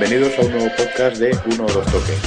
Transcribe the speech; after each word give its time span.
Bienvenidos 0.00 0.38
a 0.38 0.42
un 0.46 0.52
nuevo 0.52 0.70
podcast 0.78 1.18
de 1.18 1.36
Uno 1.52 1.66
o 1.66 1.72
Dos 1.72 1.84
Toques. 1.92 2.22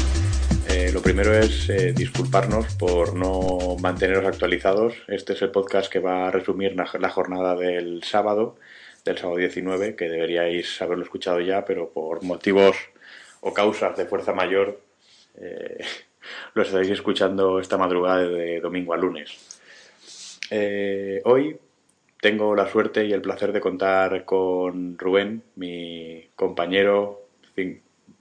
Eh, 0.69 0.91
lo 0.93 1.01
primero 1.01 1.33
es 1.33 1.67
eh, 1.71 1.91
disculparnos 1.91 2.75
por 2.75 3.15
no 3.15 3.77
manteneros 3.81 4.25
actualizados. 4.25 4.93
Este 5.07 5.33
es 5.33 5.41
el 5.41 5.49
podcast 5.49 5.91
que 5.91 5.97
va 5.97 6.27
a 6.27 6.31
resumir 6.31 6.75
la, 6.75 7.09
jornada 7.09 7.55
del 7.55 8.03
sábado, 8.03 8.57
del 9.03 9.17
sábado 9.17 9.37
19, 9.37 9.95
que 9.95 10.07
deberíais 10.07 10.79
haberlo 10.83 11.03
escuchado 11.03 11.39
ya, 11.39 11.65
pero 11.65 11.89
por 11.89 12.21
motivos 12.21 12.77
o 13.41 13.55
causas 13.55 13.97
de 13.97 14.05
fuerza 14.05 14.33
mayor 14.33 14.79
eh, 15.41 15.83
lo 16.53 16.61
estaréis 16.61 16.91
escuchando 16.91 17.59
esta 17.59 17.79
madrugada 17.79 18.27
de 18.27 18.59
domingo 18.59 18.93
a 18.93 18.97
lunes. 18.97 19.59
Hoy 21.23 21.57
tengo 22.21 22.53
la 22.53 22.69
suerte 22.69 23.07
y 23.07 23.13
el 23.13 23.21
placer 23.23 23.51
de 23.51 23.61
contar 23.61 24.25
con 24.25 24.95
Rubén, 24.99 25.41
mi 25.55 26.29
compañero, 26.35 27.22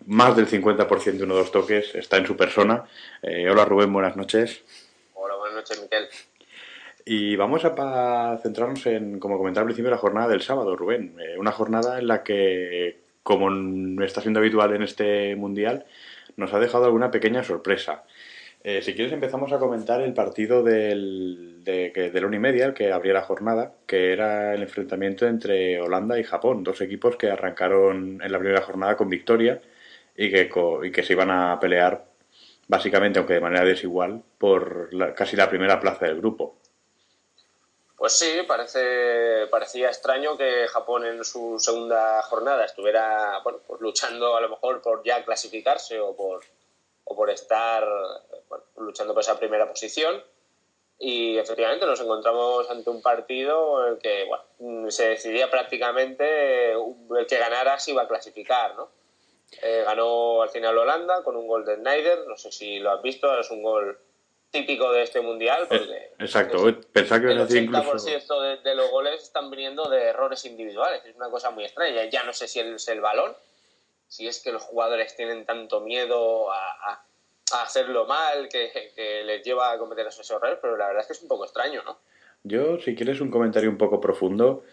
más 0.06 0.36
del 0.36 0.47
50% 0.48 1.19
de 1.19 1.25
uno 1.25 1.34
de 1.34 1.41
los 1.41 1.52
toques, 1.52 1.94
está 1.94 2.16
en 2.16 2.27
su 2.27 2.36
persona. 2.36 2.84
Eh, 3.22 3.48
hola 3.50 3.64
Rubén, 3.64 3.92
buenas 3.92 4.16
noches. 4.16 4.62
Hola, 5.14 5.36
buenas 5.36 5.56
noches, 5.56 5.80
Miquel. 5.80 6.06
Y 7.05 7.36
vamos 7.36 7.64
a 7.64 7.75
pa- 7.75 8.38
centrarnos 8.42 8.86
en, 8.86 9.19
como 9.19 9.38
comentaba 9.38 9.62
al 9.62 9.66
principio, 9.66 9.91
la 9.91 9.97
jornada 9.98 10.28
del 10.28 10.42
sábado, 10.42 10.77
Rubén. 10.77 11.16
Eh, 11.20 11.36
una 11.38 11.53
jornada 11.53 11.98
en 11.98 12.06
la 12.06 12.22
que, 12.22 12.98
como 13.22 14.03
está 14.03 14.20
siendo 14.20 14.41
habitual 14.41 14.75
en 14.75 14.83
este 14.83 15.34
mundial, 15.36 15.84
nos 16.37 16.53
ha 16.54 16.60
dejado 16.60 16.84
alguna 16.84 17.10
pequeña 17.10 17.43
sorpresa. 17.43 18.04
Eh, 18.65 18.81
si 18.83 18.95
quieres 18.95 19.12
empezamos 19.12 19.53
a 19.53 19.59
comentar 19.59 20.00
el 20.00 20.15
partido 20.15 20.62
del, 20.62 21.65
de, 21.65 21.91
que- 21.93 22.11
de 22.11 22.21
la 22.21 22.27
una 22.28 22.37
y 22.37 22.41
media, 22.41 22.67
el 22.67 22.75
que 22.75 22.93
abría 22.93 23.12
la 23.12 23.23
jornada, 23.23 23.75
que 23.87 24.12
era 24.12 24.55
el 24.55 24.62
enfrentamiento 24.62 25.27
entre 25.27 25.81
Holanda 25.81 26.19
y 26.19 26.25
Japón, 26.25 26.62
dos 26.62 26.81
equipos 26.81 27.17
que 27.17 27.28
arrancaron 27.31 28.21
en 28.23 28.31
la 28.33 28.39
primera 28.39 28.62
jornada 28.62 28.97
con 28.97 29.09
victoria 29.09 29.61
y 30.17 30.31
que, 30.31 30.49
y 30.84 30.93
que 30.93 31.03
se 31.03 31.12
iban 31.15 31.31
a 31.31 31.59
pelear 31.59 32.05
básicamente, 32.69 33.19
aunque 33.19 33.34
de 33.34 33.41
manera 33.41 33.65
desigual, 33.65 34.23
por 34.39 34.94
la- 34.94 35.12
casi 35.15 35.34
la 35.37 35.50
primera 35.50 35.81
plaza 35.81 36.06
del 36.06 36.19
grupo. 36.19 36.56
Pues 37.97 38.12
sí, 38.15 38.43
parece, 38.47 39.47
parecía 39.50 39.89
extraño 39.89 40.37
que 40.37 40.67
Japón 40.69 41.05
en 41.05 41.25
su 41.25 41.59
segunda 41.59 42.23
jornada 42.23 42.65
estuviera 42.65 43.41
bueno, 43.43 43.59
pues 43.67 43.81
luchando 43.81 44.37
a 44.37 44.41
lo 44.41 44.49
mejor 44.49 44.81
por 44.83 45.03
ya 45.05 45.25
clasificarse 45.25 46.00
o 46.00 46.15
por, 46.17 46.43
o 47.12 47.17
por 47.17 47.31
estar 47.31 47.87
bueno, 48.49 48.65
luchando 48.78 49.12
por 49.15 49.23
esa 49.23 49.39
primera 49.39 49.69
posición. 49.69 50.23
Y 50.99 51.37
efectivamente 51.37 51.84
nos 51.84 52.00
encontramos 52.00 52.71
ante 52.71 52.89
un 52.89 53.03
partido 53.03 53.87
en 53.87 53.95
el 53.95 53.99
que 53.99 54.25
bueno, 54.25 54.91
se 54.91 55.09
decidía 55.09 55.50
prácticamente 55.50 56.73
el 56.73 57.27
que 57.28 57.39
ganara 57.39 57.78
si 57.78 57.91
iba 57.91 58.03
a 58.03 58.09
clasificar, 58.09 58.77
¿no? 58.77 58.91
Eh, 59.61 59.83
ganó 59.84 60.43
al 60.43 60.49
final 60.49 60.78
Holanda 60.78 61.23
con 61.25 61.37
un 61.37 61.47
gol 61.47 61.65
de 61.65 61.77
Snyder, 61.77 62.27
no 62.27 62.37
sé 62.37 62.53
si 62.53 62.78
lo 62.78 62.93
has 62.93 63.03
visto, 63.03 63.39
es 63.39 63.50
un 63.50 63.62
gol 63.62 63.99
típico 64.50 64.93
de 64.93 65.03
este 65.03 65.21
mundial. 65.21 65.67
Porque 65.69 65.84
Eh, 65.84 66.11
Exacto, 66.21 66.65
pensaba 66.93 67.21
que 67.21 67.27
el 67.27 67.33
ibas 67.33 67.50
a 67.50 67.55
decir 67.55 67.71
80% 67.71 67.84
incluso... 67.84 68.41
de, 68.41 68.56
de 68.59 68.75
los 68.75 68.91
goles 68.91 69.23
están 69.23 69.50
viniendo 69.50 69.89
de 69.91 70.05
errores 70.05 70.44
individuales. 70.44 71.05
Es 71.05 71.17
una 71.17 71.31
cosa 71.31 71.50
muy 71.50 71.65
extraña. 71.65 72.05
Ya 72.05 72.23
no 72.23 72.33
sé 72.33 72.47
si 72.47 72.61
es 72.61 72.89
el 72.89 73.00
balón, 73.00 73.34
si 74.12 74.28
es 74.28 74.43
que 74.43 74.53
los 74.53 74.62
jugadores 74.62 75.17
tienen 75.17 75.47
tanto 75.47 75.81
miedo 75.81 76.53
a, 76.53 76.56
a- 76.91 77.62
hacerlo 77.62 78.06
mal 78.06 78.47
que, 78.50 78.71
les 79.25 79.43
lleva 79.43 79.73
a 79.73 79.78
cometer 79.78 80.06
esos 80.06 80.31
errores, 80.31 80.59
pero 80.61 80.77
la 80.77 80.89
verdad 80.89 81.00
es 81.00 81.06
que 81.06 81.12
es 81.15 81.23
un 81.23 81.28
poco 81.28 81.45
extraño, 81.45 81.83
¿no? 81.83 81.99
Yo, 82.43 82.78
si 82.78 82.95
quieres 82.95 83.23
un 83.23 83.31
comentario 83.31 83.71
un 83.71 83.78
poco 83.78 84.00
profundo, 84.00 84.65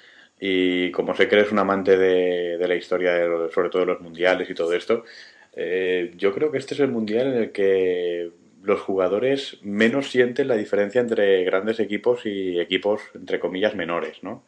y 0.41 0.91
como 0.91 1.15
sé 1.15 1.29
que 1.29 1.35
eres 1.35 1.53
un 1.53 1.59
amante 1.59 1.97
de, 1.97 2.57
de 2.57 2.67
la 2.67 2.75
historia, 2.75 3.13
de 3.13 3.49
sobre 3.53 3.69
todo 3.69 3.81
de 3.81 3.85
los 3.85 4.01
mundiales 4.01 4.49
y 4.49 4.53
todo 4.53 4.73
esto, 4.73 5.05
eh, 5.53 6.11
yo 6.17 6.33
creo 6.33 6.51
que 6.51 6.57
este 6.57 6.73
es 6.73 6.81
el 6.81 6.89
mundial 6.89 7.27
en 7.27 7.37
el 7.43 7.51
que 7.53 8.31
los 8.61 8.81
jugadores 8.81 9.57
menos 9.61 10.09
sienten 10.11 10.49
la 10.49 10.57
diferencia 10.57 10.99
entre 10.99 11.45
grandes 11.45 11.79
equipos 11.79 12.25
y 12.25 12.59
equipos, 12.59 13.01
entre 13.15 13.39
comillas, 13.39 13.73
menores, 13.73 14.21
¿no? 14.21 14.43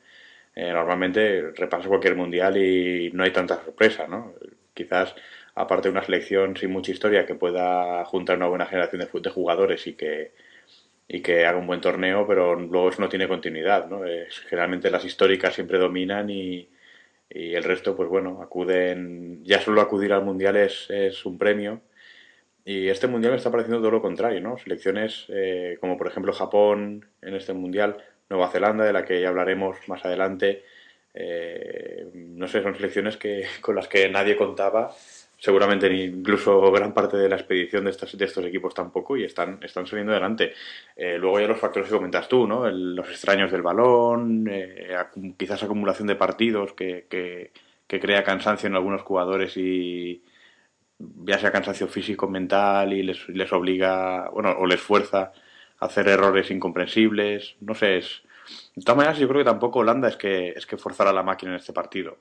Eh, 0.53 0.71
normalmente 0.73 1.51
repasas 1.55 1.87
cualquier 1.87 2.15
mundial 2.15 2.57
y 2.57 3.09
no 3.13 3.23
hay 3.23 3.31
tanta 3.31 3.63
sorpresa, 3.63 4.07
¿no? 4.07 4.33
Quizás, 4.83 5.15
aparte 5.55 5.87
de 5.89 5.93
una 5.93 6.03
selección 6.05 6.55
sin 6.57 6.71
mucha 6.71 6.91
historia 6.91 7.25
que 7.25 7.35
pueda 7.35 8.03
juntar 8.05 8.37
una 8.37 8.47
buena 8.47 8.65
generación 8.65 9.01
de, 9.23 9.29
jugadores 9.29 9.87
y 9.87 9.93
que, 9.93 10.33
y 11.07 11.21
que 11.21 11.45
haga 11.45 11.57
un 11.59 11.67
buen 11.67 11.81
torneo, 11.81 12.25
pero 12.27 12.55
luego 12.55 12.89
eso 12.89 13.01
no 13.01 13.09
tiene 13.09 13.27
continuidad, 13.27 13.87
¿no? 13.89 14.05
Es- 14.05 14.39
generalmente 14.49 14.91
las 14.91 15.05
históricas 15.05 15.53
siempre 15.55 15.77
dominan 15.79 16.29
y, 16.29 16.69
y 17.29 17.55
el 17.55 17.63
resto, 17.63 17.95
pues 17.97 18.09
bueno, 18.09 18.41
acuden, 18.41 19.43
ya 19.45 19.61
solo 19.61 19.81
acudir 19.81 20.13
al 20.13 20.25
mundial 20.25 20.57
es, 20.57 20.87
es 20.91 21.25
un 21.25 21.37
premio. 21.39 21.81
Y 22.65 22.89
este 22.89 23.07
mundial 23.07 23.31
me 23.33 23.37
está 23.37 23.51
pareciendo 23.51 23.79
todo 23.81 23.91
lo 23.91 24.01
contrario, 24.01 24.39
¿no? 24.41 24.57
Selecciones 24.57 25.25
eh, 25.29 25.77
como 25.81 25.97
por 25.97 26.07
ejemplo 26.07 26.31
Japón 26.33 27.05
en 27.21 27.35
este 27.35 27.53
mundial, 27.53 27.97
Nueva 28.29 28.49
Zelanda, 28.51 28.85
de 28.85 28.93
la 28.93 29.03
que 29.05 29.19
ya 29.21 29.29
hablaremos 29.29 29.77
más 29.87 30.05
adelante. 30.05 30.63
Eh, 31.13 32.09
no 32.13 32.47
sé, 32.47 32.61
son 32.61 32.75
selecciones 32.75 33.17
que, 33.17 33.45
con 33.61 33.75
las 33.75 33.87
que 33.87 34.09
nadie 34.09 34.37
contaba, 34.37 34.91
seguramente 35.37 35.89
ni 35.89 36.03
incluso 36.03 36.71
gran 36.71 36.93
parte 36.93 37.17
de 37.17 37.27
la 37.27 37.35
expedición 37.35 37.85
de 37.85 37.91
estos, 37.91 38.17
de 38.17 38.25
estos 38.25 38.45
equipos 38.45 38.73
tampoco, 38.73 39.17
y 39.17 39.23
están, 39.23 39.59
están 39.61 39.87
saliendo 39.87 40.13
adelante. 40.13 40.53
Eh, 40.95 41.17
luego 41.17 41.39
ya 41.39 41.47
los 41.47 41.59
factores 41.59 41.89
que 41.89 41.95
comentas 41.95 42.27
tú, 42.27 42.47
¿no? 42.47 42.69
Los 42.69 43.09
extraños 43.09 43.51
del 43.51 43.61
balón, 43.61 44.47
eh, 44.49 44.95
quizás 45.37 45.63
acumulación 45.63 46.07
de 46.07 46.15
partidos 46.15 46.73
que, 46.73 47.07
que, 47.09 47.51
crea 47.99 48.23
cansancio 48.23 48.67
en 48.67 48.75
algunos 48.75 49.01
jugadores 49.01 49.57
y 49.57 50.23
ya 51.25 51.37
sea 51.37 51.51
cansancio 51.51 51.87
físico, 51.87 52.29
mental 52.29 52.93
y 52.93 53.03
les, 53.03 53.27
les 53.27 53.51
obliga, 53.51 54.29
bueno, 54.29 54.55
o 54.57 54.65
les 54.65 54.79
fuerza 54.79 55.33
a 55.79 55.85
hacer 55.87 56.07
errores 56.07 56.51
incomprensibles, 56.51 57.55
no 57.59 57.75
sé, 57.75 57.97
es... 57.97 58.23
De 58.75 58.83
todas 58.83 58.97
maneras, 58.97 59.17
yo 59.17 59.27
creo 59.27 59.39
que 59.39 59.49
tampoco 59.49 59.79
Holanda 59.79 60.07
es 60.07 60.15
que, 60.15 60.49
es 60.49 60.65
que 60.65 60.77
forzara 60.77 61.11
la 61.11 61.23
máquina 61.23 61.51
en 61.51 61.57
este 61.57 61.73
partido. 61.73 62.17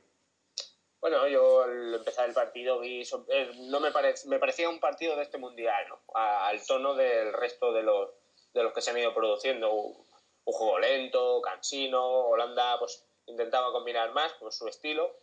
Bueno, 1.00 1.26
yo 1.28 1.62
al 1.62 1.94
empezar 1.94 2.28
el 2.28 2.34
partido 2.34 2.78
vi, 2.78 3.02
eh, 3.28 3.50
no 3.70 3.80
me, 3.80 3.90
me 4.26 4.38
parecía 4.38 4.68
un 4.68 4.80
partido 4.80 5.16
de 5.16 5.22
este 5.22 5.38
mundial, 5.38 5.86
¿no? 5.88 5.98
Al 6.14 6.64
tono 6.66 6.94
del 6.94 7.32
resto 7.32 7.72
de 7.72 7.82
los, 7.82 8.10
de 8.52 8.62
los 8.62 8.72
que 8.74 8.82
se 8.82 8.90
han 8.90 8.98
ido 8.98 9.14
produciendo. 9.14 9.72
Un, 9.72 10.10
juego 10.52 10.80
lento, 10.80 11.40
cansino, 11.42 12.04
Holanda 12.04 12.76
pues 12.80 13.06
intentaba 13.26 13.70
combinar 13.70 14.12
más 14.12 14.32
con 14.32 14.50
su 14.50 14.66
estilo, 14.66 15.14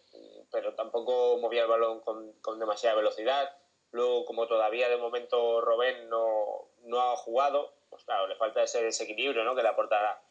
pero 0.50 0.74
tampoco 0.74 1.38
movía 1.42 1.64
el 1.64 1.68
balón 1.68 2.00
con, 2.00 2.32
con 2.42 2.58
demasiada 2.60 2.96
velocidad. 2.96 3.52
Luego, 3.92 4.24
como 4.24 4.48
todavía 4.48 4.88
de 4.88 4.96
momento 4.96 5.60
Robén 5.60 6.08
no, 6.08 6.70
no 6.84 7.02
ha 7.02 7.18
jugado, 7.18 7.74
pues 7.90 8.06
claro, 8.06 8.28
le 8.28 8.38
falta 8.38 8.64
ese 8.64 8.82
desequilibrio, 8.82 9.44
¿no? 9.44 9.54
Que 9.54 9.64
le 9.64 9.70
aporta 9.70 10.22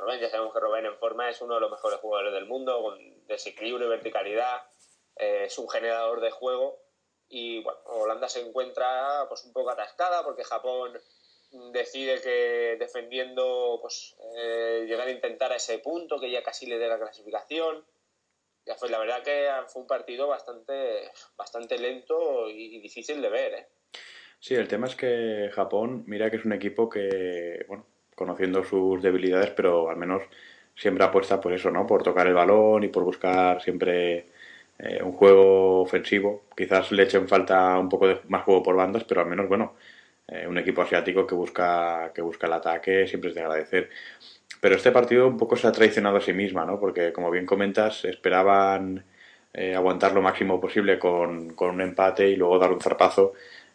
Robben, 0.00 0.18
ya 0.18 0.30
sabemos 0.30 0.52
que 0.52 0.60
Robben 0.60 0.86
en 0.86 0.96
forma 0.96 1.28
es 1.28 1.40
uno 1.42 1.54
de 1.54 1.60
los 1.60 1.70
mejores 1.70 2.00
jugadores 2.00 2.32
del 2.32 2.46
mundo, 2.46 2.80
con 2.82 3.26
desequilibrio 3.26 3.86
y 3.86 3.90
verticalidad, 3.90 4.62
eh, 5.16 5.44
es 5.44 5.58
un 5.58 5.68
generador 5.68 6.20
de 6.20 6.30
juego 6.30 6.82
y 7.28 7.64
Holanda 7.84 8.28
se 8.28 8.40
encuentra 8.40 9.26
pues 9.28 9.44
un 9.44 9.52
poco 9.52 9.70
atascada 9.70 10.24
porque 10.24 10.42
Japón 10.42 10.98
decide 11.72 12.20
que 12.20 12.76
defendiendo 12.78 13.78
pues 13.80 14.16
eh, 14.36 14.84
llegar 14.88 15.06
a 15.06 15.12
intentar 15.12 15.52
a 15.52 15.56
ese 15.56 15.78
punto 15.78 16.18
que 16.18 16.30
ya 16.30 16.42
casi 16.42 16.66
le 16.66 16.78
dé 16.78 16.88
la 16.88 16.98
clasificación 16.98 17.84
ya 18.66 18.74
fue 18.76 18.88
la 18.88 18.98
verdad 18.98 19.22
que 19.22 19.48
fue 19.68 19.82
un 19.82 19.88
partido 19.88 20.26
bastante 20.28 21.10
bastante 21.36 21.78
lento 21.78 22.48
y, 22.48 22.80
difícil 22.80 23.20
de 23.20 23.28
ver 23.28 23.54
¿eh? 23.54 23.68
sí 24.38 24.54
el 24.54 24.68
tema 24.68 24.86
es 24.86 24.96
que 24.96 25.50
Japón 25.52 26.04
mira 26.06 26.30
que 26.30 26.36
es 26.36 26.44
un 26.44 26.52
equipo 26.52 26.88
que 26.88 27.64
bueno 27.68 27.86
conociendo 28.20 28.62
sus 28.64 29.02
debilidades 29.02 29.50
pero 29.50 29.90
al 29.90 29.96
menos 29.96 30.22
siempre 30.76 31.04
apuesta 31.04 31.40
por 31.40 31.52
eso 31.52 31.70
no 31.70 31.86
por 31.86 32.02
tocar 32.02 32.26
el 32.28 32.34
balón 32.34 32.84
y 32.84 32.88
por 32.88 33.02
buscar 33.04 33.60
siempre 33.60 34.26
eh, 34.78 35.02
un 35.02 35.12
juego 35.12 35.80
ofensivo 35.82 36.44
quizás 36.56 36.92
le 36.92 37.02
echen 37.02 37.26
falta 37.28 37.78
un 37.78 37.88
poco 37.88 38.06
de 38.08 38.20
más 38.28 38.44
juego 38.44 38.62
por 38.62 38.76
bandas 38.76 39.04
pero 39.04 39.22
al 39.22 39.26
menos 39.26 39.48
bueno 39.48 39.74
eh, 40.30 40.46
un 40.46 40.56
equipo 40.58 40.82
asiático 40.82 41.26
que 41.26 41.34
busca, 41.34 42.12
que 42.14 42.22
busca 42.22 42.46
el 42.46 42.52
ataque 42.52 43.06
siempre 43.08 43.30
es 43.30 43.34
de 43.34 43.42
agradecer. 43.42 43.90
Pero 44.60 44.76
este 44.76 44.92
partido 44.92 45.26
un 45.26 45.36
poco 45.36 45.56
se 45.56 45.66
ha 45.66 45.72
traicionado 45.72 46.18
a 46.18 46.20
sí 46.20 46.32
misma, 46.32 46.64
¿no? 46.64 46.78
Porque, 46.78 47.12
como 47.12 47.30
bien 47.30 47.46
comentas, 47.46 48.04
esperaban 48.04 49.04
eh, 49.52 49.74
aguantar 49.74 50.12
lo 50.12 50.22
máximo 50.22 50.60
posible 50.60 50.98
con, 50.98 51.54
con, 51.54 51.70
un 51.70 51.80
empate 51.80 52.28
y 52.28 52.36
luego 52.36 52.58
dar 52.58 52.72
un 52.72 52.80
zarpazo. 52.80 53.32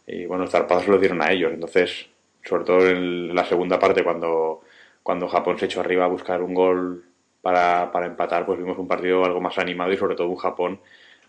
Y 0.08 0.26
bueno, 0.26 0.44
el 0.46 0.50
zarpazo 0.50 0.86
se 0.86 0.92
lo 0.92 1.00
dieron 1.00 1.22
a 1.22 1.32
ellos. 1.32 1.52
Entonces, 1.54 2.08
sobre 2.46 2.64
todo 2.64 2.88
en 2.90 3.34
la 3.34 3.46
segunda 3.46 3.80
parte, 3.80 4.04
cuando, 4.04 4.62
cuando 5.04 5.28
Japón 5.28 5.58
se 5.60 5.66
echó 5.66 5.82
arriba 5.82 6.06
a 6.06 6.10
buscar 6.10 6.42
un 6.42 6.54
gol 6.54 7.06
para, 7.42 7.92
para 7.92 8.06
empatar, 8.06 8.46
pues 8.46 8.60
vimos 8.60 8.78
un 8.78 8.88
partido 8.88 9.26
algo 9.26 9.42
más 9.42 9.58
animado 9.58 9.92
y 9.92 9.98
sobre 9.98 10.16
todo 10.16 10.28
un 10.30 10.38
Japón 10.38 10.80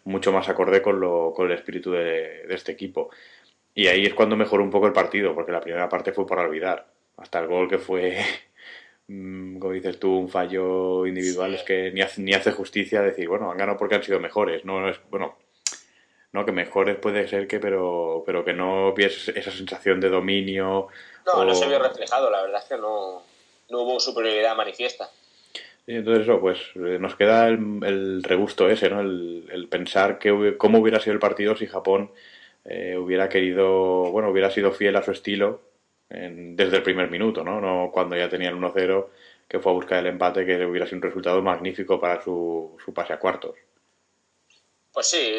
mucho 0.05 0.33
más 0.33 0.49
acorde 0.49 0.83
con, 0.83 1.01
lo, 1.01 1.33
con 1.35 1.47
el 1.47 1.53
espíritu 1.53 1.93
de, 1.93 2.47
de 2.47 2.55
este 2.55 2.73
equipo. 2.73 3.11
Y 3.75 3.89
ahí 3.89 4.07
es 4.07 4.15
cuando 4.15 4.37
mejoró 4.37 4.63
un 4.65 4.71
poco 4.71 4.87
el 4.87 4.93
partido, 4.95 5.35
porque 5.35 5.53
la 5.53 5.61
primera 5.61 5.89
parte 5.89 6.13
fue 6.13 6.27
para 6.27 6.43
olvidar. 6.43 6.87
Hasta 7.19 7.41
el 7.41 7.47
gol 7.49 7.69
que 7.69 7.79
fue, 7.79 8.19
mm, 9.09 9.59
como 9.59 9.73
dices 9.73 9.99
tú, 9.99 10.17
un 10.17 10.29
fallo 10.29 11.07
individual, 11.07 11.55
es 11.55 11.63
que 11.63 11.91
ni 11.93 12.01
hace, 12.03 12.23
ni 12.23 12.33
hace 12.35 12.53
justicia 12.53 13.03
decir, 13.03 13.29
bueno, 13.29 13.51
han 13.51 13.59
ganado 13.59 13.79
porque 13.79 13.97
han 13.97 14.03
sido 14.03 14.21
mejores. 14.21 14.65
No 14.65 14.89
es, 14.89 14.99
bueno, 15.11 15.37
no, 16.33 16.45
que 16.45 16.53
mejores 16.53 16.97
puede 16.97 17.29
ser 17.29 17.47
que, 17.47 17.59
pero, 17.61 18.23
pero 18.27 18.45
que 18.45 18.53
no 18.53 18.93
vies 18.93 19.29
esa 19.29 19.51
sensación 19.51 20.01
de 20.01 20.09
dominio. 20.09 20.89
No, 21.25 21.45
no 21.45 21.55
se 21.55 21.67
vio 21.67 21.79
reflejado, 21.79 22.31
la 22.31 22.43
verdad 22.43 22.63
es 22.63 22.69
que 22.69 22.77
no, 22.77 23.23
no 23.71 23.81
hubo 23.81 24.01
superioridad 24.01 24.57
manifiesta. 24.57 25.11
Y 25.87 25.97
entonces 25.97 26.25
eso, 26.25 26.41
pues 26.41 26.59
eh, 26.75 26.99
nos 26.99 27.15
queda 27.15 27.49
el, 27.49 27.81
el 27.85 28.23
regusto 28.23 28.69
ese, 28.69 28.91
¿no? 28.91 29.01
El, 29.01 29.49
el 29.51 29.69
pensar 29.69 30.19
que, 30.19 30.57
cómo 30.59 30.79
hubiera 30.79 31.01
sido 31.01 31.15
el 31.15 31.21
partido 31.21 31.57
si 31.57 31.67
Japón 31.67 32.11
eh, 32.65 32.97
hubiera 32.99 33.29
querido, 33.29 34.11
bueno, 34.11 34.31
hubiera 34.31 34.51
sido 34.51 34.73
fiel 34.73 34.97
a 34.97 35.03
su 35.03 35.13
estilo 35.13 35.63
desde 36.09 36.77
el 36.77 36.83
primer 36.85 37.11
minuto, 37.11 37.43
¿no? 37.43 37.61
No 37.61 37.91
cuando 37.93 38.17
ya 38.17 38.29
tenía 38.29 38.51
el 38.51 38.57
1-0, 38.57 39.09
que 39.49 39.59
fue 39.59 39.73
a 39.73 39.75
buscar 39.75 39.99
el 39.99 40.07
empate, 40.07 40.47
que 40.47 40.65
hubiera 40.65 40.87
sido 40.87 40.99
un 40.99 41.03
resultado 41.03 41.43
magnífico 41.43 42.01
para 42.01 42.23
su, 42.23 42.77
su 42.85 42.95
pase 42.95 43.13
a 43.13 43.19
cuartos. 43.19 43.57
Pues 44.97 45.09
sí, 45.09 45.31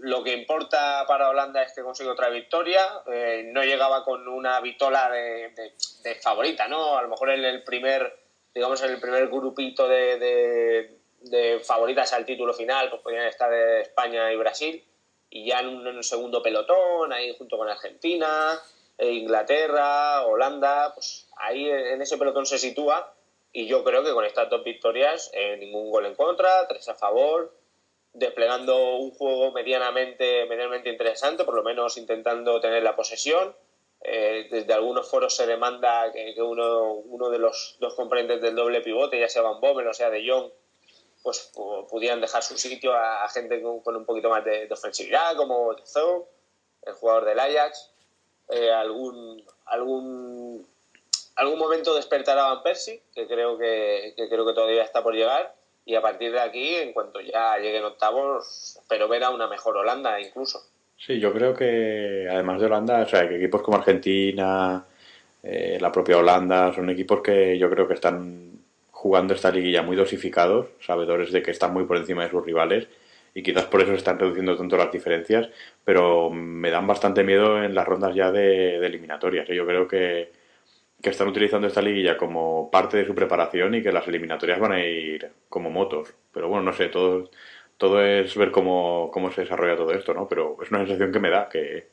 lo 0.00 0.22
que 0.22 0.34
importa 0.34 1.06
para 1.08 1.30
Holanda 1.30 1.62
es 1.62 1.72
que 1.72 1.80
consigue 1.80 2.10
otra 2.10 2.28
victoria. 2.28 3.02
Eh, 3.10 3.48
no 3.50 3.64
llegaba 3.64 4.04
con 4.04 4.28
una 4.28 4.60
vitola 4.60 5.10
de, 5.10 5.72
favorita, 6.20 6.68
¿no? 6.68 6.98
A 6.98 7.00
lo 7.00 7.08
mejor 7.08 7.30
en 7.30 7.42
el 7.42 7.64
primer, 7.64 8.18
digamos, 8.54 8.82
en 8.82 8.90
el 8.90 9.00
primer 9.00 9.28
grupito 9.28 9.88
de, 9.88 10.90
de, 11.22 11.58
favoritas 11.60 12.12
al 12.12 12.26
título 12.26 12.52
final, 12.52 12.90
pues 12.90 13.00
podían 13.00 13.24
estar 13.24 13.50
España 13.50 14.30
y 14.30 14.36
Brasil 14.36 14.84
y 15.30 15.46
ya 15.46 15.60
en 15.60 15.68
un, 15.68 16.02
segundo 16.04 16.42
pelotón, 16.42 17.14
ahí 17.14 17.34
junto 17.38 17.56
con 17.56 17.70
Argentina, 17.70 18.60
e 18.98 19.10
Inglaterra, 19.10 20.26
Holanda, 20.26 20.92
pues 20.92 21.30
ahí 21.38 21.66
en 21.66 22.02
ese 22.02 22.18
pelotón 22.18 22.44
se 22.44 22.58
sitúa 22.58 23.10
y 23.54 23.68
yo 23.68 23.82
creo 23.84 24.04
que 24.04 24.12
con 24.12 24.26
estas 24.26 24.50
dos 24.50 24.62
victorias, 24.62 25.30
eh, 25.32 25.56
ningún 25.56 25.90
gol 25.90 26.04
en 26.04 26.14
contra, 26.14 26.68
tres 26.68 26.86
a 26.90 26.94
favor, 26.94 27.55
desplegando 28.18 28.96
un 28.96 29.10
juego 29.10 29.52
medianamente, 29.52 30.46
medianamente 30.46 30.90
interesante, 30.90 31.44
por 31.44 31.54
lo 31.54 31.62
menos 31.62 31.96
intentando 31.96 32.60
tener 32.60 32.82
la 32.82 32.96
posesión. 32.96 33.54
Eh, 34.02 34.46
desde 34.50 34.72
algunos 34.72 35.08
foros 35.10 35.34
se 35.34 35.46
demanda 35.46 36.12
que, 36.12 36.34
uno, 36.40 36.92
uno, 36.92 37.30
de 37.30 37.38
los 37.38 37.76
dos 37.80 37.94
componentes 37.94 38.40
del 38.40 38.54
doble 38.54 38.80
pivote, 38.80 39.18
ya 39.18 39.28
sea 39.28 39.42
Van 39.42 39.60
Bommel 39.60 39.88
o 39.88 39.94
sea 39.94 40.10
De 40.10 40.24
Jong, 40.28 40.50
pues 41.26 41.50
pudieran 41.88 42.20
dejar 42.20 42.44
su 42.44 42.56
sitio 42.56 42.94
a, 42.94 43.28
gente 43.30 43.60
con, 43.60 43.96
un 43.96 44.04
poquito 44.04 44.30
más 44.30 44.44
de, 44.44 44.68
ofensividad, 44.70 45.34
como 45.36 45.74
Tezou, 45.74 46.28
el 46.82 46.92
jugador 46.94 47.24
del 47.24 47.40
Ajax. 47.40 47.90
Eh, 48.48 48.70
algún, 48.70 49.44
algún, 49.64 50.64
algún 51.34 51.58
momento 51.58 51.96
despertará 51.96 52.46
a 52.46 52.54
Van 52.54 52.62
Persie, 52.62 53.02
que 53.12 53.26
creo 53.26 53.58
que, 53.58 54.14
creo 54.14 54.46
que 54.46 54.52
todavía 54.52 54.84
está 54.84 55.02
por 55.02 55.14
llegar. 55.14 55.55
Y 55.86 55.94
a 55.94 56.02
partir 56.02 56.32
de 56.32 56.40
aquí, 56.40 56.74
en 56.74 56.92
cuanto 56.92 57.20
ya 57.20 57.56
lleguen 57.56 57.84
octavos, 57.84 58.76
espero 58.78 59.08
ver 59.08 59.24
a 59.24 59.30
una 59.30 59.46
mejor 59.46 59.78
Holanda 59.78 60.20
incluso. 60.20 60.60
Sí, 60.98 61.18
yo 61.18 61.32
creo 61.32 61.54
que 61.54 62.26
además 62.30 62.60
de 62.60 62.66
Holanda, 62.66 63.02
o 63.02 63.08
sea, 63.08 63.26
que 63.28 63.36
equipos 63.36 63.62
como 63.62 63.78
Argentina, 63.78 64.84
eh, 65.42 65.78
la 65.80 65.92
propia 65.92 66.18
Holanda, 66.18 66.74
son 66.74 66.90
equipos 66.90 67.22
que 67.22 67.56
yo 67.56 67.70
creo 67.70 67.86
que 67.86 67.94
están 67.94 68.58
jugando 68.90 69.32
esta 69.34 69.50
liguilla 69.50 69.82
muy 69.82 69.94
dosificados, 69.94 70.66
sabedores 70.80 71.30
de 71.30 71.42
que 71.42 71.52
están 71.52 71.72
muy 71.72 71.84
por 71.84 71.96
encima 71.98 72.24
de 72.24 72.30
sus 72.30 72.44
rivales 72.44 72.88
y 73.36 73.42
quizás 73.42 73.64
por 73.66 73.82
eso 73.82 73.90
se 73.90 73.98
están 73.98 74.18
reduciendo 74.18 74.56
tanto 74.56 74.78
las 74.78 74.90
diferencias, 74.90 75.50
pero 75.84 76.30
me 76.30 76.70
dan 76.70 76.86
bastante 76.86 77.22
miedo 77.22 77.62
en 77.62 77.74
las 77.74 77.86
rondas 77.86 78.14
ya 78.14 78.32
de, 78.32 78.76
eliminatorias. 78.78 79.46
Yo 79.48 79.66
creo 79.66 79.86
que, 79.86 80.32
que, 81.02 81.10
están 81.10 81.28
utilizando 81.28 81.66
esta 81.66 81.82
liguilla 81.82 82.16
como 82.16 82.70
parte 82.70 82.96
de 82.96 83.06
su 83.06 83.14
preparación 83.14 83.74
y 83.74 83.82
que 83.82 83.92
las 83.92 84.06
eliminatorias 84.08 84.58
van 84.60 84.72
a 84.72 84.84
ir 84.84 85.30
como 85.48 85.70
motos. 85.70 86.14
Pero 86.32 86.48
bueno, 86.48 86.64
no 86.64 86.72
sé, 86.72 86.88
todo, 86.88 87.30
todo 87.76 88.02
es 88.02 88.36
ver 88.36 88.50
cómo, 88.50 89.10
cómo 89.12 89.30
se 89.32 89.42
desarrolla 89.42 89.76
todo 89.76 89.92
esto, 89.92 90.14
¿no? 90.14 90.28
Pero 90.28 90.56
es 90.62 90.70
una 90.70 90.80
sensación 90.80 91.12
que 91.12 91.20
me 91.20 91.30
da 91.30 91.48
que... 91.48 91.88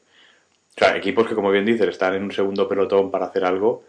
O 0.76 0.80
sea, 0.80 0.98
equipos 0.98 1.28
que, 1.28 1.36
como 1.36 1.52
bien 1.52 1.66
dices, 1.66 1.88
están 1.88 2.16
en 2.16 2.24
un 2.24 2.32
segundo 2.32 2.68
pelotón 2.68 3.12
para 3.12 3.28
hacer 3.28 3.46
algo 3.46 3.84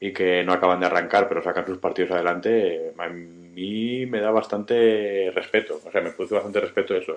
y 0.00 0.12
que 0.12 0.44
no 0.44 0.52
acaban 0.52 0.80
de 0.80 0.86
arrancar, 0.86 1.28
pero 1.28 1.42
sacan 1.42 1.66
sus 1.66 1.78
partidos 1.78 2.10
adelante, 2.10 2.92
a 2.98 3.08
mí 3.08 4.06
me 4.06 4.20
da 4.20 4.30
bastante 4.30 5.30
respeto. 5.34 5.80
O 5.84 5.90
sea, 5.90 6.00
me 6.00 6.10
produce 6.10 6.34
bastante 6.34 6.60
respeto 6.60 6.94
eso. 6.94 7.16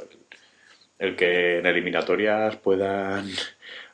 El, 0.97 1.15
que 1.15 1.59
en 1.59 1.65
eliminatorias 1.65 2.55
puedan 2.57 3.27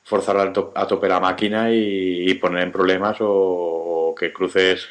forzar 0.06 0.38
a, 0.38 0.88
tope 0.88 1.10
la 1.10 1.20
máquina 1.20 1.72
y, 1.72 2.32
poner 2.36 2.64
en 2.64 2.72
problemas 2.72 3.18
o, 3.20 4.16
que 4.18 4.32
cruces 4.32 4.88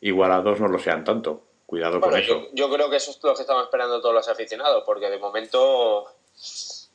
igualados 0.00 0.60
no 0.60 0.68
lo 0.68 0.78
sean 0.78 1.02
tanto. 1.02 1.42
Cuidado 1.66 2.00
con 2.00 2.16
eso. 2.16 2.42
Yo, 2.42 2.48
yo 2.52 2.70
creo 2.70 2.90
que 2.90 2.96
eso 2.96 3.10
es 3.12 3.20
lo 3.22 3.34
que 3.34 3.42
estamos 3.42 3.64
esperando 3.64 4.00
todos 4.00 4.14
los 4.14 4.28
aficionados, 4.28 4.82
porque 4.84 5.08
de 5.08 5.18
momento, 5.18 6.04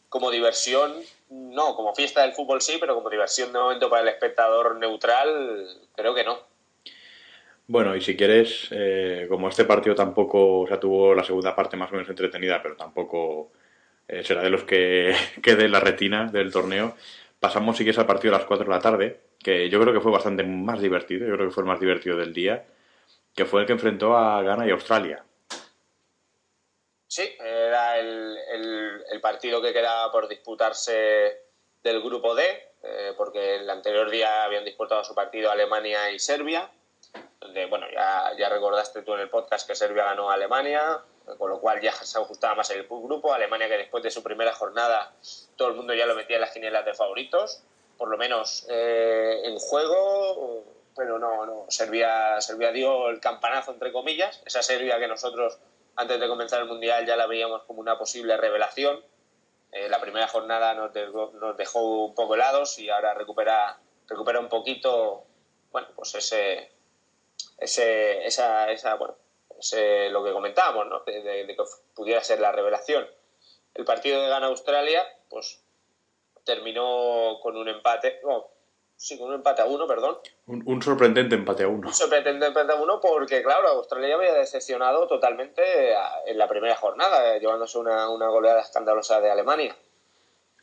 como 0.09 0.29
diversión, 0.29 0.93
no, 1.29 1.75
como 1.75 1.95
fiesta 1.95 2.21
del 2.21 2.33
fútbol 2.33 2.61
sí, 2.61 2.77
pero 2.79 2.93
como 2.93 3.09
diversión 3.09 3.51
de 3.51 3.59
momento 3.59 3.89
para 3.89 4.03
el 4.03 4.09
espectador 4.09 4.75
neutral, 4.77 5.65
creo 5.95 6.13
que 6.13 6.23
no. 6.23 6.39
Bueno, 7.67 7.95
y 7.95 8.01
si 8.01 8.15
quieres, 8.15 8.67
eh, 8.69 9.25
como 9.27 9.49
este 9.49 9.65
partido 9.65 9.95
tampoco, 9.95 10.61
o 10.61 10.67
sea, 10.67 10.79
tuvo 10.79 11.15
la 11.15 11.23
segunda 11.23 11.55
parte 11.55 11.77
más 11.77 11.89
o 11.89 11.93
menos 11.93 12.09
entretenida, 12.09 12.61
pero 12.61 12.75
tampoco 12.75 13.51
eh, 14.07 14.23
será 14.23 14.43
de 14.43 14.51
los 14.51 14.65
que 14.65 15.15
quede 15.41 15.65
en 15.65 15.71
la 15.71 15.79
retina 15.79 16.25
del 16.25 16.51
torneo, 16.51 16.95
pasamos 17.39 17.77
si 17.77 17.83
quieres 17.83 17.99
al 17.99 18.07
partido 18.07 18.33
a 18.33 18.39
las 18.39 18.47
4 18.47 18.65
de 18.65 18.71
la 18.71 18.79
tarde, 18.79 19.21
que 19.39 19.69
yo 19.69 19.79
creo 19.79 19.93
que 19.93 20.01
fue 20.01 20.11
bastante 20.11 20.43
más 20.43 20.81
divertido, 20.81 21.27
yo 21.27 21.35
creo 21.35 21.47
que 21.47 21.53
fue 21.53 21.63
el 21.63 21.67
más 21.67 21.79
divertido 21.79 22.17
del 22.17 22.33
día, 22.33 22.65
que 23.35 23.45
fue 23.45 23.61
el 23.61 23.67
que 23.67 23.73
enfrentó 23.73 24.17
a 24.17 24.41
Ghana 24.41 24.67
y 24.67 24.71
Australia. 24.71 25.23
Sí, 27.07 27.35
era 27.39 27.99
el, 27.99 28.37
el, 29.09 29.21
partido 29.21 29.61
que 29.61 29.73
quedaba 29.73 30.11
por 30.11 30.27
disputarse 30.27 31.43
del 31.81 32.01
grupo 32.01 32.35
D, 32.35 32.43
eh, 32.83 33.13
porque 33.15 33.55
el 33.55 33.69
anterior 33.69 34.09
día 34.09 34.43
habían 34.43 34.65
disputado 34.65 35.03
su 35.03 35.15
partido 35.15 35.49
Alemania 35.49 36.11
y 36.11 36.19
Serbia, 36.19 36.69
donde, 37.39 37.65
bueno, 37.67 37.85
ya, 37.91 38.31
ya 38.37 38.49
recordaste 38.49 39.01
tú 39.03 39.13
en 39.13 39.21
el 39.21 39.29
podcast 39.29 39.67
que 39.67 39.75
Serbia 39.75 40.03
ganó 40.03 40.29
a 40.29 40.33
Alemania, 40.33 41.01
con 41.37 41.49
lo 41.49 41.59
cual 41.59 41.81
ya 41.81 41.91
se 41.91 42.17
ajustaba 42.17 42.55
más 42.55 42.69
el 42.71 42.87
grupo. 42.87 43.33
Alemania 43.33 43.67
que 43.67 43.77
después 43.77 44.03
de 44.03 44.11
su 44.11 44.23
primera 44.23 44.53
jornada 44.53 45.13
todo 45.55 45.69
el 45.69 45.75
mundo 45.75 45.93
ya 45.93 46.05
lo 46.05 46.15
metía 46.15 46.37
en 46.37 46.41
las 46.41 46.51
quinielas 46.51 46.85
de 46.85 46.93
favoritos, 46.93 47.63
por 47.97 48.09
lo 48.09 48.17
menos 48.17 48.65
eh, 48.69 49.41
en 49.45 49.57
juego, 49.57 50.63
pero 50.95 51.19
no, 51.19 51.45
no, 51.45 51.65
Serbia, 51.69 52.39
Serbia 52.41 52.71
dio 52.71 53.09
el 53.09 53.19
campanazo 53.19 53.71
entre 53.71 53.91
comillas, 53.91 54.41
esa 54.45 54.61
Serbia 54.61 54.99
que 54.99 55.07
nosotros 55.07 55.59
antes 55.95 56.19
de 56.19 56.27
comenzar 56.27 56.61
el 56.61 56.67
Mundial 56.67 57.05
ya 57.05 57.15
la 57.15 57.25
veíamos 57.25 57.63
como 57.63 57.79
una 57.79 57.97
posible 57.97 58.35
revelación. 58.37 59.03
Eh, 59.71 59.89
la 59.89 59.99
primera 59.99 60.27
jornada 60.27 60.73
nos 60.73 60.93
dejó, 60.93 61.31
nos 61.33 61.75
un 61.75 62.15
poco 62.15 62.35
helados 62.35 62.79
y 62.79 62.89
ahora 62.89 63.13
recupera, 63.13 63.77
recupera 64.07 64.39
un 64.39 64.49
poquito 64.49 65.25
bueno, 65.75 65.89
pues 65.93 66.15
ese, 66.15 66.71
ese, 67.57 68.25
esa, 68.25 68.71
esa, 68.71 68.95
bueno, 68.95 69.17
ese, 69.59 70.09
lo 70.09 70.23
que 70.23 70.31
comentábamos, 70.31 70.87
¿no? 70.87 71.03
de, 71.05 71.45
que 71.47 71.63
pudiera 71.93 72.23
ser 72.23 72.39
la 72.39 72.51
revelación. 72.51 73.05
El 73.73 73.85
partido 73.85 74.21
de 74.21 74.29
gana 74.29 74.47
Australia, 74.47 75.03
pues 75.29 75.61
terminó 76.43 77.39
con 77.41 77.57
un 77.57 77.67
empate, 77.67 78.19
no, 78.23 78.47
sí, 78.95 79.17
con 79.17 79.29
un 79.29 79.35
empate 79.35 79.61
a 79.61 79.65
uno, 79.65 79.87
perdón. 79.87 80.17
Un, 80.47 80.81
sorprendente 80.81 81.35
empate 81.35 81.63
a 81.63 81.67
uno. 81.67 81.87
Un 81.87 81.93
sorprendente 81.93 82.45
empate 82.45 82.71
a 82.71 82.75
uno 82.75 82.99
porque, 83.01 83.43
claro, 83.43 83.67
Australia 83.69 84.15
había 84.15 84.33
decepcionado 84.33 85.07
totalmente 85.07 85.61
en 86.25 86.37
la 86.37 86.47
primera 86.47 86.75
jornada, 86.75 87.37
llevándose 87.37 87.77
una, 87.77 88.09
una 88.09 88.29
goleada 88.29 88.61
escandalosa 88.61 89.19
de 89.19 89.31
Alemania. 89.31 89.75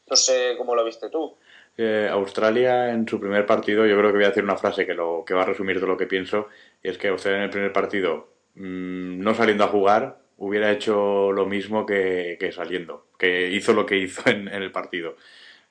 No 0.09 0.17
sé 0.17 0.55
cómo 0.57 0.75
lo 0.75 0.85
viste 0.85 1.11
tú. 1.11 1.37
Eh, 1.77 2.09
Australia 2.11 2.91
en 2.91 3.09
su 3.09 3.19
primer 3.19 3.47
partido, 3.47 3.87
yo 3.87 3.97
creo 3.97 4.11
que 4.11 4.17
voy 4.17 4.25
a 4.25 4.29
decir 4.29 4.45
una 4.45 4.59
frase 4.59 4.85
que, 4.85 4.95
lo, 4.95 5.25
que 5.27 5.33
va 5.33 5.43
a 5.43 5.47
resumir 5.47 5.77
todo 5.77 5.87
lo 5.87 5.97
que 5.97 6.07
pienso, 6.07 6.49
y 6.83 6.89
es 6.89 6.99
que 6.99 7.09
Australia 7.09 7.39
en 7.39 7.45
el 7.45 7.51
primer 7.51 7.73
partido, 7.73 8.29
mm, 8.55 9.21
no 9.21 9.35
saliendo 9.35 9.65
a 9.65 9.69
jugar, 9.69 10.19
hubiera 10.39 10.71
hecho 10.73 11.33
lo 11.33 11.47
mismo 11.47 11.87
que, 11.87 12.39
saliendo, 12.55 13.09
que 13.19 13.51
hizo 13.51 13.73
lo 13.73 13.87
que 13.87 13.97
hizo 13.99 14.23
en, 14.31 14.49
el 14.49 14.73
partido. 14.73 15.17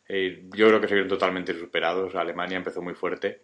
Eh, 0.07 0.43
yo 0.55 0.67
creo 0.67 0.81
que 0.81 0.88
se 0.88 0.95
vieron 0.95 1.09
totalmente 1.09 1.53
superados. 1.53 2.15
Alemania 2.15 2.57
empezó 2.57 2.81
muy 2.81 2.93
fuerte 2.93 3.41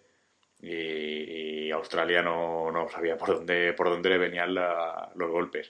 y, 0.61 1.71
Australia 1.71 2.21
no, 2.23 2.71
no, 2.71 2.89
sabía 2.89 3.17
por 3.17 3.29
dónde, 3.35 3.73
por 3.73 3.89
dónde 3.89 4.09
le 4.09 4.17
venían 4.17 4.55
los 4.55 5.31
golpes. 5.31 5.69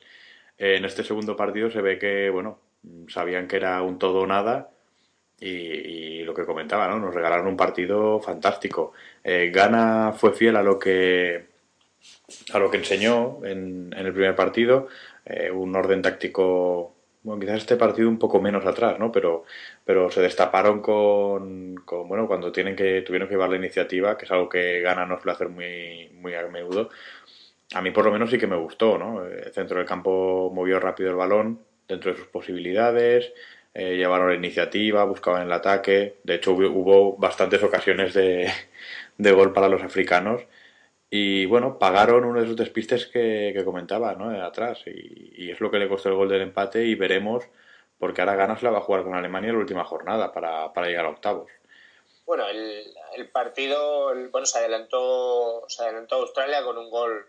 en 0.58 0.86
este 0.86 1.04
segundo 1.04 1.36
partido 1.36 1.70
se 1.70 1.82
ve 1.82 2.00
que, 2.00 2.30
bueno, 2.30 2.60
sabían 3.10 3.48
que 3.48 3.58
era 3.58 3.82
un 3.82 4.00
todo 4.00 4.22
o 4.22 4.28
nada 4.28 4.72
y, 5.40 6.24
lo 6.24 6.34
que 6.34 6.46
comentaba, 6.46 6.88
¿no? 6.88 7.00
Nos 7.00 7.14
regalaron 7.14 7.48
un 7.48 7.58
partido 7.58 8.20
fantástico. 8.20 8.94
Eh, 9.24 9.52
Gana 9.54 10.14
fue 10.14 10.34
fiel 10.34 10.56
a 10.56 10.64
lo 10.64 10.78
que 10.80 11.47
a 12.54 12.60
lo 12.60 12.70
que 12.70 12.78
enseñó 12.78 13.46
en, 13.46 13.94
el 13.96 14.14
primer 14.14 14.36
partido, 14.36 14.88
eh, 15.26 15.52
un 15.52 15.76
orden 15.76 16.02
táctico, 16.02 16.96
bueno, 17.24 17.40
quizás 17.40 17.58
este 17.58 17.76
partido 17.76 18.10
un 18.10 18.20
poco 18.20 18.42
menos 18.42 18.66
atrás, 18.66 19.00
¿no? 19.00 19.12
Pero, 19.12 19.46
pero 19.86 20.12
se 20.12 20.22
destaparon 20.22 20.82
con, 20.82 21.76
bueno, 21.86 22.28
cuando 22.28 22.52
tienen 22.52 22.76
que, 22.76 23.02
tuvieron 23.02 23.28
que 23.28 23.36
llevar 23.36 23.50
la 23.50 23.58
iniciativa, 23.58 24.18
que 24.18 24.26
es 24.26 24.32
algo 24.32 24.50
que 24.50 24.82
Gana 24.82 25.06
no 25.06 25.18
suele 25.18 25.34
hacer 25.34 25.50
muy, 25.50 26.10
muy 26.22 26.34
a 26.36 26.48
menudo. 26.48 26.90
A 27.74 27.82
mí 27.82 27.92
por 27.92 28.06
lo 28.06 28.12
menos 28.12 28.30
sí 28.30 28.38
que 28.38 28.48
me 28.48 28.56
gustó, 28.56 28.98
¿no? 28.98 29.26
El 29.26 29.52
centro 29.54 29.78
del 29.78 29.88
campo 29.88 30.52
movió 30.54 30.80
rápido 30.80 31.10
el 31.10 31.16
balón, 31.18 31.60
dentro 31.88 32.12
de 32.12 32.18
sus 32.18 32.28
posibilidades, 32.28 33.34
eh, 33.74 33.96
llevaron 33.96 34.30
la 34.30 34.36
iniciativa, 34.36 35.04
buscaban 35.06 35.44
el 35.44 35.52
ataque. 35.52 36.18
De 36.24 36.36
hecho, 36.36 36.54
hubo, 36.54 37.16
bastantes 37.18 37.62
ocasiones 37.62 38.14
de, 38.16 38.52
gol 39.18 39.54
para 39.54 39.70
los 39.70 39.84
africanos. 39.84 40.42
Y 41.10 41.46
bueno, 41.46 41.80
pagaron 41.80 42.26
uno 42.26 42.40
de 42.40 42.46
esos 42.46 42.58
despistes 42.58 43.08
que, 43.08 43.62
comentaba, 43.64 44.14
¿no? 44.14 44.30
Atrás. 44.44 44.82
Y, 44.86 45.50
es 45.50 45.60
lo 45.62 45.72
que 45.72 45.80
le 45.80 45.88
costó 45.88 46.10
el 46.10 46.16
gol 46.16 46.30
del 46.30 46.42
empate. 46.42 46.84
Y 46.84 46.96
veremos, 46.96 47.46
porque 47.98 48.22
ahora 48.22 48.36
ganas 48.36 48.64
la 48.64 48.72
va 48.72 48.80
a 48.80 48.82
jugar 48.82 49.04
con 49.04 49.16
Alemania 49.16 49.50
en 49.50 49.56
la 49.56 49.62
última 49.62 49.86
jornada 49.86 50.32
para, 50.34 50.88
llegar 50.88 51.06
a 51.06 51.10
octavos. 51.10 51.50
Bueno, 52.26 52.46
el, 52.50 53.30
partido 53.32 54.14
bueno, 54.32 54.46
se, 54.46 54.60
adelantó, 54.60 55.64
se 55.68 55.84
adelantó 55.84 56.16
Australia 56.18 56.64
con 56.64 56.78
un 56.78 56.90
gol, 56.90 57.26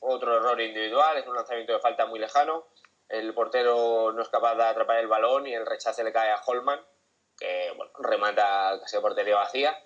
otro 0.00 0.36
error 0.36 0.60
individual, 0.60 1.18
es 1.18 1.26
un 1.26 1.36
lanzamiento 1.36 1.72
de 1.72 1.78
falta 1.78 2.06
muy 2.06 2.18
lejano 2.18 2.64
el 3.10 3.34
portero 3.34 4.12
no 4.12 4.22
es 4.22 4.28
capaz 4.28 4.54
de 4.54 4.62
atrapar 4.62 4.98
el 4.98 5.08
balón 5.08 5.46
y 5.46 5.54
el 5.54 5.66
rechace 5.66 6.04
le 6.04 6.12
cae 6.12 6.30
a 6.30 6.40
Holman, 6.46 6.80
que 7.36 7.72
bueno, 7.76 7.92
remata 7.98 8.78
casi 8.80 8.96
a 8.96 9.00
portería 9.00 9.34
vacía. 9.34 9.76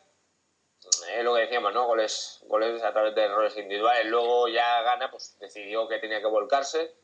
Es 1.09 1.25
lo 1.25 1.35
que 1.35 1.43
decíamos, 1.43 1.73
¿no? 1.75 1.87
Goles, 1.87 2.41
goles 2.47 2.83
a 2.83 2.93
través 2.93 3.15
de 3.15 3.25
errores 3.25 3.57
individuales. 3.57 4.07
Luego 4.07 4.49
ya 4.49 4.83
gana, 4.83 5.11
pues 5.11 5.37
decidió 5.41 5.89
que 5.89 5.99
tenía 5.99 6.21
que 6.21 6.27
volcarse 6.27 6.95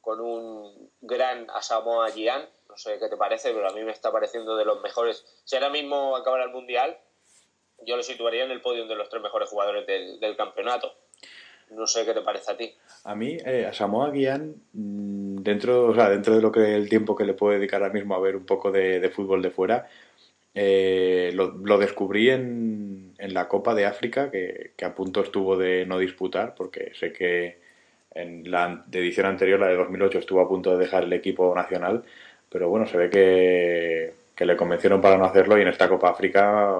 con 0.00 0.20
un 0.20 0.90
gran 1.00 1.48
Asamoah 1.50 2.10
Gyan. 2.10 2.48
No 2.68 2.76
sé 2.76 2.98
qué 2.98 3.08
te 3.08 3.16
parece, 3.16 3.52
pero 3.52 3.68
a 3.68 3.72
mí 3.72 3.82
me 3.82 3.92
está 3.92 4.12
pareciendo 4.12 4.56
de 4.56 4.64
los 4.64 4.80
mejores. 4.80 5.24
Si 5.44 5.56
ahora 5.56 5.70
mismo 5.70 6.16
acabara 6.16 6.44
el 6.44 6.50
Mundial, 6.50 6.98
yo 7.86 7.96
lo 7.96 8.02
situaría 8.02 8.44
en 8.44 8.50
el 8.50 8.60
podio 8.60 8.86
de 8.86 8.94
los 8.94 9.08
tres 9.08 9.22
mejores 9.22 9.48
jugadores 9.48 9.86
del, 9.86 10.36
campeonato. 10.36 10.92
No 11.70 11.86
sé 11.86 12.04
qué 12.04 12.14
te 12.14 12.20
parece 12.20 12.50
a 12.50 12.56
ti. 12.56 12.74
A 13.04 13.14
mí, 13.14 13.36
eh, 13.44 13.66
Asamoah 13.66 14.10
Gyan 14.10 14.54
dentro, 14.72 15.86
o 15.86 15.94
sea, 15.94 16.10
dentro 16.10 16.34
de 16.34 16.42
lo 16.42 16.52
que 16.52 16.74
el 16.74 16.88
tiempo 16.88 17.16
que 17.16 17.24
le 17.24 17.34
puedo 17.34 17.54
dedicar 17.54 17.82
ahora 17.82 17.94
mismo 17.94 18.14
a 18.14 18.20
ver 18.20 18.36
un 18.36 18.46
poco 18.46 18.70
de, 18.70 19.08
fútbol 19.14 19.42
de 19.42 19.50
fuera, 19.50 19.88
eh, 20.54 21.32
lo, 21.34 21.78
descubrí 21.78 22.30
en, 22.30 23.14
en, 23.18 23.34
la 23.34 23.48
Copa 23.48 23.74
de 23.74 23.86
África, 23.86 24.30
que, 24.30 24.72
a 24.84 24.94
punto 24.94 25.22
estuvo 25.22 25.56
de 25.56 25.86
no 25.86 25.98
disputar, 25.98 26.54
porque 26.54 26.92
sé 26.94 27.12
que 27.12 27.58
en 28.12 28.50
la 28.50 28.84
edición 28.92 29.26
anterior, 29.26 29.60
la 29.60 29.68
de 29.68 29.76
2008, 29.76 30.18
estuvo 30.18 30.40
a 30.40 30.48
punto 30.48 30.72
de 30.72 30.84
dejar 30.84 31.04
el 31.04 31.12
equipo 31.12 31.54
nacional, 31.54 32.04
pero 32.48 32.68
bueno, 32.68 32.86
se 32.86 32.96
ve 32.98 33.10
que, 33.10 34.12
que 34.34 34.46
le 34.46 34.56
convencieron 34.56 35.00
para 35.00 35.18
no 35.18 35.24
hacerlo 35.24 35.58
y 35.58 35.62
en 35.62 35.68
esta 35.68 35.88
Copa 35.88 36.10
África 36.10 36.76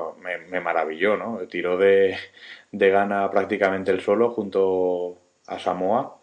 me, 0.50 0.60
maravilló, 0.60 1.16
¿no? 1.16 1.38
Tiró 1.48 1.78
de, 1.78 2.16
de 2.72 2.90
gana 2.90 3.30
prácticamente 3.30 3.92
el 3.92 4.00
solo 4.00 4.30
junto 4.30 5.16
a 5.46 5.58
Samoa 5.58 6.20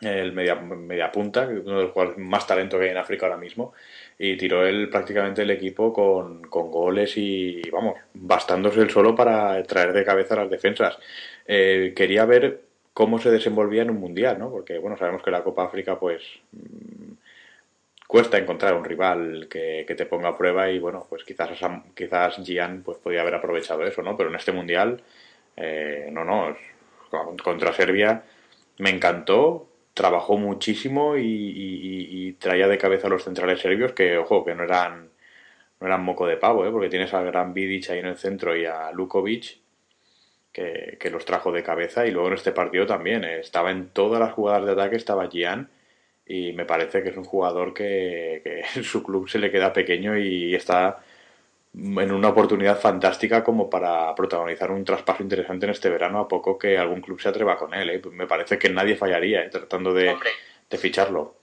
el 0.00 0.32
media, 0.32 0.54
media 0.54 1.10
punta, 1.10 1.48
uno 1.48 1.80
de 1.80 1.92
los 1.94 2.18
más 2.18 2.46
talento 2.46 2.78
que 2.78 2.84
hay 2.84 2.90
en 2.90 2.98
África 2.98 3.26
ahora 3.26 3.38
mismo, 3.38 3.72
y 4.18 4.36
tiró 4.36 4.66
él 4.66 4.88
prácticamente 4.90 5.42
el 5.42 5.50
equipo 5.50 5.92
con, 5.92 6.42
goles 6.42 7.16
y, 7.16 7.62
vamos, 7.70 7.94
bastándose 8.14 8.80
el 8.80 8.90
solo 8.90 9.14
para 9.14 9.62
traer 9.62 9.92
de 9.92 10.04
cabeza 10.04 10.34
las 10.36 10.50
defensas. 10.50 10.98
Eh, 11.46 11.92
quería 11.96 12.24
ver 12.24 12.62
cómo 12.92 13.20
se 13.20 13.30
desenvolvía 13.30 13.82
en 13.82 13.90
un 13.90 14.00
mundial, 14.00 14.38
¿no? 14.38 14.50
Porque, 14.50 14.78
bueno, 14.78 14.96
sabemos 14.98 15.22
que 15.22 15.30
la 15.30 15.44
Copa 15.44 15.64
África, 15.64 15.98
pues, 16.00 16.22
mm, 16.52 17.12
cuesta 18.08 18.38
encontrar 18.38 18.74
un 18.74 18.84
rival 18.84 19.46
que, 19.48 19.84
te 19.86 20.06
ponga 20.06 20.30
a 20.30 20.38
prueba 20.38 20.68
y, 20.70 20.78
bueno, 20.80 21.06
pues 21.08 21.22
quizás, 21.24 21.50
quizás 21.94 22.36
Gian 22.44 22.82
pues, 22.82 22.98
podía 22.98 23.20
haber 23.20 23.34
aprovechado 23.36 23.86
eso, 23.86 24.02
¿no? 24.02 24.16
Pero 24.16 24.30
en 24.30 24.36
este 24.36 24.52
mundial, 24.52 25.00
eh, 25.56 26.08
no, 26.12 26.24
no, 26.24 26.56
contra 27.42 27.72
Serbia 27.72 28.24
me 28.78 28.90
encantó, 28.90 29.68
trabajó 29.98 30.38
muchísimo 30.38 31.16
y, 31.18 32.36
traía 32.38 32.68
de 32.68 32.78
cabeza 32.78 33.08
a 33.08 33.10
los 33.10 33.24
centrales 33.24 33.60
serbios 33.60 33.92
que, 33.92 34.16
ojo, 34.16 34.44
que 34.44 34.54
no 34.54 34.62
eran, 34.62 35.10
no 35.80 35.86
eran 35.88 36.04
moco 36.04 36.24
de 36.24 36.36
pavo, 36.36 36.64
¿eh? 36.64 36.70
porque 36.70 36.88
tienes 36.88 37.12
a 37.12 37.22
Gran 37.22 37.52
Vidic 37.52 37.90
ahí 37.90 37.98
en 37.98 38.06
el 38.06 38.16
centro 38.16 38.56
y 38.56 38.64
a 38.64 38.92
Lukovic 38.92 39.58
que, 40.52 41.10
los 41.10 41.24
trajo 41.24 41.50
de 41.50 41.64
cabeza 41.64 42.06
y 42.06 42.12
luego 42.12 42.28
en 42.28 42.34
este 42.34 42.52
partido 42.52 42.86
también 42.86 43.24
¿eh? 43.24 43.40
estaba 43.40 43.72
en 43.72 43.88
todas 43.88 44.20
las 44.20 44.32
jugadas 44.34 44.66
de 44.66 44.72
ataque, 44.72 44.96
estaba 44.96 45.28
Gian 45.28 45.68
y 46.24 46.52
me 46.52 46.64
parece 46.64 47.02
que 47.02 47.08
es 47.08 47.16
un 47.16 47.24
jugador 47.24 47.74
que, 47.74 48.40
que 48.44 48.82
su 48.84 49.02
club 49.02 49.28
se 49.28 49.40
le 49.40 49.50
queda 49.50 49.72
pequeño 49.72 50.16
y 50.16 50.54
está 50.54 51.00
en 51.78 52.12
una 52.12 52.30
oportunidad 52.30 52.80
fantástica 52.80 53.44
como 53.44 53.70
para 53.70 54.12
protagonizar 54.14 54.70
un 54.70 54.84
traspaso 54.84 55.22
interesante 55.22 55.66
en 55.66 55.70
este 55.70 55.88
verano 55.88 56.18
a 56.18 56.28
poco 56.28 56.58
que 56.58 56.76
algún 56.76 57.00
club 57.00 57.20
se 57.20 57.28
atreva 57.28 57.56
con 57.56 57.72
él. 57.72 57.90
¿eh? 57.90 58.02
Me 58.10 58.26
parece 58.26 58.58
que 58.58 58.68
nadie 58.68 58.96
fallaría 58.96 59.42
¿eh? 59.42 59.48
tratando 59.48 59.94
de, 59.94 60.16
ficharlo. 60.76 61.34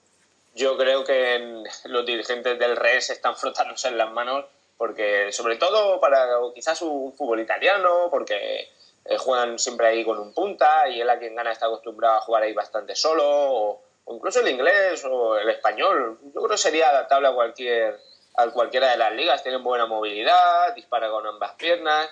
Yo 0.53 0.77
creo 0.77 1.05
que 1.05 1.63
los 1.85 2.05
dirigentes 2.05 2.59
del 2.59 2.75
Rennes 2.75 3.09
están 3.09 3.35
frotándose 3.35 3.87
en 3.87 3.97
las 3.97 4.11
manos 4.11 4.45
porque 4.77 5.31
sobre 5.31 5.55
todo 5.55 6.01
para 6.01 6.27
quizás 6.53 6.81
un 6.81 7.13
fútbol 7.13 7.39
italiano, 7.39 8.09
porque 8.11 8.69
eh, 9.05 9.17
juegan 9.17 9.57
siempre 9.57 9.87
ahí 9.87 10.03
con 10.03 10.19
un 10.19 10.33
punta 10.33 10.89
y 10.89 10.99
él 10.99 11.09
a 11.09 11.17
quien 11.17 11.33
gana 11.33 11.53
está 11.53 11.67
acostumbrado 11.67 12.15
a 12.15 12.21
jugar 12.21 12.43
ahí 12.43 12.51
bastante 12.51 12.93
solo, 12.93 13.23
o, 13.25 13.81
o 14.03 14.15
incluso 14.15 14.41
el 14.41 14.49
inglés 14.49 15.05
o 15.05 15.37
el 15.37 15.49
español. 15.49 16.19
Yo 16.23 16.41
creo 16.41 16.49
que 16.49 16.57
sería 16.57 16.89
adaptable 16.89 17.29
a 17.29 17.33
cualquier 17.33 17.99
a 18.37 18.49
cualquiera 18.51 18.91
de 18.91 18.97
las 18.97 19.13
ligas, 19.13 19.43
tiene 19.43 19.57
buena 19.57 19.85
movilidad, 19.85 20.73
dispara 20.75 21.09
con 21.09 21.25
ambas 21.25 21.53
piernas, 21.53 22.09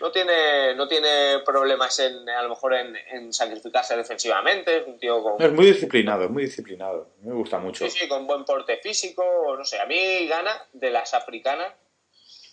no 0.00 0.10
tiene, 0.10 0.74
no 0.74 0.88
tiene 0.88 1.40
problemas 1.44 1.98
en, 1.98 2.28
a 2.28 2.42
lo 2.42 2.50
mejor 2.50 2.74
en, 2.74 3.32
sacrificarse 3.32 3.96
defensivamente, 3.96 4.78
es 4.78 4.86
un 4.86 4.98
tío 4.98 5.22
con... 5.22 5.40
Es 5.40 5.52
muy 5.52 5.66
disciplinado, 5.66 6.24
es 6.24 6.30
muy 6.30 6.44
disciplinado, 6.44 7.08
me 7.22 7.34
gusta 7.34 7.58
mucho. 7.58 7.84
Sí, 7.84 7.98
sí, 7.98 8.08
con 8.08 8.26
buen 8.26 8.44
porte 8.44 8.76
físico, 8.78 9.54
no 9.56 9.64
sé, 9.64 9.80
a 9.80 9.86
mí 9.86 10.26
gana 10.26 10.66
de 10.72 10.90
las 10.90 11.14
africanas, 11.14 11.72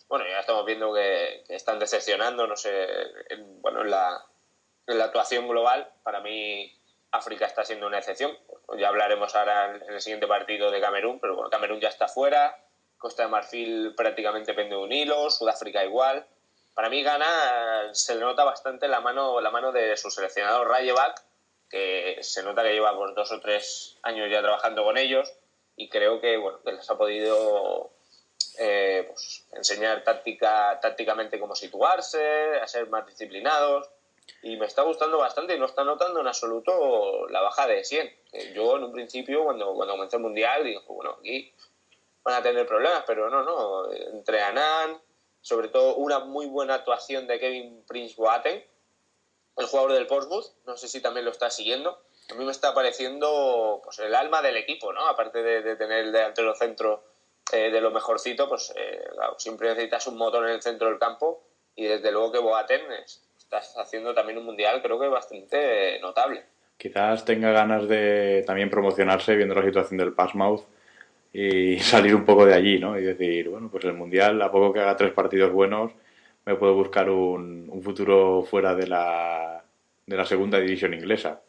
bueno, 0.07 0.25
ya 0.29 0.39
estamos 0.39 0.65
viendo 0.65 0.93
que, 0.93 1.43
están 1.49 1.79
decepcionando, 1.79 2.47
no 2.47 2.55
sé, 2.55 2.87
bueno, 3.61 3.81
en 3.81 3.91
la, 3.91 4.25
en 4.87 4.97
la 4.97 5.05
actuación 5.05 5.47
global, 5.47 5.89
para 6.03 6.21
mí 6.21 6.71
África 7.11 7.45
está 7.45 7.63
siendo 7.63 7.87
una 7.87 7.99
excepción, 7.99 8.37
ya 8.77 8.87
hablaremos 8.87 9.35
ahora 9.35 9.75
en 9.75 9.93
el 9.93 10.01
siguiente 10.01 10.27
partido 10.27 10.71
de 10.71 10.81
Camerún, 10.81 11.19
pero 11.19 11.35
bueno, 11.35 11.49
Camerún 11.49 11.79
ya 11.79 11.89
está 11.89 12.07
fuera, 12.07 12.57
Costa 13.03 13.23
de 13.23 13.27
Marfil 13.27 13.93
prácticamente 13.97 14.53
pende 14.53 14.77
un 14.77 14.89
hilo, 14.89 15.29
Sudáfrica 15.29 15.83
igual. 15.83 16.25
Para 16.73 16.89
mí 16.89 17.03
Gana 17.03 17.89
se 17.91 18.15
le 18.15 18.21
nota 18.21 18.45
bastante 18.45 18.87
la 18.87 19.01
mano, 19.01 19.41
la 19.41 19.51
mano 19.51 19.73
de 19.73 19.97
su 19.97 20.09
seleccionador 20.09 20.69
Rayevac, 20.69 21.21
que 21.69 22.19
se 22.21 22.43
nota 22.43 22.63
que 22.63 22.71
lleva 22.71 22.95
por 22.95 23.13
dos 23.13 23.29
o 23.33 23.41
tres 23.41 23.97
años 24.03 24.31
ya 24.31 24.39
trabajando 24.41 24.85
con 24.85 24.97
ellos 24.97 25.33
y 25.75 25.89
creo 25.89 26.21
que 26.21 26.37
bueno 26.37 26.59
les 26.63 26.89
ha 26.89 26.97
podido 26.97 27.91
eh, 28.57 29.03
pues, 29.09 29.47
enseñar 29.51 30.05
táctica, 30.05 30.79
tácticamente 30.81 31.41
cómo 31.41 31.55
situarse, 31.55 32.57
a 32.61 32.67
ser 32.67 32.87
más 32.87 33.05
disciplinados. 33.05 33.89
y 34.43 34.55
me 34.55 34.65
está 34.65 34.83
gustando 34.83 35.17
bastante 35.17 35.55
y 35.55 35.59
no 35.59 35.65
está 35.65 35.83
notando 35.83 36.21
en 36.21 36.27
absoluto 36.27 37.27
la 37.27 37.41
baja 37.41 37.67
de 37.67 37.83
100. 37.83 38.15
Yo 38.53 38.77
en 38.77 38.85
un 38.85 38.93
principio, 38.93 39.43
cuando, 39.43 39.73
cuando 39.73 39.95
comencé 39.95 40.15
el 40.15 40.21
Mundial, 40.21 40.63
digo, 40.63 40.81
bueno, 40.87 41.17
aquí 41.19 41.53
van 42.23 42.35
a 42.35 42.41
tener 42.41 42.65
problemas, 42.65 43.03
pero 43.05 43.29
no, 43.29 43.43
no. 43.43 43.91
Entre 43.91 44.41
Anán, 44.41 45.01
sobre 45.41 45.67
todo 45.67 45.95
una 45.95 46.19
muy 46.19 46.45
buena 46.47 46.75
actuación 46.75 47.27
de 47.27 47.39
Kevin 47.39 47.83
Prince 47.87 48.15
Boateng, 48.17 48.63
el 49.57 49.65
jugador 49.65 49.93
del 49.93 50.07
Portsmouth, 50.07 50.45
no 50.65 50.77
sé 50.77 50.87
si 50.87 51.01
también 51.01 51.25
lo 51.25 51.31
está 51.31 51.49
siguiendo. 51.49 52.01
A 52.31 52.35
mí 52.35 52.45
me 52.45 52.51
está 52.51 52.73
pareciendo 52.73 53.81
pues, 53.83 53.99
el 53.99 54.15
alma 54.15 54.41
del 54.41 54.57
equipo, 54.57 54.93
¿no? 54.93 55.05
Aparte 55.07 55.43
de, 55.43 55.75
tener 55.75 56.05
el 56.05 56.11
delantero 56.11 56.55
centro 56.55 57.03
eh, 57.51 57.69
de 57.69 57.81
lo 57.81 57.91
mejorcito, 57.91 58.47
pues 58.47 58.73
eh, 58.75 59.03
siempre 59.37 59.69
necesitas 59.69 60.07
un 60.07 60.17
motor 60.17 60.47
en 60.47 60.55
el 60.55 60.61
centro 60.61 60.87
del 60.87 60.97
campo 60.97 61.43
y 61.75 61.85
desde 61.85 62.11
luego 62.11 62.31
que 62.31 62.39
Boateng 62.39 62.89
está 63.37 63.61
haciendo 63.81 64.13
también 64.13 64.37
un 64.37 64.45
mundial 64.45 64.81
creo 64.81 64.99
que 64.99 65.07
bastante 65.07 65.99
notable. 65.99 66.43
Quizás 66.77 67.25
tenga 67.25 67.51
ganas 67.51 67.87
de 67.87 68.43
también 68.47 68.69
promocionarse 68.69 69.35
viendo 69.35 69.55
la 69.55 69.63
situación 69.63 69.97
del 69.97 70.13
Passmouth 70.13 70.63
y 71.33 71.79
salir 71.79 72.15
un 72.15 72.25
poco 72.25 72.45
de 72.45 72.53
allí, 72.53 72.79
¿no? 72.79 72.97
Y 72.97 73.03
decir, 73.03 73.49
bueno, 73.49 73.69
pues 73.69 73.83
el 73.85 73.93
Mundial, 73.93 74.41
a 74.41 74.51
poco 74.51 74.71
que 74.71 74.79
haga 74.79 74.95
tres 74.95 75.11
partidos 75.11 75.51
buenos, 75.51 75.91
me 76.45 76.55
puedo 76.55 76.75
buscar 76.75 77.09
un, 77.09 77.69
un 77.69 77.83
futuro 77.83 78.43
fuera 78.43 78.75
de 78.75 78.87
la, 78.87 79.63
de 80.05 80.17
la 80.17 80.25
segunda 80.25 80.59
división 80.59 80.93
inglesa. 80.93 81.41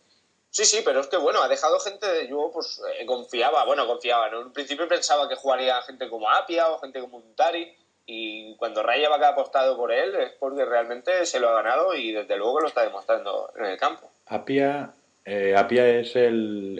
Sí, 0.50 0.64
sí, 0.64 0.82
pero 0.84 1.00
es 1.00 1.08
que 1.08 1.16
bueno, 1.16 1.42
ha 1.42 1.48
dejado 1.48 1.80
gente, 1.80 2.28
yo 2.28 2.50
pues 2.52 2.80
eh, 2.98 3.04
confiaba, 3.06 3.64
bueno, 3.64 3.86
confiaba, 3.86 4.30
¿no? 4.30 4.40
En 4.40 4.46
un 4.46 4.52
principio 4.52 4.86
pensaba 4.86 5.28
que 5.28 5.34
jugaría 5.34 5.82
gente 5.82 6.08
como 6.08 6.30
Apia 6.30 6.70
o 6.70 6.78
gente 6.78 7.00
como 7.00 7.18
Untari, 7.18 7.74
y 8.06 8.54
cuando 8.56 8.82
Raya 8.82 9.08
va 9.08 9.16
a 9.16 9.30
apostado 9.30 9.76
por 9.76 9.92
él 9.92 10.14
es 10.16 10.32
porque 10.38 10.64
realmente 10.64 11.24
se 11.24 11.40
lo 11.40 11.48
ha 11.48 11.62
ganado 11.62 11.94
y 11.94 12.12
desde 12.12 12.36
luego 12.36 12.56
que 12.56 12.62
lo 12.62 12.68
está 12.68 12.82
demostrando 12.82 13.50
en 13.56 13.64
el 13.64 13.78
campo. 13.78 14.10
Apia 14.26 14.94
eh, 15.24 15.54
Apia 15.56 15.88
es 15.88 16.16
el, 16.16 16.78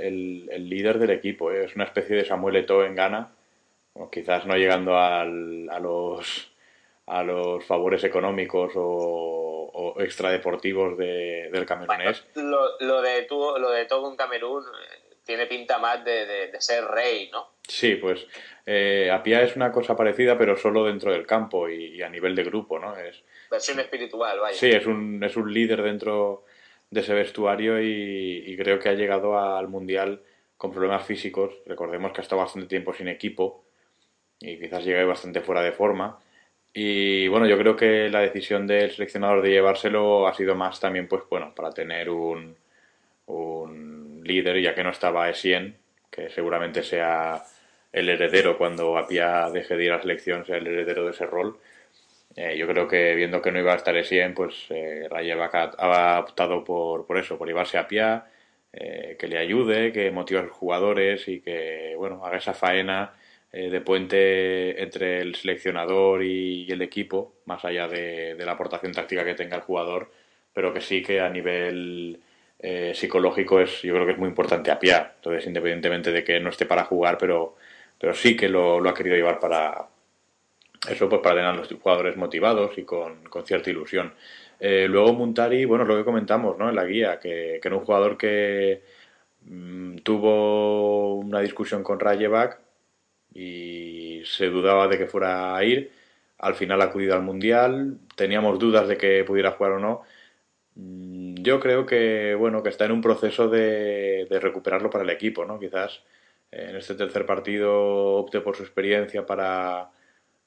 el, 0.51 0.69
líder 0.69 0.99
del 0.99 1.11
equipo, 1.11 1.51
¿eh? 1.51 1.65
es 1.65 1.75
una 1.75 1.85
especie 1.85 2.17
de 2.17 2.25
Samuel 2.25 2.57
Eto'o 2.57 2.85
en 2.85 2.95
Ghana, 2.95 3.33
quizás 4.11 4.47
no 4.47 4.57
llegando 4.57 4.99
al, 4.99 5.69
a, 5.71 5.79
los, 5.81 6.53
a 7.07 7.23
los 7.23 7.65
favores 7.65 8.05
económicos 8.05 8.73
o, 8.77 9.71
o 9.73 10.01
extradeportivos 10.01 10.97
de, 10.97 11.49
del 11.53 11.67
camerunés. 11.67 12.25
lo, 12.35 12.79
lo, 12.81 13.03
de 13.03 13.23
tu, 13.23 13.59
lo 13.59 13.71
de 13.71 13.87
todo 13.87 14.09
un 14.09 14.17
Camerún 14.17 14.63
eh, 14.63 15.17
tiene 15.25 15.47
pinta 15.47 15.79
más 15.79 16.05
de, 16.05 16.27
de, 16.27 16.61
ser 16.61 16.85
rey, 16.85 17.31
¿no? 17.33 17.55
Sí, 17.67 17.97
pues 17.97 18.27
eh, 18.67 19.11
Apia 19.11 19.43
es 19.43 19.57
una 19.57 19.73
cosa 19.73 19.97
parecida, 19.97 20.37
pero 20.39 20.57
solo 20.57 20.85
dentro 20.85 21.13
del 21.13 21.27
campo 21.27 21.69
y, 21.69 21.97
y, 21.97 22.03
a 22.03 22.09
nivel 22.09 22.35
de 22.35 22.45
grupo, 22.45 22.79
¿no? 22.79 22.97
Es, 22.97 23.23
Versión 23.51 23.81
espiritual, 23.81 24.39
vaya. 24.41 24.57
Sí, 24.57 24.71
es 24.71 24.87
un, 24.87 25.23
es 25.25 25.37
un 25.37 25.53
líder 25.53 25.83
dentro 25.83 26.45
de 26.95 27.01
ese 27.01 27.13
vestuario 27.13 27.83
y, 27.83 28.57
creo 28.57 28.79
que 28.79 28.89
ha 28.89 28.95
llegado 28.95 29.39
al 29.39 29.69
Mundial 29.69 30.23
con 30.57 30.73
problemas 30.73 31.05
físicos. 31.05 31.53
Recordemos 31.67 32.13
que 32.13 32.21
ha 32.21 32.23
estado 32.23 32.41
bastante 32.41 32.69
tiempo 32.69 32.95
sin 32.95 33.09
equipo 33.09 33.65
y 34.41 34.59
quizás 34.59 34.85
llegue 34.85 35.05
bastante 35.05 35.41
fuera 35.41 35.61
de 35.63 35.73
forma. 35.73 36.19
Y 36.73 37.29
bueno, 37.29 37.47
yo 37.47 37.59
creo 37.59 37.77
que 37.77 38.09
la 38.09 38.21
decisión 38.21 38.67
del 38.67 38.91
seleccionador 38.91 39.43
de 39.43 39.51
llevárselo 39.51 40.27
ha 40.27 40.35
sido 40.35 40.55
más 40.55 40.81
también, 40.81 41.09
pues 41.09 41.23
bueno, 41.29 41.55
para 41.55 41.71
tener 41.71 42.11
un, 42.11 42.57
un 43.27 44.23
líder, 44.25 44.61
ya 44.61 44.75
que 44.75 44.85
no 44.85 44.91
estaba 44.91 45.29
Essien, 45.29 45.77
que 46.11 46.31
seguramente 46.31 46.83
sea 46.83 47.45
el 47.93 48.09
heredero 48.09 48.59
cuando 48.59 48.97
Apia 48.99 49.51
deje 49.51 49.77
de 49.77 49.85
ir 49.85 49.93
a 49.93 49.97
la 49.97 50.03
selección, 50.03 50.45
sea 50.47 50.57
el 50.57 50.67
heredero 50.67 51.05
de 51.05 51.13
ese 51.13 51.27
rol. 51.27 51.59
Eh, 52.37 52.57
yo 52.59 52.67
creo 52.67 52.89
que 52.89 53.15
viendo 53.15 53.41
que 53.41 53.53
no 53.53 53.61
iba 53.61 53.73
a 53.73 53.77
estar 53.77 53.97
Essien, 53.97 54.35
pues 54.35 54.67
eh, 54.71 55.09
ha 55.79 56.21
optado 56.21 56.65
por, 56.65 57.07
por 57.07 57.19
eso, 57.19 57.39
por 57.39 57.47
llevarse 57.47 57.79
a 57.79 57.87
Pia, 57.87 58.27
eh, 58.73 59.17
que 59.19 59.29
le 59.29 59.39
ayude, 59.39 59.93
que 59.93 60.11
motive 60.11 60.41
a 60.41 60.43
los 60.43 60.53
jugadores 60.53 61.29
y 61.29 61.41
que 61.41 61.95
bueno 61.97 62.25
haga 62.25 62.39
esa 62.39 62.55
faena 62.55 63.15
eh, 63.53 63.71
de 63.71 63.81
puente 63.81 64.83
entre 64.83 65.21
el 65.21 65.37
seleccionador 65.37 66.25
y, 66.25 66.71
el 66.73 66.83
equipo, 66.83 67.35
más 67.47 67.65
allá 67.65 67.87
de, 67.89 68.35
la 68.39 68.53
aportación 68.53 68.93
táctica 68.93 69.25
que 69.25 69.35
tenga 69.35 69.57
el 69.57 69.63
jugador, 69.63 70.11
pero 70.53 70.75
que 70.75 70.81
sí 70.81 71.03
que 71.03 71.21
a 71.21 71.29
nivel 71.31 72.21
psicológico 72.95 73.61
es, 73.61 73.83
yo 73.83 73.93
creo 73.93 74.07
que 74.07 74.13
es 74.13 74.19
muy 74.19 74.29
importante 74.29 74.71
a 74.71 74.79
Pia. 74.79 75.13
Entonces, 75.17 75.47
independientemente 75.47 76.13
de 76.13 76.25
que 76.25 76.41
no 76.41 76.49
esté 76.51 76.67
para 76.67 76.85
jugar, 76.85 77.19
pero, 77.19 77.57
pero 77.99 78.15
sí 78.15 78.37
que 78.37 78.49
lo 78.49 78.89
ha 78.89 78.95
querido 78.95 79.17
llevar 79.17 79.39
para, 79.39 79.89
eso 80.89 81.09
pues 81.09 81.23
para 81.23 81.37
tener 81.37 81.51
a 81.51 81.55
los 81.55 81.69
jugadores 81.69 82.17
motivados 82.17 82.77
y 82.79 82.85
con, 82.85 83.23
cierta 83.45 83.71
ilusión. 83.71 84.15
Eh, 84.61 84.87
luego 84.89 85.13
Muntari, 85.15 85.65
bueno, 85.65 85.85
lo 85.85 85.97
que 85.97 86.05
comentamos 86.05 86.59
¿no? 86.59 86.69
en 86.69 86.77
la 86.77 86.85
guía, 86.85 87.19
que, 87.21 87.61
era 87.63 87.77
un 87.77 87.85
jugador 87.85 88.17
que 88.17 88.83
mm, 89.43 89.97
tuvo 89.99 91.17
una 91.17 91.41
discusión 91.41 91.83
con 91.83 92.01
Rayevac 92.01 92.61
y 93.35 94.23
se 94.27 94.47
dudaba 94.47 94.89
de 94.89 94.99
que 94.99 95.07
fuera 95.07 95.57
a 95.57 95.65
ir. 95.65 95.93
Al 96.39 96.55
final 96.55 96.83
ha 96.83 96.87
acudido 96.87 97.15
al 97.15 97.23
Mundial, 97.23 97.99
teníamos 98.17 98.59
dudas 98.59 98.89
de 98.89 98.97
que 98.99 99.25
pudiera 99.25 99.53
jugar 99.53 99.73
o 99.73 99.81
no. 99.81 100.03
Mm, 100.77 101.37
yo 101.43 101.61
creo 101.61 101.87
que, 101.87 102.35
bueno, 102.35 102.63
que 102.63 102.69
está 102.71 102.85
en 102.87 102.93
un 102.93 103.03
proceso 103.03 103.49
de, 103.49 104.27
de 104.31 104.41
recuperarlo 104.41 104.91
para 104.91 105.05
el 105.05 105.11
equipo, 105.11 105.45
¿no? 105.45 105.59
Quizás 105.59 106.03
en 106.51 106.77
este 106.77 106.95
tercer 106.95 107.27
partido 107.27 108.17
opte 108.17 108.41
por 108.41 108.57
su 108.57 108.63
experiencia 108.63 109.27
para 109.27 109.91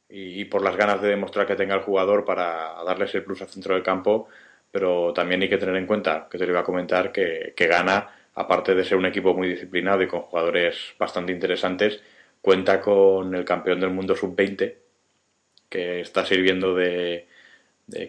y, 0.09 0.45
por 0.45 0.63
las 0.63 0.75
ganas 0.75 1.01
de 1.01 1.09
demostrar 1.09 1.47
que 1.47 1.55
tenga 1.55 1.75
el 1.75 1.81
jugador 1.81 2.25
para 2.25 2.83
darles 2.85 3.13
el 3.15 3.23
plus 3.23 3.41
al 3.41 3.49
centro 3.49 3.73
del 3.73 3.83
campo, 3.83 4.27
pero 4.71 5.13
también 5.13 5.41
hay 5.41 5.49
que 5.49 5.57
tener 5.57 5.75
en 5.75 5.87
cuenta, 5.87 6.27
que 6.29 6.37
te 6.37 6.45
lo 6.45 6.51
iba 6.53 6.61
a 6.61 6.63
comentar, 6.63 7.11
que, 7.11 7.53
que 7.55 7.67
gana, 7.67 8.09
aparte 8.35 8.75
de 8.75 8.83
ser 8.85 8.97
un 8.97 9.05
equipo 9.05 9.33
muy 9.33 9.49
disciplinado 9.49 10.01
y 10.03 10.07
con 10.07 10.21
jugadores 10.21 10.95
bastante 10.99 11.31
interesantes, 11.31 12.01
cuenta 12.41 12.81
con 12.81 13.35
el 13.35 13.45
campeón 13.45 13.79
del 13.79 13.91
mundo 13.91 14.15
sub-20, 14.15 14.75
que 15.69 16.01
está 16.01 16.25
sirviendo 16.25 16.73
de, 16.75 17.27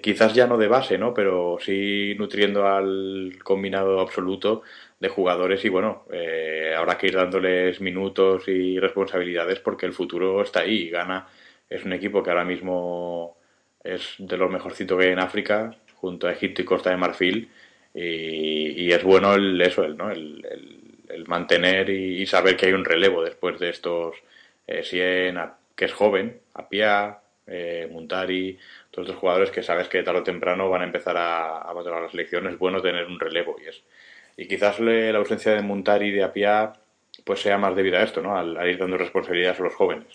quizás 0.02 0.34
ya 0.34 0.46
no 0.46 0.58
de 0.58 0.68
base, 0.68 0.98
¿no? 0.98 1.14
Pero 1.14 1.58
sí 1.60 2.14
nutriendo 2.18 2.66
al 2.66 3.38
combinado 3.42 4.00
absoluto 4.00 4.62
de 5.00 5.08
jugadores 5.08 5.64
y 5.64 5.68
bueno, 5.68 6.04
eh, 6.12 6.74
habrá 6.76 6.98
que 6.98 7.08
ir 7.08 7.14
dándoles 7.14 7.80
minutos 7.80 8.48
y 8.48 8.78
responsabilidades 8.78 9.60
porque 9.60 9.86
el 9.86 9.92
futuro 9.92 10.42
está 10.42 10.60
ahí, 10.60 10.90
gana 10.90 11.26
es 11.70 11.84
un 11.84 11.92
equipo 11.92 12.22
que 12.22 12.30
ahora 12.30 12.44
mismo 12.44 13.36
es 13.82 14.14
de 14.18 14.36
los 14.36 14.50
mejorcitos 14.50 14.98
que 14.98 15.06
hay 15.06 15.12
en 15.12 15.20
África, 15.20 15.76
junto 15.94 16.26
a 16.26 16.32
Egipto 16.32 16.62
y 16.62 16.64
Costa 16.64 16.90
de 16.90 16.96
Marfil. 16.96 17.50
Y, 17.94 18.92
es 18.92 19.02
bueno 19.02 19.34
el, 19.34 19.60
eso, 19.60 19.84
el, 19.84 19.96
¿no? 19.96 20.10
el, 20.10 21.24
mantener 21.26 21.90
y, 21.90 22.24
saber 22.26 22.56
que 22.56 22.66
hay 22.66 22.72
un 22.72 22.84
relevo 22.84 23.22
después 23.24 23.58
de 23.58 23.70
estos 23.70 24.16
100, 24.66 25.38
eh, 25.38 25.44
que 25.74 25.84
es 25.86 25.92
joven, 25.92 26.40
Apia, 26.54 27.18
eh, 27.46 27.88
Muntari, 27.90 28.58
todos 28.90 29.08
estos 29.08 29.20
jugadores 29.20 29.50
que 29.50 29.62
sabes 29.62 29.88
que 29.88 30.02
tarde 30.02 30.20
o 30.20 30.22
temprano 30.22 30.70
van 30.70 30.82
a 30.82 30.84
empezar 30.84 31.16
a, 31.16 31.58
a 31.58 31.72
bater 31.72 31.92
a 31.92 32.00
la 32.00 32.10
selección. 32.10 32.46
Es 32.46 32.58
bueno 32.58 32.80
tener 32.82 33.06
un 33.06 33.18
relevo 33.18 33.56
y 33.62 33.68
es 33.68 33.82
y 34.38 34.46
quizás 34.46 34.78
la 34.78 35.18
ausencia 35.18 35.52
de 35.52 35.62
Muntari 35.62 36.06
y 36.06 36.12
de 36.12 36.22
Apia 36.22 36.72
pues 37.24 37.40
sea 37.40 37.58
más 37.58 37.74
debido 37.74 37.98
a 37.98 38.04
esto, 38.04 38.22
¿no? 38.22 38.38
al 38.38 38.56
ir 38.68 38.78
dando 38.78 38.96
responsabilidades 38.96 39.58
a 39.58 39.64
los 39.64 39.74
jóvenes. 39.74 40.06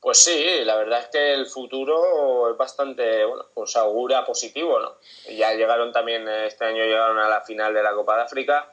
Pues 0.00 0.16
sí, 0.16 0.64
la 0.64 0.76
verdad 0.76 1.00
es 1.00 1.08
que 1.08 1.34
el 1.34 1.46
futuro 1.46 2.50
es 2.50 2.56
bastante, 2.56 3.24
bueno, 3.24 3.44
pues 3.52 3.76
augura 3.76 4.24
positivo, 4.24 4.80
¿no? 4.80 4.96
Ya 5.28 5.52
llegaron 5.52 5.92
también, 5.92 6.26
este 6.26 6.64
año 6.64 6.82
llegaron 6.84 7.18
a 7.18 7.28
la 7.28 7.42
final 7.42 7.74
de 7.74 7.82
la 7.82 7.92
Copa 7.92 8.16
de 8.16 8.22
África, 8.22 8.72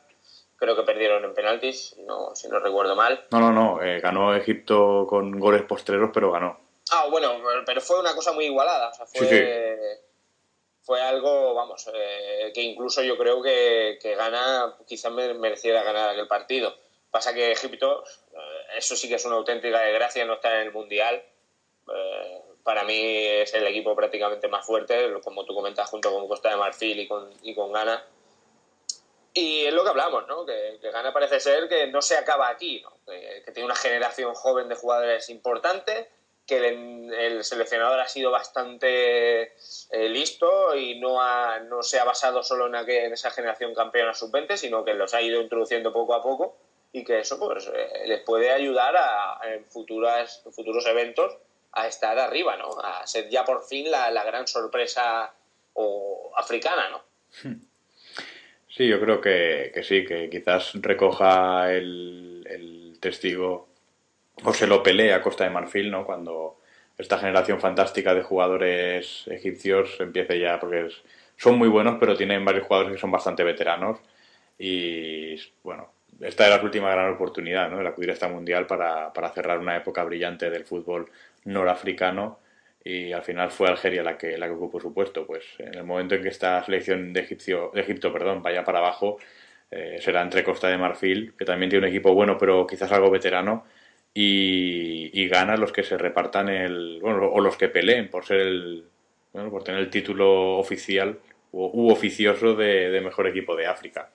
creo 0.56 0.78
que 0.78 0.84
perdieron 0.84 1.26
en 1.26 1.34
penaltis, 1.34 1.96
no, 2.06 2.34
si 2.34 2.48
no 2.48 2.60
recuerdo 2.60 2.96
mal. 2.96 3.26
No, 3.32 3.40
no, 3.42 3.52
no, 3.52 3.84
eh, 3.84 4.00
ganó 4.00 4.34
Egipto 4.34 5.06
con 5.10 5.38
goles 5.38 5.64
postreros, 5.64 6.12
pero 6.14 6.32
ganó. 6.32 6.62
Ah, 6.92 7.08
bueno, 7.12 7.42
pero 7.66 7.82
fue 7.82 8.00
una 8.00 8.16
cosa 8.16 8.32
muy 8.32 8.46
igualada, 8.46 8.88
o 8.90 8.94
sea, 8.94 9.06
fue, 9.06 10.00
fue 10.82 11.02
algo, 11.02 11.54
vamos, 11.54 11.90
eh, 11.94 12.54
que 12.54 12.62
incluso 12.62 13.04
yo 13.04 13.18
creo 13.18 13.42
que, 13.42 14.00
que 14.02 14.16
gana, 14.16 14.78
quizás 14.88 15.12
mereciera 15.12 15.84
ganar 15.84 16.12
aquel 16.12 16.30
partido. 16.30 16.74
Pasa 17.12 17.34
que 17.34 17.52
Egipto 17.52 18.04
eso 18.78 18.96
sí 18.96 19.08
que 19.10 19.16
es 19.16 19.26
una 19.26 19.36
auténtica 19.36 19.82
desgracia 19.82 20.26
no 20.26 20.36
estar 20.36 20.54
en 20.56 20.68
el 20.68 20.74
Mundial. 20.74 21.24
Eh, 21.94 22.42
para 22.64 22.84
mí 22.84 23.26
es 23.26 23.54
el 23.54 23.66
equipo 23.66 23.96
prácticamente 23.96 24.48
más 24.48 24.66
fuerte, 24.66 25.14
como 25.24 25.46
tú 25.46 25.56
comentas, 25.56 25.90
junto 25.90 26.12
con 26.12 26.28
Costa 26.28 26.50
de 26.50 26.58
Marfil 26.58 27.00
y 27.00 27.08
con, 27.08 27.32
y 27.42 27.56
con 27.56 27.72
Ghana. 27.72 28.06
Y 29.34 29.66
es 29.66 29.74
lo 29.74 29.84
que 29.84 29.90
hablamos, 29.90 30.28
¿no? 30.28 30.46
Que, 30.46 30.80
Ghana 30.82 31.14
parece 31.14 31.40
ser 31.40 31.70
que 31.70 31.88
no 31.88 32.02
se 32.02 32.18
acaba 32.18 32.50
aquí, 32.50 32.82
¿no? 32.82 32.92
que, 33.06 33.52
tiene 33.52 33.66
una 33.66 33.76
generación 33.76 34.34
joven 34.34 34.68
de 34.68 34.76
jugadores 34.76 35.30
importante, 35.30 36.10
que 36.46 36.68
el, 36.68 37.44
seleccionador 37.44 38.00
ha 38.00 38.08
sido 38.08 38.32
bastante 38.32 39.54
eh, 39.92 40.10
listo 40.10 40.76
y 40.76 41.00
no, 41.00 41.22
ha, 41.22 41.60
no 41.60 41.84
se 41.84 42.00
ha 42.00 42.04
basado 42.04 42.42
solo 42.42 42.68
en, 42.68 42.76
en 42.90 43.14
esa 43.14 43.32
generación 43.32 43.74
campeona 43.74 44.14
sub-20, 44.14 44.58
sino 44.58 44.84
que 44.84 44.94
los 44.94 45.14
ha 45.14 45.22
ido 45.22 45.42
introduciendo 45.42 45.94
poco 45.94 46.16
a 46.16 46.24
poco 46.24 46.58
y 46.98 47.04
que 47.04 47.20
eso 47.20 47.40
pues 47.40 47.68
eh, 47.68 48.08
les 48.08 48.22
puede 48.22 48.52
ayudar 48.52 48.96
a, 48.98 49.40
en 49.54 49.66
futuras, 49.66 50.42
futuros 50.52 50.86
eventos 50.88 51.38
a 51.72 51.88
estar 51.88 52.18
arriba, 52.18 52.58
¿no? 52.58 52.70
A 52.82 53.06
ser 53.06 53.30
ya 53.30 53.46
por 53.46 53.64
fin 53.64 53.92
la, 53.92 54.10
la 54.12 54.24
gran 54.24 54.48
sorpresa 54.48 55.32
o 55.74 56.32
africana, 56.36 56.90
¿no? 56.90 57.02
Sí, 58.68 58.88
yo 58.88 59.00
creo 59.00 59.22
que, 59.22 59.72
sí, 59.84 60.06
que 60.06 60.30
quizás 60.30 60.74
recoja 60.76 61.74
el, 61.74 62.46
el, 62.50 62.98
testigo 63.00 63.70
o 64.44 64.54
se 64.54 64.68
lo 64.68 64.84
pelee 64.84 65.14
a 65.14 65.22
Costa 65.22 65.44
de 65.44 65.50
Marfil, 65.50 65.92
¿no? 65.92 66.06
Cuando 66.06 66.60
esta 66.98 67.18
generación 67.18 67.60
fantástica 67.60 68.14
de 68.14 68.24
jugadores 68.24 69.28
egipcios 69.28 70.00
empiece 70.00 70.40
ya, 70.40 70.60
porque 70.60 70.90
son 71.38 71.58
muy 71.58 71.70
buenos, 71.70 71.98
pero 72.00 72.16
tienen 72.16 72.44
varios 72.44 72.68
jugadores 72.68 72.94
que 72.94 73.02
son 73.02 73.12
bastante 73.12 73.44
veteranos 73.44 74.00
y, 74.58 75.36
bueno, 75.64 75.92
esta 76.22 76.48
era 76.48 76.58
la 76.58 76.64
última 76.64 76.92
gran 76.92 77.14
oportunidad, 77.14 77.70
¿no? 77.70 77.82
El 77.82 77.88
acudir 77.88 78.10
a 78.10 78.14
esta 78.14 78.28
mundial 78.28 78.66
para, 78.68 79.14
para 79.14 79.30
cerrar 79.30 79.60
una 79.60 79.78
época 79.78 80.04
brillante 80.04 80.50
del 80.50 80.66
fútbol 80.66 81.10
norafricano 81.46 82.40
y 82.84 83.12
al 83.12 83.24
final 83.24 83.52
fue 83.52 83.68
Algeria 83.68 84.02
la 84.02 84.18
que, 84.18 84.38
la 84.38 84.48
que 84.48 84.54
ocupó 84.54 84.80
su 84.80 84.94
puesto. 84.94 85.26
Pues 85.28 85.44
en 85.60 85.76
el 85.76 85.84
momento 85.84 86.16
en 86.16 86.24
que 86.24 86.30
esta 86.30 86.64
selección 86.64 87.12
de, 87.14 87.22
Egipcio, 87.22 87.72
de 87.74 87.82
Egipto 87.82 88.14
perdón, 88.14 88.42
vaya 88.42 88.64
para 88.64 88.80
abajo, 88.80 89.18
eh, 89.72 89.98
será 90.02 90.22
entre 90.22 90.44
Costa 90.44 90.70
de 90.70 90.78
Marfil, 90.78 91.34
que 91.38 91.46
también 91.46 91.70
tiene 91.70 91.86
un 91.86 91.92
equipo 91.92 92.14
bueno, 92.14 92.38
pero 92.38 92.66
quizás 92.66 92.92
algo 92.92 93.12
veterano, 93.12 93.66
y, 94.14 95.10
y 95.22 95.28
gana 95.28 95.58
los 95.58 95.72
que 95.72 95.84
se 95.84 95.98
repartan 95.98 96.50
el. 96.50 97.00
Bueno, 97.02 97.30
o 97.30 97.42
los 97.42 97.58
que 97.58 97.68
peleen 97.70 98.10
por 98.10 98.26
ser 98.26 98.40
el. 98.40 98.86
Bueno, 99.34 99.52
por 99.52 99.64
tener 99.64 99.82
el 99.82 99.90
título 99.90 100.58
oficial 100.58 101.20
u, 101.52 101.92
oficioso 101.92 102.56
de, 102.56 103.00
mejor 103.04 103.28
equipo 103.28 103.56
de 103.56 103.68
África. 103.68 104.10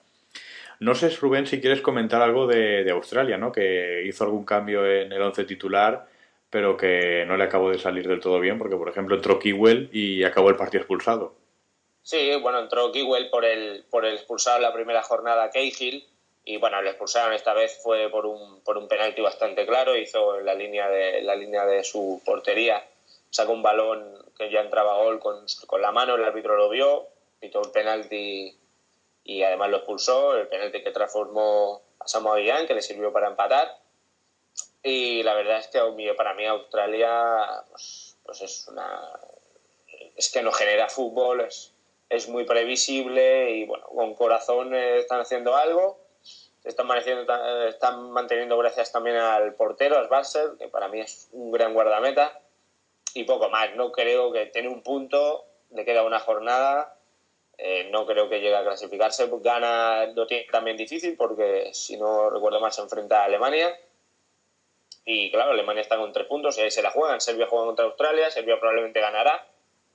No 0.79 0.95
sé, 0.95 1.09
Rubén, 1.09 1.47
si 1.47 1.61
quieres 1.61 1.81
comentar 1.81 2.21
algo 2.21 2.47
de, 2.47 2.89
Australia, 2.91 3.37
¿no? 3.37 3.51
Que 3.51 4.03
hizo 4.05 4.23
algún 4.23 4.45
cambio 4.45 4.85
en 4.85 5.11
el 5.11 5.21
once 5.21 5.43
titular 5.45 6.07
pero 6.53 6.77
que 6.77 7.25
no 7.25 7.35
le 7.35 7.45
acabó 7.45 7.71
de 7.71 7.79
salir 7.79 8.07
del 8.07 8.19
todo 8.19 8.39
bien, 8.39 8.59
porque 8.59 8.75
por 8.75 8.87
ejemplo 8.87 9.15
entró 9.15 9.39
Kiwell 9.39 9.89
y 9.91 10.23
acabó 10.23 10.49
el 10.49 10.55
partido 10.55 10.81
expulsado. 10.81 11.33
Sí, 12.03 12.29
bueno, 12.43 12.59
entró 12.59 12.91
Kiwell 12.91 13.31
por 13.31 13.43
el, 13.43 13.83
por 13.89 14.05
el 14.05 14.13
expulsado 14.13 14.57
en 14.57 14.61
la 14.61 14.71
primera 14.71 15.01
jornada 15.01 15.49
Cahill, 15.49 16.05
y 16.45 16.57
bueno, 16.57 16.79
le 16.83 16.89
expulsaron 16.89 17.33
esta 17.33 17.55
vez 17.55 17.79
fue 17.81 18.07
por 18.11 18.27
un, 18.27 18.61
por 18.61 18.77
un 18.77 18.87
penalti 18.87 19.19
bastante 19.23 19.65
claro, 19.65 19.97
hizo 19.97 20.41
la 20.41 20.53
línea 20.53 20.87
de, 20.89 21.23
la 21.23 21.35
línea 21.35 21.65
de 21.65 21.83
su 21.83 22.21
portería, 22.23 22.85
sacó 23.31 23.51
un 23.51 23.63
balón 23.63 24.23
que 24.37 24.51
ya 24.51 24.61
entraba 24.61 24.97
gol 24.97 25.19
con, 25.19 25.45
con 25.65 25.81
la 25.81 25.91
mano, 25.91 26.13
el 26.13 26.23
árbitro 26.23 26.55
lo 26.55 26.69
vio, 26.69 27.07
pitó 27.39 27.63
el 27.63 27.71
penalti 27.71 28.55
y 29.23 29.43
además 29.43 29.69
lo 29.69 29.77
expulsó, 29.77 30.35
el 30.35 30.47
penalti 30.47 30.83
que 30.83 30.91
transformó 30.91 31.81
a 31.99 32.07
Samoa 32.07 32.37
que 32.67 32.73
le 32.73 32.81
sirvió 32.81 33.11
para 33.13 33.27
empatar 33.27 33.83
y 34.83 35.23
la 35.23 35.33
verdad 35.33 35.59
es 35.59 35.67
que 35.67 35.79
para 36.15 36.33
mí 36.33 36.45
Australia 36.45 37.63
pues, 37.69 38.17
pues, 38.25 38.41
es 38.41 38.67
una 38.67 38.99
es 40.15 40.31
que 40.31 40.43
no 40.43 40.51
genera 40.51 40.89
fútbol, 40.89 41.41
es, 41.41 41.73
es 42.09 42.27
muy 42.27 42.43
previsible 42.43 43.51
y 43.51 43.65
bueno, 43.65 43.87
con 43.87 44.13
corazón 44.13 44.75
están 44.75 45.21
haciendo 45.21 45.55
algo. 45.55 45.99
Están 46.63 46.87
están 47.67 48.11
manteniendo 48.11 48.57
gracias 48.57 48.91
también 48.91 49.17
al 49.17 49.53
portero, 49.55 49.97
a 49.97 50.05
Schwarzer, 50.05 50.51
que 50.57 50.69
para 50.69 50.87
mí 50.87 51.01
es 51.01 51.27
un 51.33 51.51
gran 51.51 51.73
guardameta. 51.73 52.39
Y 53.13 53.25
poco 53.25 53.49
más, 53.49 53.75
no 53.75 53.91
creo 53.91 54.31
que 54.31 54.45
tiene 54.45 54.69
un 54.69 54.81
punto, 54.81 55.45
le 55.71 55.83
queda 55.83 56.03
una 56.03 56.19
jornada, 56.19 56.95
eh, 57.57 57.89
no 57.91 58.05
creo 58.05 58.29
que 58.29 58.39
llegue 58.39 58.55
a 58.55 58.63
clasificarse. 58.63 59.29
Gana 59.41 60.05
lo 60.07 60.27
tiene 60.27 60.45
también 60.51 60.77
difícil 60.77 61.15
porque, 61.15 61.69
si 61.73 61.97
no 61.97 62.29
recuerdo 62.29 62.59
mal, 62.59 62.71
se 62.71 62.81
enfrenta 62.81 63.21
a 63.21 63.25
Alemania 63.25 63.77
y 65.05 65.31
claro, 65.31 65.51
Alemania 65.51 65.81
está 65.81 65.97
con 65.97 66.13
tres 66.13 66.27
puntos 66.27 66.57
y 66.57 66.61
ahí 66.61 66.71
se 66.71 66.81
la 66.81 66.91
juegan. 66.91 67.19
Serbia 67.19 67.47
juega 67.47 67.65
contra 67.65 67.85
Australia, 67.85 68.31
Serbia 68.31 68.59
probablemente 68.59 69.01
ganará, 69.01 69.45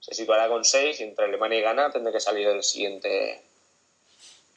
se 0.01 0.15
situará 0.15 0.49
con 0.49 0.65
seis 0.65 1.01
y 1.01 1.05
entre 1.05 1.25
Alemania 1.25 1.59
y 1.59 1.63
Ghana 1.63 1.91
tendrá 1.91 2.13
que 2.13 2.21
salir 2.21 2.47
el 2.47 2.63
siguiente 2.63 3.43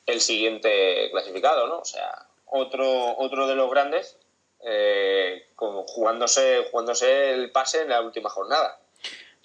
el 0.07 0.19
siguiente 0.19 1.09
clasificado, 1.11 1.67
¿no? 1.67 1.79
O 1.79 1.85
sea, 1.85 2.25
otro, 2.47 3.17
otro 3.17 3.47
de 3.47 3.55
los 3.55 3.69
grandes 3.69 4.17
eh, 4.63 5.47
jugándose, 5.55 6.67
jugándose 6.69 7.31
el 7.31 7.51
pase 7.51 7.81
en 7.81 7.89
la 7.89 8.01
última 8.01 8.29
jornada. 8.29 8.77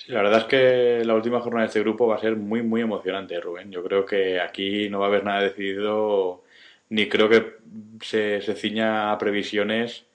Sí, 0.07 0.13
la 0.13 0.23
verdad 0.23 0.43
es 0.43 0.45
que 0.45 1.05
la 1.05 1.15
última 1.15 1.41
jornada 1.41 1.63
de 1.65 1.69
este 1.69 1.81
grupo 1.81 2.07
va 2.07 2.15
a 2.15 2.21
ser 2.21 2.37
muy, 2.37 2.63
muy 2.63 2.81
emocionante, 2.81 3.41
Rubén. 3.41 3.73
Yo 3.73 3.83
creo 3.83 4.07
que 4.07 4.41
aquí 4.41 4.89
no 4.89 5.01
va 5.01 5.07
a 5.07 5.09
haber 5.09 5.25
nada 5.25 5.43
decidido, 5.43 6.45
ni 6.91 7.09
creo 7.09 7.29
que 7.29 7.57
se, 8.01 8.41
se 8.41 8.55
ciña 8.55 9.13
a 9.13 9.19
previsiones 9.19 10.07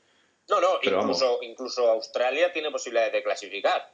no, 0.51 0.59
no, 0.59 0.79
incluso, 0.81 1.39
incluso 1.43 1.89
Australia 1.89 2.51
tiene 2.51 2.71
posibilidades 2.71 3.13
de 3.13 3.23
clasificar. 3.23 3.89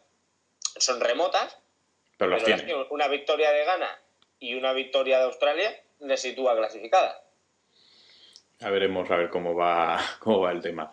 Son 0.78 1.00
remotas, 1.00 1.56
pero, 2.18 2.36
una 2.90 3.08
victoria 3.08 3.52
de 3.52 3.64
Ghana 3.64 4.02
y 4.40 4.56
una 4.56 4.74
victoria 4.74 5.20
de 5.20 5.26
Australia 5.26 5.80
le 6.00 6.18
sitúa 6.18 6.56
clasificada. 6.58 7.22
A 8.62 8.72
veremos 8.72 9.10
a 9.12 9.18
ver 9.18 9.30
cómo 9.30 9.54
va, 9.54 10.00
cómo 10.20 10.40
va 10.40 10.52
el 10.52 10.62
tema. 10.62 10.92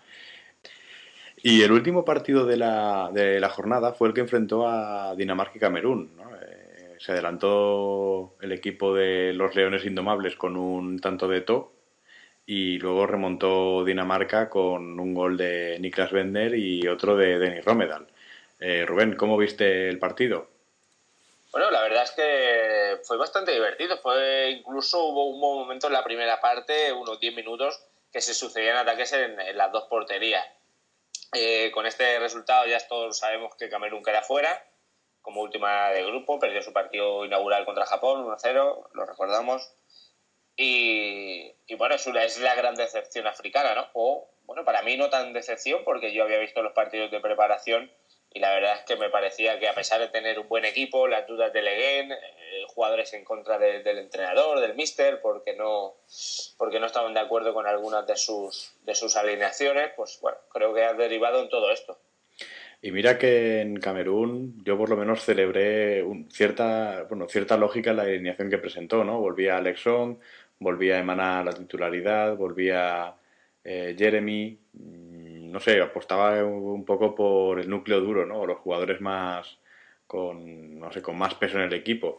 Y 1.46 1.60
el 1.60 1.72
último 1.72 2.06
partido 2.06 2.46
de 2.46 2.56
la, 2.56 3.10
de 3.12 3.38
la 3.38 3.50
jornada 3.50 3.92
fue 3.92 4.08
el 4.08 4.14
que 4.14 4.22
enfrentó 4.22 4.66
a 4.66 5.14
Dinamarca 5.14 5.52
y 5.56 5.60
Camerún. 5.60 6.18
Eh, 6.40 6.96
se 6.98 7.12
adelantó 7.12 8.34
el 8.40 8.50
equipo 8.50 8.94
de 8.94 9.34
los 9.34 9.54
Leones 9.54 9.84
Indomables 9.84 10.36
con 10.36 10.56
un 10.56 10.98
tanto 11.00 11.28
de 11.28 11.42
to 11.42 11.70
y 12.46 12.78
luego 12.78 13.06
remontó 13.06 13.84
Dinamarca 13.84 14.48
con 14.48 14.98
un 14.98 15.12
gol 15.12 15.36
de 15.36 15.76
Niklas 15.80 16.12
Bender 16.12 16.54
y 16.54 16.88
otro 16.88 17.14
de 17.14 17.38
Denis 17.38 17.62
Romedal. 17.62 18.06
Eh, 18.58 18.86
Rubén, 18.86 19.14
¿cómo 19.14 19.36
viste 19.36 19.90
el 19.90 19.98
partido? 19.98 20.48
Bueno, 21.52 21.70
la 21.70 21.82
verdad 21.82 22.04
es 22.04 22.12
que 22.12 23.02
fue 23.04 23.18
bastante 23.18 23.52
divertido. 23.52 23.98
Fue 23.98 24.48
incluso 24.50 25.04
hubo 25.04 25.28
un 25.28 25.40
momento 25.40 25.88
en 25.88 25.92
la 25.92 26.02
primera 26.02 26.40
parte, 26.40 26.90
unos 26.90 27.20
10 27.20 27.36
minutos, 27.36 27.84
que 28.10 28.22
se 28.22 28.32
sucedían 28.32 28.78
ataques 28.78 29.12
en, 29.12 29.36
las 29.54 29.70
dos 29.70 29.84
porterías. 29.90 30.42
Eh, 31.34 31.70
con 31.72 31.86
este 31.86 32.18
resultado 32.20 32.66
ya 32.66 32.78
todos 32.86 33.18
sabemos 33.18 33.54
que 33.56 33.68
Camerún 33.68 34.02
queda 34.02 34.22
fuera 34.22 34.64
como 35.24 35.40
última 35.40 35.88
de 35.88 36.04
grupo, 36.04 36.38
perdió 36.38 36.62
su 36.62 36.74
partido 36.74 37.24
inaugural 37.24 37.64
contra 37.64 37.86
Japón 37.86 38.26
1-0, 38.26 38.90
lo 38.92 39.06
recordamos. 39.06 39.72
Y, 40.54 41.54
bueno, 41.78 41.94
es, 41.94 42.06
es 42.06 42.40
la 42.40 42.54
gran 42.54 42.74
decepción 42.74 43.26
africana, 43.26 43.74
¿no? 43.74 43.88
O, 43.94 44.30
bueno, 44.42 44.66
para 44.66 44.82
mí 44.82 44.98
no 44.98 45.08
tan 45.08 45.32
decepción 45.32 45.82
porque 45.82 46.12
yo 46.12 46.24
había 46.24 46.38
visto 46.38 46.62
los 46.62 46.74
partidos 46.74 47.10
de 47.10 47.20
preparación 47.20 47.90
y 48.34 48.40
la 48.40 48.52
verdad 48.52 48.74
es 48.78 48.84
que 48.84 48.96
me 48.96 49.10
parecía 49.10 49.60
que 49.60 49.68
a 49.68 49.74
pesar 49.74 50.00
de 50.00 50.08
tener 50.08 50.40
un 50.40 50.48
buen 50.48 50.64
equipo, 50.64 51.06
las 51.06 51.24
dudas 51.24 51.52
de 51.52 51.62
Leguen, 51.62 52.10
eh, 52.10 52.64
jugadores 52.66 53.14
en 53.14 53.24
contra 53.24 53.58
del 53.58 53.96
entrenador, 53.96 54.58
del 54.58 54.74
míster, 54.74 55.20
porque 55.22 55.54
no, 55.54 55.94
porque 56.58 56.80
no 56.80 56.86
estaban 56.86 57.14
de 57.14 57.20
acuerdo 57.20 57.54
con 57.54 57.68
algunas 57.68 58.04
de 58.08 58.16
sus, 58.16 58.74
de 58.82 58.96
sus 58.96 59.16
alineaciones, 59.16 59.92
pues 59.96 60.18
bueno, 60.20 60.36
creo 60.52 60.74
que 60.74 60.82
ha 60.82 60.94
derivado 60.94 61.40
en 61.44 61.48
todo 61.48 61.70
esto. 61.70 61.96
Y 62.82 62.90
mira 62.90 63.18
que 63.18 63.60
en 63.60 63.76
Camerún 63.76 64.62
yo 64.64 64.76
por 64.76 64.90
lo 64.90 64.96
menos 64.96 65.24
celebré 65.24 66.04
cierta, 66.28 67.04
bueno, 67.08 67.28
cierta 67.28 67.56
lógica 67.56 67.92
en 67.92 67.96
la 67.96 68.02
alineación 68.02 68.50
que 68.50 68.58
presentó, 68.58 69.04
¿no? 69.04 69.20
Volvía 69.20 69.56
Alexón, 69.56 70.18
volvía 70.58 70.96
a 70.96 70.98
emanar 70.98 71.44
la 71.44 71.52
titularidad, 71.52 72.36
volvía 72.36 73.14
eh, 73.62 73.94
Jeremy, 73.96 74.58
mm, 74.72 75.23
no 75.54 75.60
sé, 75.60 75.80
apostaba 75.80 76.44
un 76.44 76.84
poco 76.84 77.14
por 77.14 77.60
el 77.60 77.70
núcleo 77.70 78.00
duro, 78.00 78.26
¿no? 78.26 78.44
Los 78.44 78.58
jugadores 78.58 79.00
más 79.00 79.56
con, 80.04 80.80
no 80.80 80.90
sé, 80.90 81.00
con 81.00 81.16
más 81.16 81.36
peso 81.36 81.58
en 81.58 81.62
el 81.62 81.74
equipo. 81.74 82.18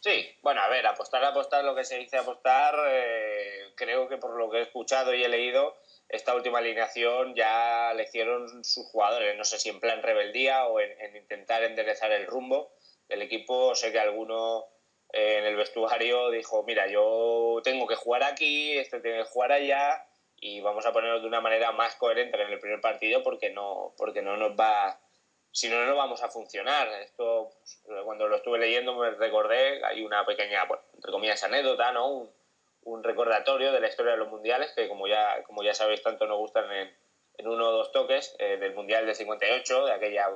Sí, 0.00 0.36
bueno, 0.42 0.60
a 0.60 0.68
ver, 0.68 0.86
apostar, 0.86 1.24
apostar, 1.24 1.64
lo 1.64 1.74
que 1.74 1.84
se 1.84 1.96
dice 1.96 2.18
apostar, 2.18 2.74
eh, 2.86 3.72
creo 3.74 4.06
que 4.06 4.18
por 4.18 4.36
lo 4.36 4.50
que 4.50 4.58
he 4.58 4.60
escuchado 4.60 5.14
y 5.14 5.24
he 5.24 5.28
leído, 5.30 5.78
esta 6.10 6.34
última 6.34 6.58
alineación 6.58 7.34
ya 7.34 7.94
le 7.94 8.02
hicieron 8.02 8.62
sus 8.62 8.84
jugadores, 8.88 9.34
no 9.34 9.44
sé 9.44 9.58
si 9.58 9.70
en 9.70 9.80
plan 9.80 10.02
rebeldía 10.02 10.66
o 10.66 10.78
en 10.78 11.16
intentar 11.16 11.64
enderezar 11.64 12.12
el 12.12 12.26
rumbo 12.26 12.74
del 13.08 13.22
equipo. 13.22 13.74
Sé 13.74 13.92
que 13.92 13.98
alguno 13.98 14.66
en 15.08 15.46
el 15.46 15.56
vestuario 15.56 16.30
dijo, 16.30 16.64
mira, 16.64 16.86
yo 16.86 17.62
tengo 17.64 17.86
que 17.86 17.94
jugar 17.94 18.24
aquí, 18.24 18.76
este 18.76 19.00
tiene 19.00 19.20
que 19.20 19.30
jugar 19.30 19.52
allá 19.52 20.04
y 20.44 20.60
vamos 20.60 20.84
a 20.84 20.92
ponerlo 20.92 21.20
de 21.20 21.26
una 21.26 21.40
manera 21.40 21.72
más 21.72 21.96
coherente 21.96 22.38
en 22.38 22.50
el 22.50 22.60
primer 22.60 22.78
partido 22.82 23.22
porque 23.22 23.48
no, 23.48 23.94
porque 23.96 24.20
no 24.20 24.36
nos 24.36 24.52
va, 24.52 25.00
si 25.50 25.70
no, 25.70 25.82
no 25.86 25.96
vamos 25.96 26.22
a 26.22 26.28
funcionar. 26.28 26.86
Esto, 27.00 27.48
pues, 27.58 27.80
cuando 28.04 28.28
lo 28.28 28.36
estuve 28.36 28.58
leyendo 28.58 28.94
me 28.94 29.10
recordé, 29.12 29.82
hay 29.82 30.04
una 30.04 30.26
pequeña, 30.26 30.64
bueno, 30.66 30.82
entre 30.92 31.12
comillas, 31.12 31.42
anécdota, 31.44 31.92
¿no? 31.92 32.08
Un, 32.08 32.30
un, 32.82 33.02
recordatorio 33.02 33.72
de 33.72 33.80
la 33.80 33.88
historia 33.88 34.12
de 34.12 34.18
los 34.18 34.28
mundiales 34.28 34.70
que 34.72 34.86
como 34.86 35.08
ya, 35.08 35.42
como 35.44 35.62
ya 35.62 35.72
sabéis 35.72 36.02
tanto 36.02 36.26
nos 36.26 36.36
gustan 36.36 36.70
en, 36.70 36.94
en 37.38 37.48
uno 37.48 37.70
o 37.70 37.72
dos 37.72 37.90
toques 37.90 38.36
eh, 38.38 38.58
del 38.58 38.74
Mundial 38.74 39.06
del 39.06 39.14
58, 39.14 39.86
de 39.86 39.92
aquella 39.92 40.28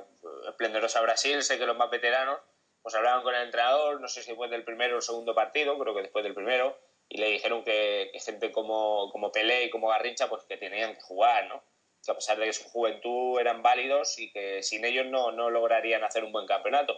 esplendorosa 0.47 1.01
Brasil, 1.01 1.43
sé 1.43 1.59
que 1.59 1.67
los 1.67 1.77
más 1.77 1.91
veteranos 1.91 2.39
pues 2.81 2.95
hablaban 2.95 3.21
con 3.21 3.35
el 3.35 3.43
entrenador, 3.43 4.01
no 4.01 4.07
sé 4.07 4.23
si 4.23 4.33
fue 4.33 4.47
del 4.47 4.63
primero 4.63 4.97
o 4.97 5.01
segundo 5.01 5.35
partido, 5.35 5.77
creo 5.77 5.93
que 5.93 6.01
después 6.01 6.23
del 6.23 6.33
primero, 6.33 6.79
y 7.09 7.17
le 7.17 7.27
dijeron 7.29 7.63
que, 7.63 8.11
gente 8.23 8.51
como, 8.51 9.11
como 9.11 9.31
Pelé 9.31 9.65
y 9.65 9.69
como 9.71 9.89
Garrincha, 9.89 10.29
pues 10.29 10.43
que 10.43 10.57
tenían 10.57 10.93
que 10.93 11.01
jugar, 11.01 11.47
¿no? 11.47 11.63
Que 12.05 12.11
a 12.11 12.15
pesar 12.15 12.37
de 12.37 12.45
que 12.45 12.53
su 12.53 12.69
juventud 12.69 13.39
eran 13.39 13.63
válidos 13.63 14.19
y 14.19 14.31
que 14.31 14.61
sin 14.61 14.85
ellos 14.85 15.07
no, 15.07 15.31
no 15.31 15.49
lograrían 15.49 16.03
hacer 16.03 16.23
un 16.23 16.31
buen 16.31 16.45
campeonato. 16.45 16.97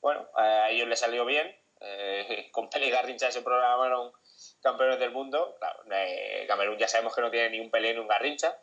Bueno, 0.00 0.28
a 0.36 0.70
ellos 0.70 0.88
les 0.88 1.00
salió 1.00 1.24
bien, 1.24 1.54
Eh, 1.80 2.48
con 2.52 2.70
Pelé 2.70 2.86
y 2.86 2.90
Garrincha 2.90 3.30
se 3.30 3.42
programaron 3.42 4.12
campeones 4.62 4.98
del 5.00 5.10
mundo. 5.10 5.56
Claro, 5.58 5.82
eh, 5.92 6.44
Camerún 6.46 6.78
ya 6.78 6.88
sabemos 6.88 7.14
que 7.14 7.20
no 7.20 7.30
tiene 7.30 7.50
ni 7.50 7.60
un 7.60 7.70
Pelé 7.70 7.94
ni 7.94 8.00
un 8.00 8.08
Garrincha, 8.08 8.56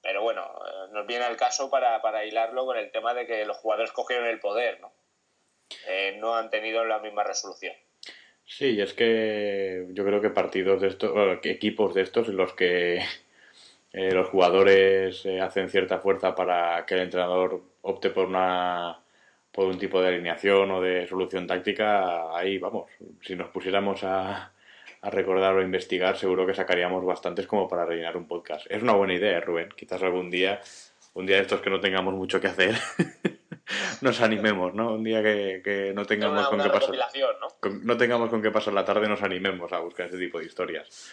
pero 0.00 0.22
bueno, 0.22 0.42
eh, 0.44 0.88
nos 0.92 1.06
viene 1.06 1.24
al 1.24 1.36
caso 1.36 1.70
para, 1.70 2.00
para, 2.02 2.24
hilarlo 2.24 2.66
con 2.66 2.76
el 2.76 2.90
tema 2.92 3.14
de 3.14 3.26
que 3.26 3.44
los 3.44 3.56
jugadores 3.58 3.92
cogieron 3.92 4.26
el 4.26 4.40
poder, 4.40 4.80
¿no? 4.80 4.92
no 6.18 6.36
han 6.36 6.50
tenido 6.50 6.84
la 6.84 7.00
misma 7.00 7.24
resolución. 7.24 7.74
Sí, 8.46 8.80
es 8.80 8.94
que 8.94 9.86
yo 9.92 10.04
creo 10.04 10.20
que 10.20 10.30
partidos 10.30 10.80
de 10.80 10.88
estos, 10.88 11.12
equipos 11.44 11.94
de 11.94 12.02
estos 12.02 12.28
en 12.28 12.36
los 12.36 12.54
que 12.54 13.02
los 13.92 14.28
jugadores 14.28 15.26
hacen 15.42 15.68
cierta 15.70 15.98
fuerza 15.98 16.34
para 16.34 16.84
que 16.86 16.94
el 16.94 17.00
entrenador 17.02 17.62
opte 17.82 18.10
por 18.10 18.26
una 18.26 19.00
por 19.52 19.66
un 19.68 19.78
tipo 19.78 20.02
de 20.02 20.08
alineación 20.08 20.70
o 20.70 20.82
de 20.82 21.06
solución 21.06 21.46
táctica, 21.46 22.36
ahí 22.36 22.58
vamos, 22.58 22.90
si 23.22 23.34
nos 23.34 23.48
pusiéramos 23.48 24.04
a, 24.04 24.52
a 25.00 25.10
recordar 25.10 25.54
o 25.54 25.62
investigar, 25.62 26.16
seguro 26.18 26.46
que 26.46 26.54
sacaríamos 26.54 27.04
bastantes 27.04 27.46
como 27.46 27.66
para 27.68 27.86
rellenar 27.86 28.16
un 28.18 28.26
podcast. 28.26 28.66
Es 28.68 28.82
una 28.82 28.92
buena 28.92 29.14
idea, 29.14 29.40
Rubén. 29.40 29.70
Quizás 29.74 30.02
algún 30.02 30.30
día, 30.30 30.60
un 31.14 31.26
día 31.26 31.36
de 31.36 31.42
estos 31.42 31.60
que 31.62 31.70
no 31.70 31.80
tengamos 31.80 32.14
mucho 32.14 32.40
que 32.40 32.48
hacer, 32.48 32.74
nos 34.00 34.20
animemos, 34.20 34.74
¿no? 34.74 34.94
Un 34.94 35.04
día 35.04 35.22
que, 35.22 35.92
no 35.94 36.04
tengamos 36.04 36.48
con 36.48 36.60
qué 36.60 36.68
pasar. 36.68 36.94
¿no? 37.40 37.70
no 37.82 37.96
tengamos 37.96 38.30
con 38.30 38.42
qué 38.42 38.50
pasar 38.50 38.74
la 38.74 38.84
tarde, 38.84 39.08
nos 39.08 39.22
animemos 39.22 39.72
a 39.72 39.80
buscar 39.80 40.06
ese 40.06 40.18
tipo 40.18 40.38
de 40.38 40.46
historias. 40.46 41.12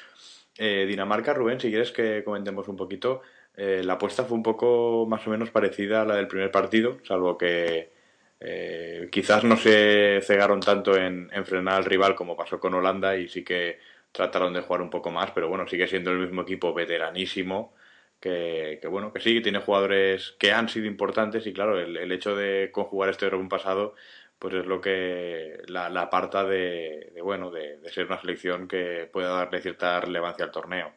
Eh, 0.57 0.85
Dinamarca, 0.87 1.33
Rubén, 1.33 1.59
si 1.59 1.69
quieres 1.69 1.91
que 1.91 2.23
comentemos 2.23 2.67
un 2.67 2.77
poquito, 2.77 3.21
eh, 3.55 3.81
la 3.83 3.93
apuesta 3.93 4.23
fue 4.23 4.37
un 4.37 4.43
poco 4.43 5.05
más 5.07 5.25
o 5.25 5.31
menos 5.31 5.49
parecida 5.49 6.01
a 6.01 6.05
la 6.05 6.15
del 6.15 6.27
primer 6.27 6.51
partido, 6.51 6.99
salvo 7.03 7.37
que 7.37 7.91
eh, 8.39 9.09
quizás 9.11 9.43
no 9.43 9.57
se 9.57 10.19
cegaron 10.21 10.59
tanto 10.59 10.95
en, 10.95 11.29
frenar 11.45 11.75
al 11.75 11.85
rival 11.85 12.13
como 12.15 12.35
pasó 12.35 12.59
con 12.59 12.73
Holanda 12.73 13.15
y 13.15 13.27
sí 13.29 13.43
que 13.43 13.79
trataron 14.11 14.53
de 14.53 14.61
jugar 14.61 14.81
un 14.81 14.89
poco 14.89 15.09
más, 15.09 15.31
pero 15.31 15.49
bueno, 15.49 15.67
sigue 15.67 15.87
siendo 15.87 16.11
el 16.11 16.19
mismo 16.19 16.43
equipo 16.43 16.73
veteranísimo. 16.73 17.73
Que, 18.23 18.79
bueno, 18.89 19.11
que 19.11 19.19
sí, 19.19 19.41
tiene 19.41 19.59
jugadores 19.59 20.33
que 20.39 20.53
han 20.53 20.69
sido 20.69 20.85
importantes 20.85 21.45
y 21.45 21.51
claro, 21.51 21.77
el, 21.77 22.09
hecho 22.09 22.37
de 22.37 22.71
conjugar 22.71 23.09
este 23.09 23.27
un 23.35 23.49
pasado, 23.49 23.95
pues 24.39 24.53
es 24.53 24.65
lo 24.65 24.79
que 24.79 25.57
la, 25.67 25.87
aparta 25.87 26.45
de, 26.45 27.11
bueno, 27.21 27.51
de, 27.51 27.81
ser 27.91 28.05
una 28.05 28.21
selección 28.21 28.69
que 28.69 29.09
pueda 29.11 29.35
darle 29.35 29.61
cierta 29.61 29.99
relevancia 29.99 30.45
al 30.45 30.51
torneo. 30.51 30.93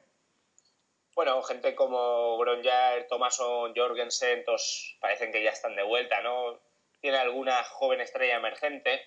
Bueno, 1.16 1.42
gente 1.42 1.74
como 1.74 2.38
Gronjar, 2.38 3.08
Thomason, 3.08 3.72
Jorgensen, 3.74 4.44
todos 4.44 4.96
parecen 5.00 5.32
que 5.32 5.42
ya 5.42 5.50
están 5.50 5.74
de 5.74 5.82
vuelta, 5.82 6.22
¿no? 6.22 6.60
tiene 7.00 7.18
alguna 7.18 7.62
joven 7.64 8.00
estrella 8.00 8.36
emergente, 8.36 9.00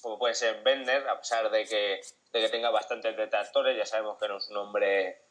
como 0.00 0.18
puede 0.18 0.34
ser 0.34 0.62
Bender, 0.62 1.06
a 1.08 1.18
pesar 1.18 1.50
de 1.50 1.64
que, 1.64 2.00
de 2.32 2.40
que 2.40 2.48
tenga 2.48 2.70
bastantes 2.70 3.16
detractores, 3.16 3.76
ya 3.76 3.84
sabemos 3.84 4.18
que 4.18 4.28
no 4.28 4.38
es 4.38 4.48
un 4.48 4.56
hombre 4.56 5.25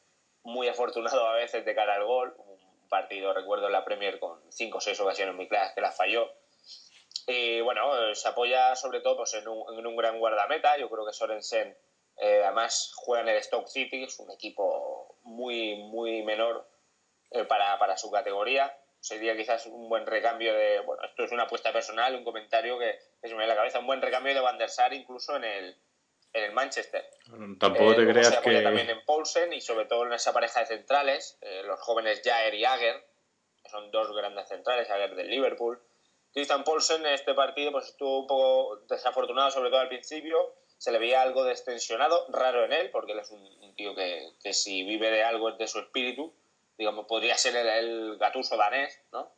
muy 0.45 0.67
afortunado 0.67 1.27
a 1.27 1.35
veces 1.35 1.65
de 1.65 1.75
cara 1.75 1.95
al 1.95 2.05
gol, 2.05 2.33
un 2.37 2.89
partido, 2.89 3.33
recuerdo 3.33 3.65
en 3.67 3.73
la 3.73 3.83
Premier 3.83 4.19
con 4.19 4.39
cinco 4.51 4.77
o 4.77 4.81
seis 4.81 4.99
ocasiones 4.99 5.35
muy 5.35 5.47
claras 5.47 5.73
que 5.73 5.81
la 5.81 5.91
falló, 5.91 6.31
y 7.27 7.59
bueno, 7.61 8.13
se 8.13 8.27
apoya 8.27 8.75
sobre 8.75 9.01
todo 9.01 9.17
pues, 9.17 9.33
en, 9.33 9.47
un, 9.47 9.77
en 9.77 9.85
un 9.85 9.95
gran 9.95 10.19
guardameta, 10.19 10.77
yo 10.77 10.89
creo 10.89 11.05
que 11.05 11.13
Sorensen 11.13 11.75
eh, 12.17 12.41
además 12.43 12.93
juega 12.95 13.23
en 13.23 13.35
el 13.35 13.43
Stoke 13.43 13.67
City, 13.67 14.03
es 14.03 14.19
un 14.19 14.31
equipo 14.31 15.17
muy, 15.23 15.75
muy 15.75 16.21
menor 16.23 16.67
eh, 17.31 17.43
para, 17.43 17.77
para 17.79 17.97
su 17.97 18.11
categoría, 18.11 18.77
sería 18.99 19.35
quizás 19.35 19.65
un 19.65 19.89
buen 19.89 20.05
recambio 20.05 20.53
de, 20.53 20.79
bueno, 20.81 21.03
esto 21.03 21.23
es 21.23 21.31
una 21.31 21.43
apuesta 21.43 21.73
personal, 21.73 22.15
un 22.15 22.23
comentario 22.23 22.77
que, 22.77 22.99
se 23.21 23.29
me 23.29 23.37
viene 23.37 23.45
a 23.45 23.47
la 23.47 23.55
cabeza, 23.55 23.79
un 23.79 23.87
buen 23.87 24.01
recambio 24.01 24.33
de 24.33 24.39
Van 24.39 24.57
der 24.57 24.69
Sar 24.69 24.93
incluso 24.93 25.35
en 25.35 25.43
el, 25.43 25.77
en 26.35 26.43
el 26.43 26.51
Manchester. 26.51 27.09
tampoco 27.59 27.95
te 27.95 28.03
eh, 28.03 28.07
creas 28.07 28.27
se 28.27 28.35
apoya 28.35 28.61
también 28.61 28.89
en 28.89 29.03
Paulsen 29.05 29.53
y 29.53 29.61
sobre 29.61 29.85
todo 29.85 30.05
en 30.05 30.13
esa 30.13 30.33
pareja 30.33 30.59
de 30.59 30.65
centrales, 30.67 31.37
eh, 31.41 31.63
los 31.63 31.79
jóvenes 31.79 32.21
Jair 32.23 32.53
y 32.53 32.65
Ager, 32.65 33.03
que 33.63 33.69
son 33.69 33.89
dos 33.89 34.13
grandes 34.13 34.47
centrales, 34.47 34.89
Ager 34.89 35.15
del 35.15 35.29
Liverpool. 35.29 35.81
Christian 36.33 36.65
Paulsen 36.65 37.05
en 37.05 37.13
este 37.13 37.33
partido 37.33 37.71
pues 37.71 37.85
estuvo 37.87 38.19
un 38.19 38.27
poco 38.27 38.81
desafortunado, 38.89 39.49
sobre 39.49 39.69
todo 39.69 39.79
al 39.79 39.87
principio, 39.87 40.53
se 40.77 40.91
le 40.91 40.99
veía 40.99 41.21
algo 41.21 41.45
destensionado, 41.45 42.25
raro 42.29 42.65
en 42.65 42.73
él, 42.73 42.91
porque 42.91 43.13
él 43.13 43.19
es 43.19 43.31
un, 43.31 43.73
tío 43.75 43.95
que, 43.95 44.31
que 44.43 44.53
si 44.53 44.83
vive 44.83 45.09
de 45.09 45.23
algo 45.23 45.49
es 45.49 45.57
de 45.57 45.67
su 45.67 45.79
espíritu, 45.79 46.33
digamos, 46.77 47.05
podría 47.07 47.37
ser 47.37 47.55
el, 47.55 48.17
gatuso 48.17 48.57
danés, 48.57 49.01
¿no? 49.11 49.31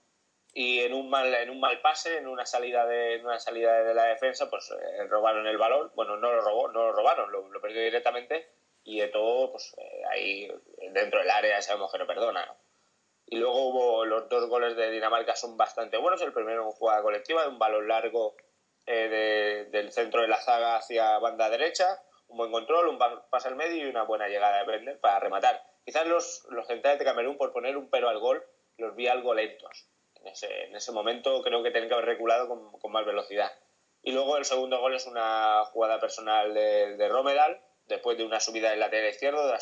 Y 0.59 0.79
en 0.79 0.91
un 0.95 1.07
mal, 1.07 1.31
en 1.35 1.51
un 1.51 1.59
mal 1.59 1.79
pase, 1.81 2.17
en 2.17 2.27
una 2.27 2.43
salida 2.43 2.83
de, 2.87 3.21
una 3.23 3.37
salida 3.37 3.83
de 3.83 3.93
la 3.93 4.05
defensa, 4.05 4.49
pues 4.49 4.71
eh, 4.71 5.03
robaron 5.07 5.45
el 5.45 5.59
balón. 5.59 5.91
Bueno, 5.93 6.17
no 6.17 6.33
lo 6.33 6.41
robó, 6.41 6.67
no 6.69 6.85
lo 6.85 6.93
robaron, 6.93 7.31
lo, 7.31 7.61
perdió 7.61 7.79
directamente. 7.79 8.49
Y 8.83 8.99
de 8.99 9.09
todo, 9.09 9.51
pues 9.51 9.75
eh, 9.77 10.01
ahí 10.09 10.51
dentro 10.93 11.19
del 11.19 11.29
área 11.29 11.61
sabemos 11.61 11.91
que 11.91 11.99
no 11.99 12.07
perdona, 12.07 12.43
¿no? 12.47 12.57
Y 13.27 13.37
luego 13.37 13.67
hubo 13.67 14.05
los 14.05 14.29
dos 14.29 14.49
goles 14.49 14.75
de 14.75 14.89
Dinamarca 14.89 15.35
son 15.35 15.57
bastante 15.57 15.97
buenos. 15.97 16.23
El 16.23 16.33
primero 16.33 16.63
en 16.63 16.71
jugada 16.71 17.03
colectiva, 17.03 17.43
de 17.43 17.49
un 17.49 17.59
balón 17.59 17.87
largo 17.87 18.35
eh, 18.87 19.67
del 19.69 19.91
centro 19.91 20.23
de 20.23 20.27
la 20.27 20.41
zaga 20.41 20.77
hacia 20.77 21.19
banda 21.19 21.51
derecha, 21.51 22.01
un 22.29 22.37
buen 22.37 22.51
control, 22.51 22.87
un 22.87 22.97
pase 22.97 23.47
al 23.47 23.57
medio 23.57 23.85
y 23.85 23.89
una 23.91 24.05
buena 24.05 24.27
llegada 24.27 24.57
de 24.57 24.65
Bender 24.65 24.99
para 24.99 25.19
rematar. 25.19 25.61
Quizás 25.85 26.07
los, 26.07 26.47
los 26.49 26.65
centrales 26.65 26.97
de 26.97 27.05
Camerún, 27.05 27.37
por 27.37 27.53
poner 27.53 27.77
un 27.77 27.91
pero 27.91 28.09
al 28.09 28.17
gol, 28.17 28.43
los 28.77 28.95
vi 28.95 29.07
algo 29.07 29.35
lentos. 29.35 29.87
En 30.27 30.33
ese, 30.33 30.63
en 30.65 30.75
ese 30.75 30.91
momento 30.91 31.41
creo 31.41 31.63
que 31.63 31.71
tienen 31.71 31.89
que 31.89 31.95
haber 31.95 32.05
reculado 32.05 32.47
con, 32.47 32.91
más 32.91 33.05
velocidad. 33.05 33.51
Y 34.03 34.11
luego 34.11 34.37
el 34.37 34.45
segundo 34.45 34.79
gol 34.79 34.93
es 34.93 35.07
una 35.07 35.63
jugada 35.71 35.99
personal 35.99 36.53
de, 36.53 36.97
de 36.97 37.09
Romedal, 37.09 37.61
después 37.87 38.17
de 38.17 38.25
una 38.25 38.39
subida 38.39 38.69
del 38.69 38.79
lateral 38.79 39.09
izquierdo, 39.09 39.47
de. 39.47 39.57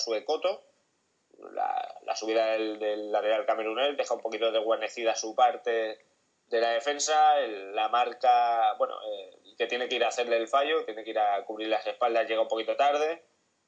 La, 1.53 1.99
la, 2.03 2.15
subida 2.15 2.53
del, 2.53 2.79
del 2.79 3.11
lateral 3.11 3.45
camerunés 3.45 3.97
deja 3.97 4.13
un 4.13 4.21
poquito 4.21 4.51
de 4.51 4.59
guarnecida 4.59 5.15
su 5.15 5.35
parte 5.35 5.99
de 6.47 6.61
la 6.61 6.71
defensa, 6.71 7.39
la 7.39 7.89
marca, 7.89 8.73
bueno, 8.77 8.95
eh, 9.03 9.55
que 9.57 9.67
tiene 9.67 9.87
que 9.87 9.95
ir 9.95 10.03
a 10.03 10.07
hacerle 10.07 10.37
el 10.37 10.47
fallo, 10.47 10.85
tiene 10.85 11.03
que 11.03 11.09
ir 11.11 11.19
a 11.19 11.43
cubrir 11.45 11.67
las 11.67 11.85
espaldas, 11.85 12.27
llega 12.27 12.41
un 12.41 12.47
poquito 12.47 12.75
tarde 12.75 13.23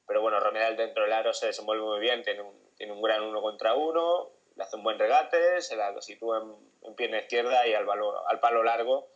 pero 0.08 0.22
bueno, 0.22 0.40
Romedal 0.40 0.74
dentro 0.74 1.02
del 1.02 1.12
aro 1.12 1.34
se 1.34 1.48
desenvuelve 1.48 1.84
muy 1.84 2.00
bien, 2.00 2.22
tiene 2.22 2.40
un, 2.40 2.74
tiene 2.76 2.94
un 2.94 3.02
gran 3.02 3.22
uno 3.22 3.42
contra 3.42 3.74
uno, 3.74 4.30
le 4.58 4.64
hace 4.64 4.76
un 4.76 4.82
buen 4.82 4.98
regate, 4.98 5.62
se 5.62 5.76
la 5.76 5.98
sitúa 6.02 6.42
en, 6.82 6.94
pierna 6.96 7.20
izquierda 7.20 7.66
y 7.66 7.74
al, 7.74 7.86
al 8.26 8.40
palo 8.40 8.62
largo 8.62 9.08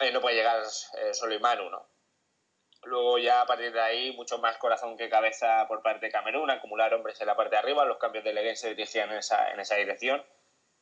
eh, 0.00 0.12
no 0.12 0.20
puede 0.20 0.36
llegar 0.36 0.62
eh, 0.62 1.12
solo 1.12 1.34
Imanu, 1.34 1.68
¿no? 1.68 1.86
Luego 2.84 3.18
ya 3.18 3.40
a 3.40 3.46
partir 3.46 3.72
de 3.72 3.80
ahí 3.80 4.12
mucho 4.12 4.38
más 4.38 4.56
corazón 4.58 4.96
que 4.96 5.08
cabeza 5.08 5.66
por 5.68 5.82
parte 5.82 6.06
de 6.06 6.12
Camerún, 6.12 6.50
acumular 6.50 6.94
hombres 6.94 7.20
en 7.20 7.26
la 7.26 7.36
parte 7.36 7.56
de 7.56 7.58
arriba, 7.58 7.84
los 7.84 7.98
cambios 7.98 8.24
de 8.24 8.32
Leguén 8.32 8.56
se 8.56 8.70
dirigían 8.70 9.10
en 9.10 9.18
esa, 9.18 9.50
en 9.50 9.60
esa 9.60 9.74
dirección, 9.76 10.24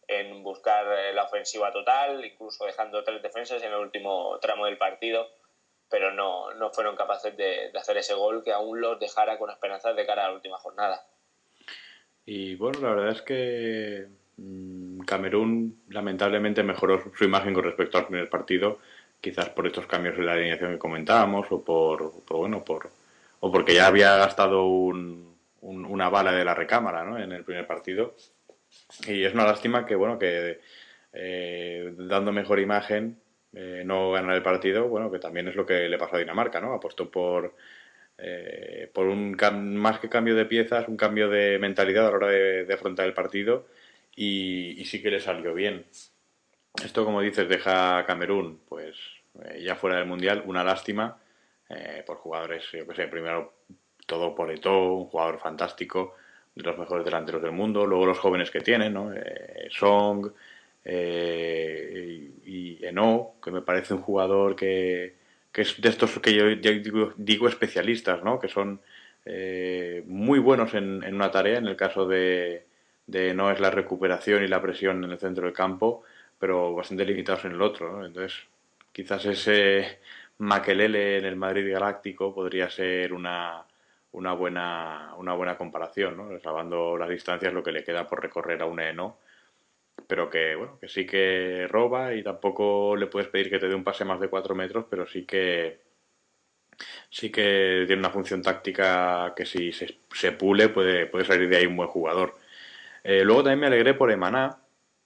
en 0.07 0.43
buscar 0.43 0.87
eh, 0.99 1.13
la 1.13 1.25
ofensiva 1.25 1.73
total, 1.73 2.25
incluso 2.25 2.65
dejando 2.65 3.03
tres 3.05 3.23
defensas 3.23 3.63
en 3.63 3.73
el 3.73 3.79
último 3.79 4.39
tramo 4.41 4.67
del 4.67 4.79
partido 4.79 5.29
pero 5.93 6.11
no, 6.11 6.51
no 6.55 6.73
fueron 6.73 6.97
capaces 6.97 7.37
de, 7.37 7.71
hacer 7.79 7.99
ese 7.99 8.15
gol 8.15 8.43
que 8.43 8.51
aún 8.51 8.81
los 8.81 8.99
dejara 8.99 9.39
con 9.39 9.51
esperanzas 9.51 9.95
de 9.95 10.07
cara 10.07 10.25
a 10.25 10.29
la 10.29 10.35
última 10.35 10.57
jornada. 10.57 11.07
Y 12.25 12.55
bueno, 12.57 12.81
la 12.81 12.95
verdad 12.95 13.13
es 13.13 13.23
que 13.23 14.07
mm, 14.37 15.01
Camerún 15.01 15.83
lamentablemente 15.89 16.63
mejoró 16.63 17.03
su 17.15 17.25
imagen 17.25 17.55
con 17.55 17.65
respecto 17.65 17.99
al 17.99 18.07
primer 18.07 18.29
partido, 18.31 18.79
quizás 19.21 19.49
por 19.51 19.67
estos 19.67 19.87
cambios 19.87 20.17
en 20.19 20.27
la 20.27 20.33
alineación 20.33 20.73
que 20.73 20.79
comentábamos 20.79 21.47
o 21.51 21.65
por, 21.65 22.13
bueno, 22.31 22.65
por 22.65 22.91
o 23.41 23.51
porque 23.51 23.75
ya 23.75 23.89
había 23.89 24.17
gastado 24.17 24.67
un, 24.67 25.35
una 25.63 26.09
bala 26.09 26.33
de 26.33 26.45
la 26.45 26.55
recámara 26.55 27.05
¿no? 27.05 27.19
en 27.19 27.33
el 27.33 27.45
primer 27.45 27.67
partido. 27.67 28.15
Y 29.07 29.25
es 29.25 29.35
una 29.35 29.45
lástima 29.45 29.85
que, 29.85 29.97
bueno, 29.97 30.19
que 30.19 30.61
eh, 31.13 31.93
dando 31.99 32.33
mejor 32.33 32.61
imagen 32.61 33.19
eh, 33.53 33.83
no 33.85 34.13
ganar 34.13 34.37
el 34.37 34.43
partido, 34.43 34.89
bueno, 34.89 35.11
que 35.11 35.19
también 35.19 35.49
es 35.49 35.57
lo 35.57 35.67
que 35.67 35.89
le 35.89 35.99
pasó 35.99 36.17
a 36.17 36.19
Dinamarca, 36.21 36.61
¿no? 36.61 36.73
Apostó 36.73 37.11
por, 37.11 37.55
eh, 38.23 38.91
por 38.95 39.07
un 39.07 39.37
más 39.77 39.99
que 39.99 40.09
cambio 40.09 40.35
de 40.35 40.47
piezas, 40.47 40.89
un 40.89 40.97
cambio 40.97 41.29
de 41.29 41.59
mentalidad 41.59 42.07
a 42.07 42.11
la 42.11 42.17
hora 42.17 42.29
de, 42.29 42.73
afrontar 42.73 43.07
el 43.07 43.15
partido 43.15 43.67
y, 44.15 44.85
sí 44.85 45.03
que 45.03 45.11
le 45.11 45.21
salió 45.21 45.55
bien. 45.55 45.85
Esto, 46.85 47.05
como 47.05 47.21
dices, 47.21 47.49
deja 47.49 47.99
a 47.99 48.07
Camerún, 48.07 48.61
pues 48.69 48.97
eh, 49.45 49.63
ya 49.63 49.77
fuera 49.77 49.97
del 49.97 50.07
Mundial, 50.07 50.43
una 50.47 50.65
lástima 50.65 51.19
por 52.07 52.19
jugadores, 52.19 52.65
yo 52.71 52.87
que 52.87 52.95
sé, 52.95 53.09
primero 53.09 53.55
todo 54.05 54.35
por 54.35 54.51
Eto, 54.51 54.93
un 54.93 55.07
jugador 55.07 55.39
fantástico, 55.39 56.17
de 56.55 56.63
los 56.65 56.77
mejores 56.77 57.03
delanteros 57.03 57.41
del 57.41 57.53
mundo, 57.53 57.87
luego 57.87 58.05
los 58.05 58.19
jóvenes 58.19 58.51
que 58.51 58.61
tienen, 58.61 58.93
¿no? 58.93 59.11
Song, 59.71 60.31
eh, 60.85 62.31
y 62.45 62.85
Eno, 62.85 63.35
que 63.43 63.51
me 63.51 63.63
parece 63.63 63.95
un 63.95 64.03
jugador 64.03 64.57
que, 64.57 65.15
que 65.53 65.62
es 65.62 65.81
de 65.81 65.88
estos 65.88 66.19
que 66.21 66.35
yo, 66.35 66.45
digo, 67.17 67.49
especialistas, 67.49 68.23
¿no? 68.25 68.38
que 68.41 68.49
son 68.49 68.81
eh, 69.25 70.03
muy 70.07 70.38
buenos 70.38 70.75
en, 70.75 71.03
en, 71.05 71.15
una 71.15 71.31
tarea, 71.31 71.59
en 71.59 71.67
el 71.67 71.77
caso 71.77 72.07
de, 72.07 72.65
de 73.07 73.35
no 73.35 73.51
es 73.51 73.61
la 73.61 73.71
recuperación 73.71 74.43
y 74.43 74.49
la 74.49 74.62
presión 74.62 75.05
en 75.05 75.11
el 75.11 75.19
centro 75.19 75.45
del 75.45 75.55
campo, 75.55 76.03
pero 76.38 76.75
bastante 76.75 77.05
limitados 77.05 77.45
en 77.45 77.53
el 77.53 77.62
otro. 77.62 78.05
Entonces, 78.05 78.38
quizás 78.93 79.25
ese 79.27 79.99
Maquelele 80.38 81.19
en 81.19 81.25
el 81.25 81.37
Madrid 81.37 81.71
Galáctico 81.73 82.35
podría 82.35 82.69
ser 82.71 83.12
una, 83.12 83.62
una, 84.12 84.33
buena, 84.33 85.15
una 85.19 85.35
buena 85.35 85.57
comparación, 85.57 86.17
¿no? 86.17 86.41
Salvando 86.41 86.97
las 86.97 87.09
distancias, 87.09 87.53
lo 87.53 87.62
que 87.62 87.73
le 87.73 87.85
queda 87.85 88.09
por 88.09 88.23
recorrer 88.23 88.62
a 88.62 88.67
un 88.67 88.81
Eno, 88.81 89.19
pero 90.07 90.31
que, 90.31 90.55
bueno, 90.57 90.78
que 90.81 90.88
sí 90.88 91.07
que 91.07 91.66
roba 91.68 92.14
y 92.14 92.22
tampoco 92.22 92.96
le 92.96 93.07
puedes 93.07 93.28
pedir 93.28 93.50
que 93.50 93.59
te 93.59 93.68
dé 93.68 93.74
un 93.74 93.85
pase 93.85 94.05
más 94.05 94.20
de 94.20 94.28
4 94.28 94.55
metros, 94.55 94.87
pero 94.90 95.07
sí 95.07 95.24
que 95.24 95.81
sí 97.11 97.31
que 97.31 97.85
tiene 97.87 98.00
una 98.00 98.11
función 98.11 98.42
táctica 98.42 99.33
que 99.37 99.44
si 99.44 99.72
se, 99.72 100.33
pule 100.33 100.68
puede, 100.68 101.07
puede 101.07 101.24
salir 101.24 101.48
de 101.48 101.57
ahí 101.59 101.66
un 101.66 101.76
buen 101.76 101.88
jugador. 101.88 102.37
Eh, 103.05 103.24
luego 103.24 103.42
también 103.42 103.61
me 103.61 103.66
alegré 103.66 103.94
por 103.94 104.11
Emaná, 104.11 104.59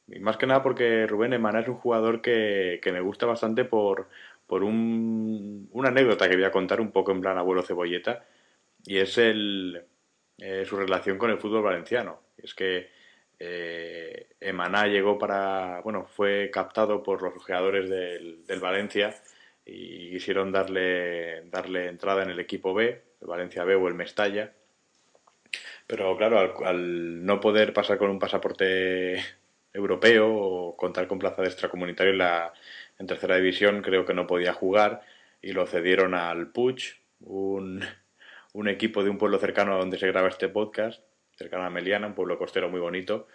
y 0.09 0.21
más 0.21 0.37
que 0.37 0.47
nada 0.47 0.63
porque 0.63 1.07
Rubén 1.07 1.33
Emaná 1.33 1.61
es 1.61 1.69
un 1.69 1.77
jugador 1.77 2.21
que, 2.23 2.81
me 2.85 3.01
gusta 3.01 3.27
bastante 3.27 3.65
por, 3.65 4.09
por 4.47 4.63
un, 4.63 5.69
una 5.73 5.89
anécdota 5.89 6.29
que 6.29 6.37
voy 6.37 6.45
a 6.45 6.51
contar 6.51 6.81
un 6.81 6.93
poco 6.93 7.13
en 7.13 7.21
plan 7.21 7.39
abuelo 7.39 7.63
cebolleta, 7.63 8.25
y 8.85 8.99
es 8.99 9.19
el, 9.19 9.85
eh, 10.39 10.65
su 10.67 10.77
relación 10.77 11.19
con 11.19 11.31
el 11.31 11.39
fútbol 11.39 11.63
valenciano. 11.63 12.21
Es 12.39 12.55
que 12.55 12.91
eh, 13.39 14.29
Emaná 14.41 14.87
llegó 14.87 15.19
para, 15.19 15.81
bueno, 15.83 16.07
fue 16.07 16.51
captado 16.53 17.03
por 17.03 17.23
los 17.23 17.35
jugadores 17.43 17.89
del, 17.91 18.61
Valencia 18.61 19.15
y 19.65 20.11
quisieron 20.11 20.53
darle, 20.53 21.43
darle 21.51 21.89
entrada 21.89 22.23
en 22.23 22.31
el 22.31 22.41
equipo 22.41 22.73
B, 22.75 23.03
el 23.21 23.27
Valencia 23.27 23.65
B 23.65 23.75
o 23.75 23.89
el 23.89 23.95
Mestalla. 23.95 24.53
Pero 25.87 26.17
claro, 26.17 26.65
al, 26.67 27.25
no 27.25 27.41
poder 27.41 27.73
pasar 27.73 27.99
con 27.99 28.11
un 28.11 28.19
pasaporte 28.19 29.23
europeo 29.73 30.29
o 30.35 30.77
contar 30.77 31.07
con 31.07 31.19
plaza 31.19 31.43
de 31.43 31.49
extracomunitario 31.49 32.13
en, 32.13 32.19
la, 32.19 32.53
en 32.99 33.07
tercera 33.07 33.37
división, 33.37 33.83
creo 33.83 34.05
que 34.05 34.15
no 34.15 34.27
podía 34.27 34.53
jugar 34.53 35.03
y 35.43 35.53
lo 35.53 35.67
cedieron 35.67 36.15
al 36.15 36.49
Puig, 36.49 36.97
un, 37.21 37.85
un 38.53 38.69
equipo 38.69 39.05
de 39.05 39.11
un 39.11 39.19
pueblo 39.19 39.39
cercano 39.39 39.75
a 39.75 39.79
donde 39.79 39.99
se 39.99 40.07
graba 40.09 40.29
este 40.29 40.49
podcast, 40.49 41.03
cercano 41.37 41.65
a 41.65 41.71
Meliana, 41.71 42.07
un 42.07 42.15
pueblo 42.15 42.39
costero 42.39 42.69
muy 42.69 42.81
bonito. 42.81 43.29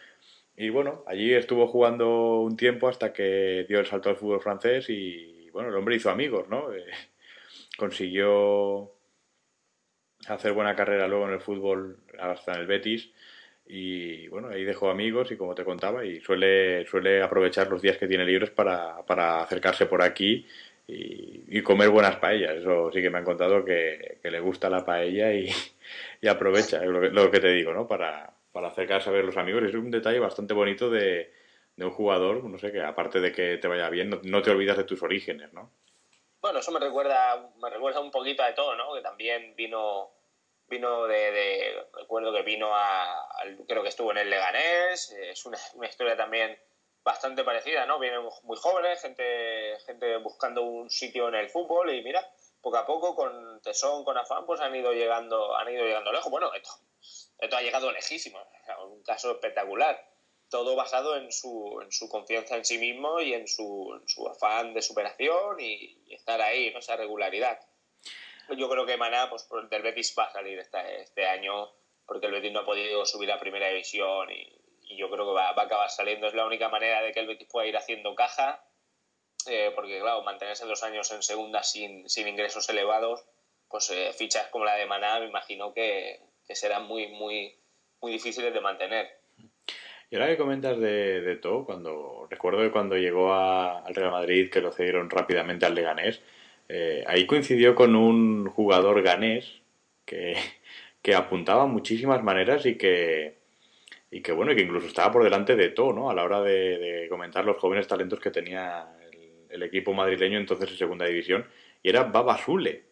Y 0.58 0.70
bueno, 0.70 1.04
allí 1.08 1.34
estuvo 1.34 1.68
jugando 1.68 2.42
un 2.42 2.58
tiempo 2.58 2.88
hasta 2.88 3.14
que 3.14 3.66
dio 3.68 3.80
el 3.80 3.86
salto 3.86 4.10
al 4.10 4.18
fútbol 4.18 4.42
francés 4.42 4.90
y 4.90 5.50
bueno, 5.52 5.70
el 5.70 5.76
hombre 5.76 5.96
hizo 5.96 6.10
amigos, 6.10 6.50
¿no? 6.50 6.74
Eh, 6.74 6.86
consiguió 7.78 8.92
hacer 10.28 10.54
buena 10.54 10.76
carrera 10.76 11.08
luego 11.08 11.28
en 11.28 11.34
el 11.34 11.42
fútbol 11.42 12.00
hasta 12.20 12.54
en 12.54 12.62
el 12.62 12.68
Betis 12.68 13.12
y 13.66 14.28
bueno, 14.28 14.50
ahí 14.50 14.64
dejó 14.64 14.90
amigos 14.90 15.32
y 15.32 15.38
como 15.38 15.56
te 15.56 15.64
contaba 15.64 16.06
y 16.06 16.20
suele, 16.20 16.86
suele 16.86 17.22
aprovechar 17.22 17.70
los 17.70 17.82
días 17.82 17.98
que 17.98 18.08
tiene 18.08 18.26
libres 18.26 18.50
para, 18.50 19.06
para 19.06 19.42
acercarse 19.42 19.86
por 19.86 20.02
aquí 20.02 20.46
y, 20.88 21.62
comer 21.62 21.90
buenas 21.90 22.18
paellas. 22.18 22.58
Eso 22.58 22.92
sí 22.92 23.02
que 23.02 23.10
me 23.10 23.20
han 23.20 23.26
contado 23.26 23.64
que, 23.64 24.20
le 24.24 24.40
gusta 24.40 24.70
la 24.70 24.86
paella 24.86 25.34
y, 25.34 25.50
aprovecha, 26.28 26.80
que, 26.80 26.88
lo 26.88 27.32
que 27.32 27.40
te 27.40 27.50
digo, 27.50 27.74
¿no? 27.74 27.88
Para, 27.88 28.34
para 28.52 28.70
acercarse 28.70 29.10
a 29.10 29.14
ver 29.14 29.26
los 29.26 29.38
amigos. 29.38 29.64
Es 29.64 29.76
un 29.76 29.92
detalle 29.92 30.20
bastante 30.20 30.54
bonito 30.54 30.90
de, 30.90 31.32
de 31.76 31.86
un 31.86 31.92
jugador, 31.92 32.44
no 32.44 32.58
sé, 32.58 32.72
que 32.72 32.82
aparte 32.82 33.20
de 33.20 33.32
que 33.32 33.58
te 33.58 33.68
vaya 33.68 33.90
bien, 33.90 34.10
no, 34.24 34.42
te 34.42 34.52
olvidas 34.52 34.78
de 34.78 34.84
tus 34.84 35.02
orígenes, 35.04 35.52
¿no? 35.54 35.72
Bueno, 36.42 36.60
eso 36.60 36.72
me 36.72 36.80
recuerda, 36.80 37.52
me 37.62 37.70
recuerda 37.70 38.00
un 38.00 38.12
poquito 38.12 38.44
a 38.44 38.54
todo, 38.54 38.76
¿no? 38.76 38.94
Que 38.94 39.02
también 39.02 39.56
vino, 39.56 40.12
vino 40.68 41.08
de, 41.08 41.76
recuerdo 41.94 42.34
que 42.34 42.42
vino 42.42 42.70
a, 42.74 43.28
creo 43.68 43.84
que 43.84 43.90
estuvo 43.90 44.12
en 44.12 44.20
el 44.20 44.30
Leganés, 44.30 45.12
es 45.12 45.46
una, 45.46 45.58
historia 45.88 46.18
también 46.18 46.58
bastante 47.04 47.44
parecida, 47.44 47.86
¿no? 47.86 48.00
Vienen 48.00 48.22
muy 48.44 48.58
jóvenes, 48.58 49.02
gente, 49.02 49.78
gente 49.86 50.18
buscando 50.18 50.64
un 50.64 50.90
sitio 50.90 51.28
en 51.30 51.36
el 51.36 51.50
fútbol 51.50 51.94
y 51.94 52.04
mira, 52.04 52.32
poco 52.62 52.78
a 52.78 52.86
poco, 52.86 53.16
con 53.16 53.62
tesón, 53.62 54.04
con 54.04 54.18
afán, 54.18 54.46
pues 54.46 54.62
han 54.62 54.76
ido 54.76 54.94
llegando, 54.94 55.56
han 55.56 55.70
ido 55.70 55.84
llegando 55.86 56.12
lejos. 56.12 56.32
Bueno, 56.32 56.54
esto, 56.54 56.72
esto 57.40 57.56
ha 57.56 57.62
llegado 57.62 57.92
lejísimo, 57.92 58.40
un 58.86 59.04
caso 59.04 59.32
espectacular 59.32 60.12
todo 60.52 60.76
basado 60.76 61.16
en 61.16 61.32
su, 61.32 61.80
en 61.82 61.92
su 61.92 62.10
confianza 62.10 62.58
en 62.58 62.66
sí 62.66 62.78
mismo 62.78 63.22
y 63.22 63.34
en 63.34 63.48
su, 63.48 64.00
su 64.06 64.28
afán 64.28 64.74
de 64.74 64.82
superación 64.82 65.60
y, 65.60 65.98
estar 66.14 66.42
ahí, 66.42 66.72
¿no? 66.72 66.80
esa 66.80 66.98
regularidad. 66.98 67.58
Yo 68.58 68.70
creo 68.70 68.86
que 68.86 68.98
Maná, 68.98 69.30
pues 69.30 69.48
del 69.70 69.82
Betis 69.82 70.14
va 70.20 70.26
a 70.26 70.34
salir 70.34 70.60
este, 70.60 71.04
este 71.04 71.26
año 71.26 71.72
porque 72.06 72.28
el 72.28 72.34
Betis 72.34 72.52
no 72.52 72.60
ha 72.60 72.66
podido 72.66 73.06
subir 73.06 73.32
a 73.32 73.40
primera 73.40 73.70
división 73.70 74.30
y, 74.30 74.61
yo 74.98 75.10
creo 75.10 75.26
que 75.26 75.34
va, 75.34 75.52
va, 75.54 75.64
a 75.64 75.66
acabar 75.66 75.90
saliendo. 75.90 76.28
Es 76.28 76.34
la 76.34 76.46
única 76.46 76.70
manera 76.70 77.02
de 77.02 77.12
que 77.12 77.20
el 77.20 77.28
Betis 77.28 77.48
pueda 77.50 77.68
ir 77.68 77.78
haciendo 77.78 78.16
caja, 78.16 78.64
eh, 79.50 79.72
porque 79.76 80.00
claro, 80.00 80.24
mantenerse 80.24 80.66
dos 80.66 80.84
años 80.84 81.12
en 81.12 81.24
segunda 81.24 81.64
sin, 81.64 82.10
sin 82.10 82.28
ingresos 82.28 82.70
elevados, 82.70 83.24
pues 83.70 83.90
eh, 83.92 84.12
fichas 84.14 84.48
como 84.48 84.66
la 84.66 84.76
de 84.76 84.86
Maná 84.86 85.20
me 85.20 85.28
imagino 85.28 85.74
que, 85.74 86.20
que 86.46 86.56
serán 86.56 86.88
muy, 86.88 87.08
muy, 87.08 87.56
muy 88.02 88.12
difíciles 88.12 88.54
de 88.54 88.62
mantener. 88.62 89.10
Y 90.10 90.16
ahora 90.16 90.28
que 90.28 90.38
comentas 90.38 90.78
de, 90.78 91.22
de 91.22 91.36
todo, 91.38 91.66
cuando 91.66 92.28
recuerdo 92.30 92.60
que 92.60 92.72
cuando 92.72 92.98
llegó 92.98 93.34
al 93.34 93.96
Real 93.96 94.12
Madrid, 94.12 94.52
que 94.52 94.60
lo 94.60 94.74
cedieron 94.74 95.10
rápidamente 95.10 95.66
al 95.66 95.74
Leganés, 95.74 96.22
eh, 96.68 97.04
ahí 97.08 97.26
coincidió 97.26 97.76
con 97.76 97.96
un 97.96 98.50
jugador 98.50 99.02
ganés 99.04 99.62
que, 100.06 100.36
que 101.02 101.16
apuntaba 101.16 101.66
muchísimas 101.66 102.24
maneras 102.24 102.66
y 102.66 102.78
que, 102.78 103.41
y 104.12 104.22
que 104.22 104.34
bueno, 104.34 104.54
que 104.54 104.62
incluso 104.62 104.88
estaba 104.88 105.12
por 105.12 105.24
delante 105.24 105.56
de 105.56 105.70
todo, 105.70 105.94
¿no? 105.94 106.10
A 106.10 106.14
la 106.14 106.24
hora 106.24 106.42
de, 106.42 107.08
comentar 107.10 107.46
los 107.46 107.58
jóvenes 107.58 107.88
talentos 107.88 108.20
que 108.20 108.30
tenía 108.30 108.94
el, 109.50 109.64
equipo 109.64 109.94
madrileño 109.94 110.38
entonces 110.38 110.70
en 110.70 110.78
segunda 110.78 111.06
división, 111.06 111.50
y 111.82 111.90
era 111.90 112.04
Baba 112.04 112.38
Zule. 112.38 112.84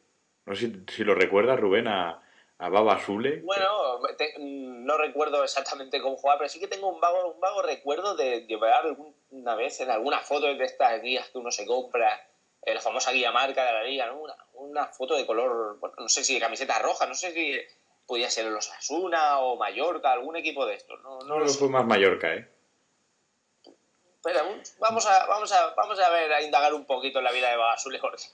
No 0.46 0.56
sé 0.56 0.72
si, 0.88 1.04
lo 1.04 1.14
recuerdas, 1.14 1.60
Rubén, 1.60 1.88
a, 1.90 2.22
a 2.58 2.70
Baba 2.70 2.98
Zule. 3.00 3.42
Bueno, 3.42 4.00
no 4.40 4.98
recuerdo 4.98 5.44
exactamente 5.44 6.02
cómo 6.02 6.16
jugaba, 6.16 6.40
pero 6.40 6.50
sí 6.50 6.60
que 6.60 6.68
tengo 6.68 6.88
un 6.88 7.02
vago, 7.02 7.34
un 7.34 7.40
vago 7.42 7.62
recuerdo 7.64 8.16
de, 8.16 8.46
de 8.46 8.56
ver 8.56 8.72
alguna 8.72 9.56
vez 9.56 9.82
en 9.82 9.92
alguna 9.92 10.20
foto 10.20 10.48
de 10.48 10.64
estas 10.64 11.02
guías 11.02 11.28
que 11.30 11.38
uno 11.38 11.52
se 11.52 11.66
compra, 11.66 12.18
eh, 12.62 12.74
la 12.74 12.82
famosa 12.82 13.12
guía 13.12 13.34
marca 13.34 13.66
de 13.66 13.74
la 13.74 13.84
liga, 13.84 14.08
¿no? 14.08 14.20
una, 14.22 14.36
una, 14.54 14.88
foto 14.88 15.16
de 15.16 15.26
color, 15.26 15.80
no 15.98 16.08
sé 16.08 16.24
si 16.24 16.36
de 16.36 16.40
camiseta 16.40 16.80
roja, 16.80 17.06
no 17.08 17.14
sé 17.14 17.32
si 17.32 17.60
podía 18.10 18.30
ser 18.30 18.48
los 18.48 18.70
Asuna 18.72 19.40
o 19.40 19.56
Mallorca, 19.56 20.12
algún 20.12 20.36
equipo 20.36 20.66
de 20.66 20.74
estos. 20.74 21.00
No, 21.04 21.20
no, 21.20 21.40
lo 21.40 21.48
fue 21.48 21.70
más 21.70 21.86
Mallorca, 21.86 22.34
¿eh? 22.34 22.50
Pero 24.22 24.40
vamos 24.80 25.06
a, 25.06 25.28
vamos 25.28 25.52
a, 25.54 25.74
vamos 25.76 26.00
a 26.00 26.10
ver, 26.10 26.34
a 26.34 26.42
indagar 26.42 26.74
un 26.74 26.86
poquito 26.86 27.20
en 27.20 27.26
la 27.26 27.32
vida 27.32 27.50
de 27.52 27.56
Babasule 27.56 28.00
Jorge 28.00 28.28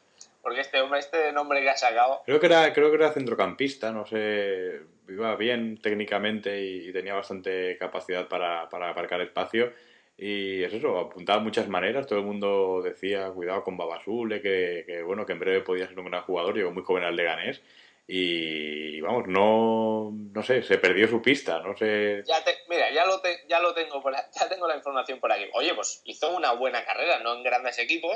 porque 0.46 0.62
este 0.62 0.80
hombre, 0.80 1.00
este 1.00 1.34
nombre 1.34 1.60
que 1.60 1.72
ha 1.72 1.76
sacado. 1.76 2.22
Creo 2.24 2.40
que 2.40 2.46
era, 2.46 2.72
creo 2.72 2.92
que 2.92 2.98
era 2.98 3.12
centrocampista, 3.12 3.92
no 3.92 4.06
sé, 4.06 4.80
iba 5.10 5.36
bien 5.38 5.80
técnicamente 5.82 6.62
y, 6.64 6.94
tenía 6.94 7.16
bastante 7.16 7.80
capacidad 7.80 8.28
para, 8.28 8.70
para 8.70 8.92
aparcar 8.92 9.22
espacio. 9.22 9.74
Y 10.16 10.62
es 10.62 10.72
eso, 10.72 11.00
apuntaba 11.00 11.40
muchas 11.40 11.68
maneras, 11.68 12.06
todo 12.06 12.20
el 12.20 12.26
mundo 12.26 12.84
decía, 12.84 13.32
cuidado 13.32 13.64
con 13.64 13.76
Babasule, 13.76 14.40
que, 14.40 14.84
que 14.86 15.02
bueno, 15.02 15.26
que 15.26 15.34
en 15.34 15.40
breve 15.40 15.62
podía 15.62 15.88
ser 15.88 15.98
un 15.98 16.06
gran 16.06 16.22
jugador, 16.22 16.56
llegó 16.56 16.70
muy 16.70 16.84
joven 16.84 17.06
al 17.06 17.16
Leganés. 17.16 17.64
Y 18.08 19.02
vamos, 19.02 19.28
no, 19.28 20.12
no 20.12 20.44
sé, 20.44 20.62
se 20.62 20.78
perdió 20.78 21.08
su 21.08 21.22
pista, 21.22 21.60
no 21.60 21.76
sé. 21.76 22.24
Ya 22.26 22.44
mira, 22.70 22.92
ya 22.92 23.06
lo, 23.06 23.22
ya 23.48 23.60
lo 23.60 23.74
tengo, 23.74 24.04
ya 24.40 24.50
tengo 24.50 24.68
la 24.68 24.76
información 24.76 25.20
por 25.20 25.32
aquí. 25.32 25.46
Oye, 25.54 25.74
pues 25.74 26.02
hizo 26.06 26.36
una 26.36 26.52
buena 26.52 26.86
carrera, 26.86 27.20
no 27.20 27.34
en 27.34 27.44
grandes 27.44 27.80
equipos, 27.80 28.16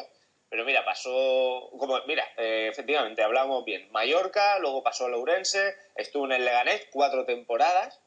pero 0.50 0.64
mira, 0.64 0.86
pasó, 0.86 1.70
como, 1.78 2.00
mira, 2.08 2.28
eh, 2.38 2.68
efectivamente, 2.72 3.24
hablamos 3.24 3.66
bien. 3.66 3.92
Mallorca, 3.92 4.60
luego 4.60 4.84
pasó 4.84 5.06
a 5.06 5.10
Lourense, 5.10 5.76
estuvo 5.96 6.26
en 6.26 6.34
el 6.34 6.46
Leganés 6.46 6.88
cuatro 6.92 7.26
temporadas 7.26 8.00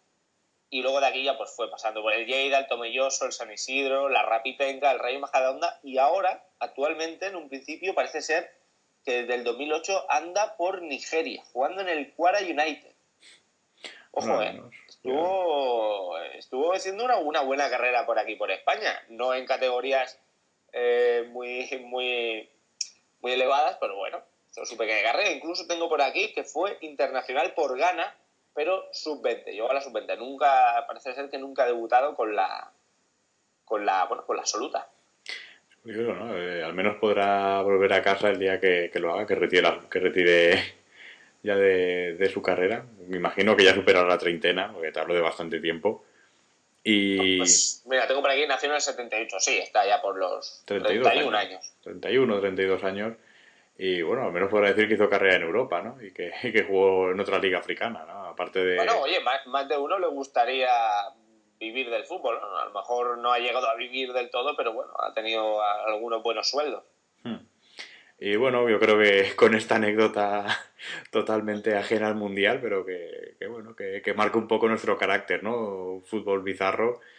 y 0.73 0.83
luego 0.83 1.01
de 1.01 1.07
aquí 1.07 1.23
ya 1.23 1.37
pues 1.37 1.55
fue 1.55 1.71
pasando 1.71 2.01
por 2.01 2.15
el 2.15 2.27
Lleida, 2.27 2.59
el 2.59 2.67
Tomelloso, 2.67 3.27
el 3.27 3.33
San 3.33 3.53
Isidro, 3.53 4.09
la 4.09 4.23
Rapitenga, 4.23 4.91
el 4.91 5.01
Rey 5.01 5.19
Majadahonda 5.19 5.79
y 5.83 5.99
ahora, 5.99 6.47
actualmente, 6.61 7.27
en 7.27 7.37
un 7.37 7.49
principio 7.49 7.95
parece 7.95 8.23
ser 8.23 8.62
que 9.05 9.23
desde 9.23 9.35
el 9.35 9.45
2008 9.45 10.07
anda 10.09 10.57
por 10.57 10.83
Nigeria, 10.83 11.43
jugando 11.53 11.83
en 11.83 11.89
el 11.89 12.13
Quara 12.15 12.41
United. 12.41 12.93
Ojo, 14.13 14.43
eh. 14.43 14.61
Estuvo, 14.89 16.19
estuvo 16.19 16.73
haciendo 16.75 17.05
una, 17.05 17.17
una 17.17 17.41
buena 17.41 17.69
carrera 17.71 18.07
por 18.07 18.19
aquí, 18.19 18.37
por 18.37 18.51
España. 18.51 19.03
No 19.09 19.35
en 19.35 19.47
categorías 19.47 20.19
eh, 20.73 21.29
muy, 21.31 21.69
muy, 21.87 22.49
muy 23.21 23.33
elevadas, 23.33 23.79
pero 23.81 23.97
bueno, 23.97 24.23
es 24.55 24.69
su 24.69 24.77
pequeña 24.77 25.03
carrera. 25.03 25.31
Incluso 25.31 25.67
tengo 25.67 25.89
por 25.89 26.03
aquí 26.03 26.33
que 26.33 26.45
fue 26.45 26.79
internacional 26.83 27.55
por 27.55 27.77
Ghana, 27.77 28.15
pero 28.55 28.87
sub-20, 28.93 29.47
llegó 29.47 29.71
a 29.71 29.75
la 29.75 29.81
sub-20. 29.81 30.19
Nunca, 30.19 30.85
parece 30.87 31.15
ser 31.15 31.31
que 31.31 31.39
nunca 31.39 31.65
ha 31.65 31.67
debutado 31.67 32.15
con 32.15 32.37
la, 32.37 32.71
con 33.65 33.87
la, 33.87 34.05
bueno, 34.05 34.27
con 34.27 34.37
la 34.37 34.43
absoluta. 34.43 34.89
Eh, 35.85 36.63
al 36.65 36.75
menos 36.75 36.97
podrá 36.97 37.61
volver 37.63 37.93
a 37.93 38.03
casa 38.03 38.31
el 38.31 38.39
día 38.39 38.61
que, 38.61 38.91
lo 38.95 39.13
haga, 39.13 39.27
que 39.27 39.35
retire, 39.35 39.69
que 39.91 39.99
retire 39.99 40.75
ya 41.43 41.57
de, 41.57 42.15
de, 42.15 42.29
su 42.29 42.41
carrera. 42.41 42.85
Me 43.09 43.17
imagino 43.17 43.57
que 43.57 43.65
ya 43.65 43.75
superará 43.75 44.09
la 44.09 44.19
treintena, 44.19 44.73
porque 44.73 44.93
te 44.93 45.01
hablo 45.01 45.15
de 45.15 45.21
bastante 45.21 45.61
tiempo. 45.61 46.05
Y... 46.85 47.39
Pues, 47.39 47.83
mira, 47.87 48.07
tengo 48.07 48.21
por 48.21 48.31
aquí, 48.31 48.47
nació 48.47 48.69
en 48.69 48.77
el 48.77 48.81
78, 48.81 49.41
sí, 49.41 49.59
está 49.59 49.87
ya 49.87 50.01
por 50.01 50.17
los 50.17 50.63
31 50.65 51.37
años. 51.37 51.73
31, 51.83 52.41
32 52.41 52.85
años. 52.85 53.17
Y 53.79 54.03
bueno, 54.03 54.25
al 54.25 54.33
menos 54.33 54.51
podrá 54.51 54.69
decir 54.69 54.87
que 54.87 54.95
hizo 54.95 55.09
carrera 55.09 55.37
en 55.37 55.43
Europa, 55.43 55.83
¿no? 55.83 56.01
Y 56.03 56.13
que, 56.13 56.33
que 56.53 56.65
jugó 56.65 57.11
en 57.11 57.21
otra 57.21 57.39
liga 57.39 57.59
africana, 57.59 58.05
¿no? 58.07 58.27
Aparte 58.27 58.65
de... 58.65 58.77
Bueno, 58.77 59.01
oye, 59.01 59.21
más, 59.21 59.47
más 59.47 59.69
de 59.69 59.77
uno 59.77 59.99
le 59.99 60.09
gustaría 60.09 60.69
vivir 61.63 61.89
del 61.91 62.05
fútbol. 62.05 62.39
A 62.39 62.65
lo 62.67 62.73
mejor 62.73 63.19
no 63.19 63.33
ha 63.33 63.39
llegado 63.39 63.69
a 63.69 63.77
vivir 63.77 64.13
del 64.13 64.31
todo, 64.31 64.57
pero 64.57 64.73
bueno, 64.73 64.93
ha 64.99 65.15
tenido 65.15 65.63
algunos 65.63 66.23
buenos 66.23 66.51
sueldos. 66.51 66.83
Hmm. 67.23 67.47
Y 68.19 68.37
bueno, 68.37 68.69
yo 68.69 68.79
creo 68.79 68.99
que 68.99 69.35
con 69.37 69.55
esta 69.55 69.77
anécdota 69.77 70.47
totalmente 71.11 71.77
ajena 71.77 72.09
al 72.09 72.17
mundial, 72.17 72.59
pero 72.61 72.85
que, 72.85 73.37
bueno, 73.49 73.75
que, 73.75 74.03
que, 74.03 74.15
marca 74.15 74.39
un 74.39 74.49
poco 74.49 74.69
nuestro 74.69 74.99
carácter, 74.99 75.43
¿no? 75.43 76.03
Fútbol 76.05 76.43
bizarro. 76.43 77.01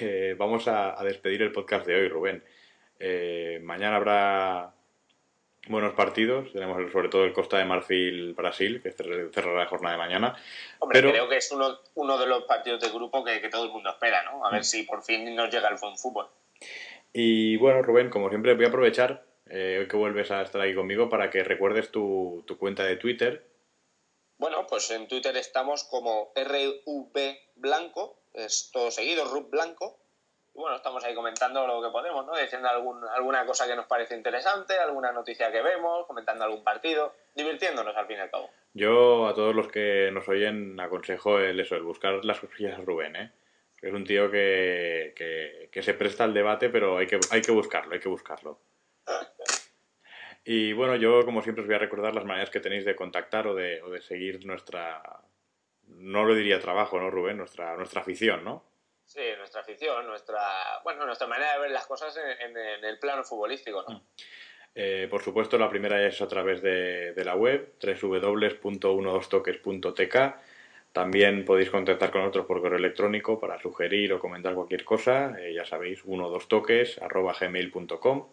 Eh, 0.00 0.36
vamos 0.38 0.68
a, 0.68 0.96
a, 0.96 1.02
despedir 1.02 1.42
el 1.42 1.50
podcast 1.50 1.84
de 1.84 1.96
hoy, 1.96 2.08
Rubén. 2.08 2.44
Eh, 3.00 3.58
mañana 3.64 3.96
habrá 3.96 4.73
buenos 5.68 5.94
partidos. 5.94 6.52
Tenemos 6.52 6.92
sobre 6.92 7.08
todo 7.08 7.24
el 7.24 7.32
Costa 7.32 7.58
de 7.58 7.64
Marfil 7.64 8.34
Brasil, 8.34 8.82
que 8.82 8.92
cerrará 8.92 9.60
la 9.60 9.66
jornada 9.66 9.96
de 9.96 9.98
mañana. 9.98 10.36
Hombre, 10.78 11.00
Pero... 11.00 11.10
creo 11.10 11.28
que 11.28 11.36
es 11.36 11.50
uno, 11.52 11.78
uno 11.94 12.18
de 12.18 12.26
los 12.26 12.44
partidos 12.44 12.80
de 12.80 12.90
grupo 12.90 13.24
que, 13.24 13.40
que, 13.40 13.48
todo 13.48 13.64
el 13.64 13.70
mundo 13.70 13.90
espera, 13.90 14.22
¿no? 14.24 14.46
A 14.46 14.50
ver 14.50 14.64
si 14.64 14.82
por 14.84 15.02
fin 15.02 15.34
nos 15.34 15.52
llega 15.52 15.68
el 15.68 15.76
buen 15.80 15.96
fútbol. 15.96 16.28
Y 17.12 17.56
bueno, 17.56 17.82
Rubén, 17.82 18.10
como 18.10 18.28
siempre, 18.28 18.54
voy 18.54 18.64
a 18.64 18.68
aprovechar 18.68 19.24
eh, 19.50 19.78
hoy 19.80 19.88
que 19.88 19.96
vuelves 19.96 20.30
a 20.30 20.42
estar 20.42 20.60
aquí 20.60 20.74
conmigo 20.74 21.08
para 21.08 21.30
que 21.30 21.44
recuerdes 21.44 21.90
tu, 21.90 22.42
tu 22.46 22.58
cuenta 22.58 22.84
de 22.84 22.96
Twitter. 22.96 23.46
Bueno, 24.38 24.66
pues 24.66 24.90
en 24.90 25.06
Twitter 25.06 25.36
estamos 25.36 25.84
como 25.84 26.32
RV 26.34 27.36
Blanco, 27.56 28.18
es 28.32 28.70
todo 28.72 28.90
seguido, 28.90 29.24
RUB 29.26 29.50
Blanco, 29.50 29.98
y 30.54 30.58
bueno, 30.58 30.76
estamos 30.76 31.04
ahí 31.04 31.14
comentando 31.14 31.66
lo 31.66 31.82
que 31.82 31.90
podemos, 31.90 32.24
¿no? 32.24 32.36
Diciendo 32.36 32.68
algún, 32.68 33.02
alguna 33.08 33.44
cosa 33.44 33.66
que 33.66 33.74
nos 33.74 33.86
parece 33.86 34.16
interesante, 34.16 34.78
alguna 34.78 35.10
noticia 35.10 35.50
que 35.50 35.60
vemos, 35.60 36.06
comentando 36.06 36.44
algún 36.44 36.62
partido, 36.62 37.12
divirtiéndonos 37.34 37.96
al 37.96 38.06
fin 38.06 38.18
y 38.18 38.20
al 38.20 38.30
cabo. 38.30 38.50
Yo 38.72 39.26
a 39.26 39.34
todos 39.34 39.54
los 39.54 39.66
que 39.68 40.10
nos 40.12 40.28
oyen 40.28 40.78
aconsejo 40.78 41.40
el 41.40 41.58
eso, 41.58 41.74
el 41.74 41.82
buscar 41.82 42.24
las 42.24 42.38
cosillas 42.38 42.78
de 42.78 42.84
Rubén, 42.84 43.16
¿eh? 43.16 43.32
Es 43.82 43.92
un 43.92 44.04
tío 44.04 44.30
que, 44.30 45.12
que, 45.14 45.68
que, 45.70 45.82
se 45.82 45.92
presta 45.92 46.24
al 46.24 46.32
debate, 46.32 46.70
pero 46.70 46.96
hay 46.96 47.06
que, 47.06 47.20
hay 47.30 47.42
que 47.42 47.52
buscarlo, 47.52 47.92
hay 47.92 48.00
que 48.00 48.08
buscarlo. 48.08 48.58
y 50.44 50.72
bueno, 50.72 50.96
yo 50.96 51.24
como 51.26 51.42
siempre 51.42 51.62
os 51.62 51.66
voy 51.66 51.76
a 51.76 51.80
recordar 51.80 52.14
las 52.14 52.24
maneras 52.24 52.48
que 52.48 52.60
tenéis 52.60 52.86
de 52.86 52.96
contactar 52.96 53.46
o 53.46 53.54
de, 53.54 53.82
o 53.82 53.90
de 53.90 54.00
seguir 54.00 54.46
nuestra, 54.46 55.02
no 55.86 56.24
lo 56.24 56.34
diría 56.34 56.60
trabajo, 56.60 56.98
¿no, 56.98 57.10
Rubén? 57.10 57.36
Nuestra, 57.36 57.76
nuestra 57.76 58.00
afición, 58.00 58.42
¿no? 58.42 58.64
Sí, 59.06 59.20
nuestra 59.36 59.60
afición, 59.60 60.06
nuestra, 60.06 60.40
bueno, 60.82 61.04
nuestra 61.06 61.26
manera 61.26 61.52
de 61.54 61.60
ver 61.60 61.70
las 61.70 61.86
cosas 61.86 62.16
en, 62.16 62.56
el 62.56 62.98
plano 62.98 63.22
futbolístico, 63.22 63.84
¿no? 63.88 64.02
Eh, 64.74 65.06
por 65.08 65.22
supuesto, 65.22 65.56
la 65.56 65.70
primera 65.70 66.04
es 66.04 66.20
a 66.20 66.26
través 66.26 66.60
de, 66.60 67.14
la 67.24 67.36
web, 67.36 67.74
www.12toques.tk. 67.80 70.34
También 70.92 71.44
podéis 71.44 71.70
contactar 71.70 72.10
con 72.10 72.22
nosotros 72.22 72.46
por 72.46 72.60
correo 72.60 72.78
electrónico 72.78 73.38
para 73.38 73.60
sugerir 73.60 74.12
o 74.12 74.18
comentar 74.18 74.54
cualquier 74.54 74.82
cosa. 74.84 75.36
Eh, 75.38 75.54
ya 75.54 75.64
sabéis, 75.64 76.04
12toques.gmail.com. 76.04 78.28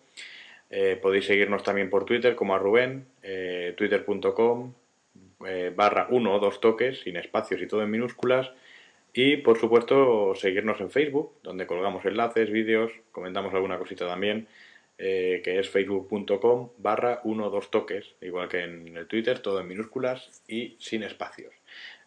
Eh, 0.69 0.97
podéis 1.01 1.25
seguirnos 1.25 1.63
también 1.63 1.89
por 1.89 2.05
Twitter 2.05 2.35
como 2.35 2.55
a 2.55 2.59
Rubén, 2.59 3.07
twitter.com 3.77 4.73
barra 5.75 6.07
1 6.09 6.33
o 6.33 6.39
2 6.39 6.61
toques, 6.61 7.01
sin 7.01 7.17
espacios 7.17 7.61
y 7.61 7.67
todo 7.67 7.83
en 7.83 7.91
minúsculas. 7.91 8.51
Y 9.13 9.37
por 9.37 9.59
supuesto, 9.59 10.33
seguirnos 10.35 10.79
en 10.79 10.89
Facebook, 10.89 11.33
donde 11.43 11.67
colgamos 11.67 12.05
enlaces, 12.05 12.49
vídeos, 12.49 12.91
comentamos 13.11 13.53
alguna 13.53 13.77
cosita 13.77 14.07
también, 14.07 14.47
eh, 14.97 15.41
que 15.43 15.59
es 15.59 15.69
facebook.com 15.69 16.69
barra 16.77 17.19
1 17.23 17.49
2 17.49 17.71
toques, 17.71 18.15
igual 18.21 18.47
que 18.47 18.63
en 18.63 18.95
el 18.95 19.07
Twitter, 19.07 19.39
todo 19.39 19.59
en 19.59 19.67
minúsculas 19.67 20.43
y 20.47 20.77
sin 20.79 21.03
espacios. 21.03 21.53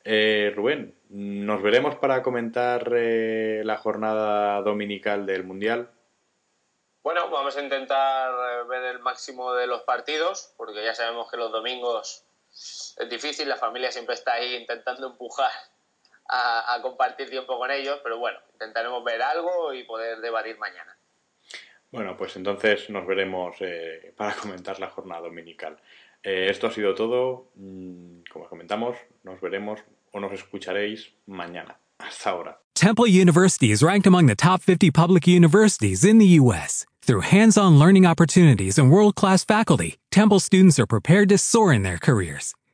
Eh, 0.05 0.53
Rubén, 0.55 0.95
nos 1.09 1.63
veremos 1.63 1.97
para 1.97 2.23
comentar 2.23 2.91
eh, 2.95 3.63
la 3.65 3.79
jornada 3.79 4.61
dominical 4.61 5.25
del 5.25 5.45
Mundial. 5.45 5.91
Bueno, 7.03 7.31
vamos 7.31 7.57
a 7.57 7.63
intentar 7.63 8.33
eh, 8.33 8.69
ver 8.69 8.85
el 8.85 8.99
máximo 9.01 9.55
de 9.55 9.67
los 9.67 9.83
partidos, 9.83 10.53
porque 10.59 10.85
ya 10.85 10.95
sabemos 10.95 11.31
que 11.31 11.39
los 11.39 11.51
domingos 11.51 12.25
es 12.51 13.09
difícil, 13.11 13.49
la 13.49 13.57
familia 13.57 13.91
siempre 13.91 14.15
está 14.15 14.35
ahí 14.35 14.55
intentando 14.55 15.07
empujar 15.07 15.51
a, 16.29 16.75
a, 16.75 16.83
compartir 16.83 17.31
tiempo 17.31 17.59
con 17.59 17.71
ellos, 17.71 18.01
pero 18.03 18.19
bueno, 18.19 18.39
intentaremos 18.53 19.05
ver 19.05 19.23
algo 19.23 19.73
y 19.75 19.85
poder 19.85 20.19
debatir 20.21 20.59
mañana. 20.59 20.97
Bueno, 21.95 22.17
pues 22.17 22.35
entonces 22.35 22.91
nos 22.91 23.07
veremos 23.07 23.55
eh, 23.61 24.13
para 24.17 24.35
comentar 24.43 24.81
la 24.81 24.91
jornada 24.91 25.23
dominical. 25.23 25.79
Eh, 26.25 26.49
esto 26.51 26.67
ha 26.67 26.73
sido 26.73 26.93
todo. 26.95 27.51
Mm, 27.55 28.23
como 28.33 28.49
comentamos, 28.49 28.97
nos 29.23 29.41
veremos 29.41 29.81
o 30.11 30.19
nos 30.19 30.33
escucharéis 30.33 31.13
mañana. 31.27 31.79
Hasta 31.99 32.31
ahora. 32.31 32.59
Temple 32.75 33.07
University 33.07 33.71
is 33.71 33.83
ranked 33.83 34.09
among 34.09 34.27
the 34.27 34.35
top 34.35 34.61
50 34.61 34.91
public 34.91 35.29
universities 35.29 36.05
in 36.05 36.19
the 36.19 36.41
U.S. 36.41 36.85
Through 37.03 37.21
hands-on 37.21 37.79
learning 37.79 38.07
opportunities 38.07 38.79
and 38.79 38.91
world-class 38.91 39.45
faculty, 39.45 39.99
Temple 40.11 40.41
students 40.41 40.81
are 40.81 40.87
prepared 40.87 41.29
to 41.29 41.39
soar 41.39 41.73
in 41.73 41.83
their 41.83 41.99
careers. 41.99 42.55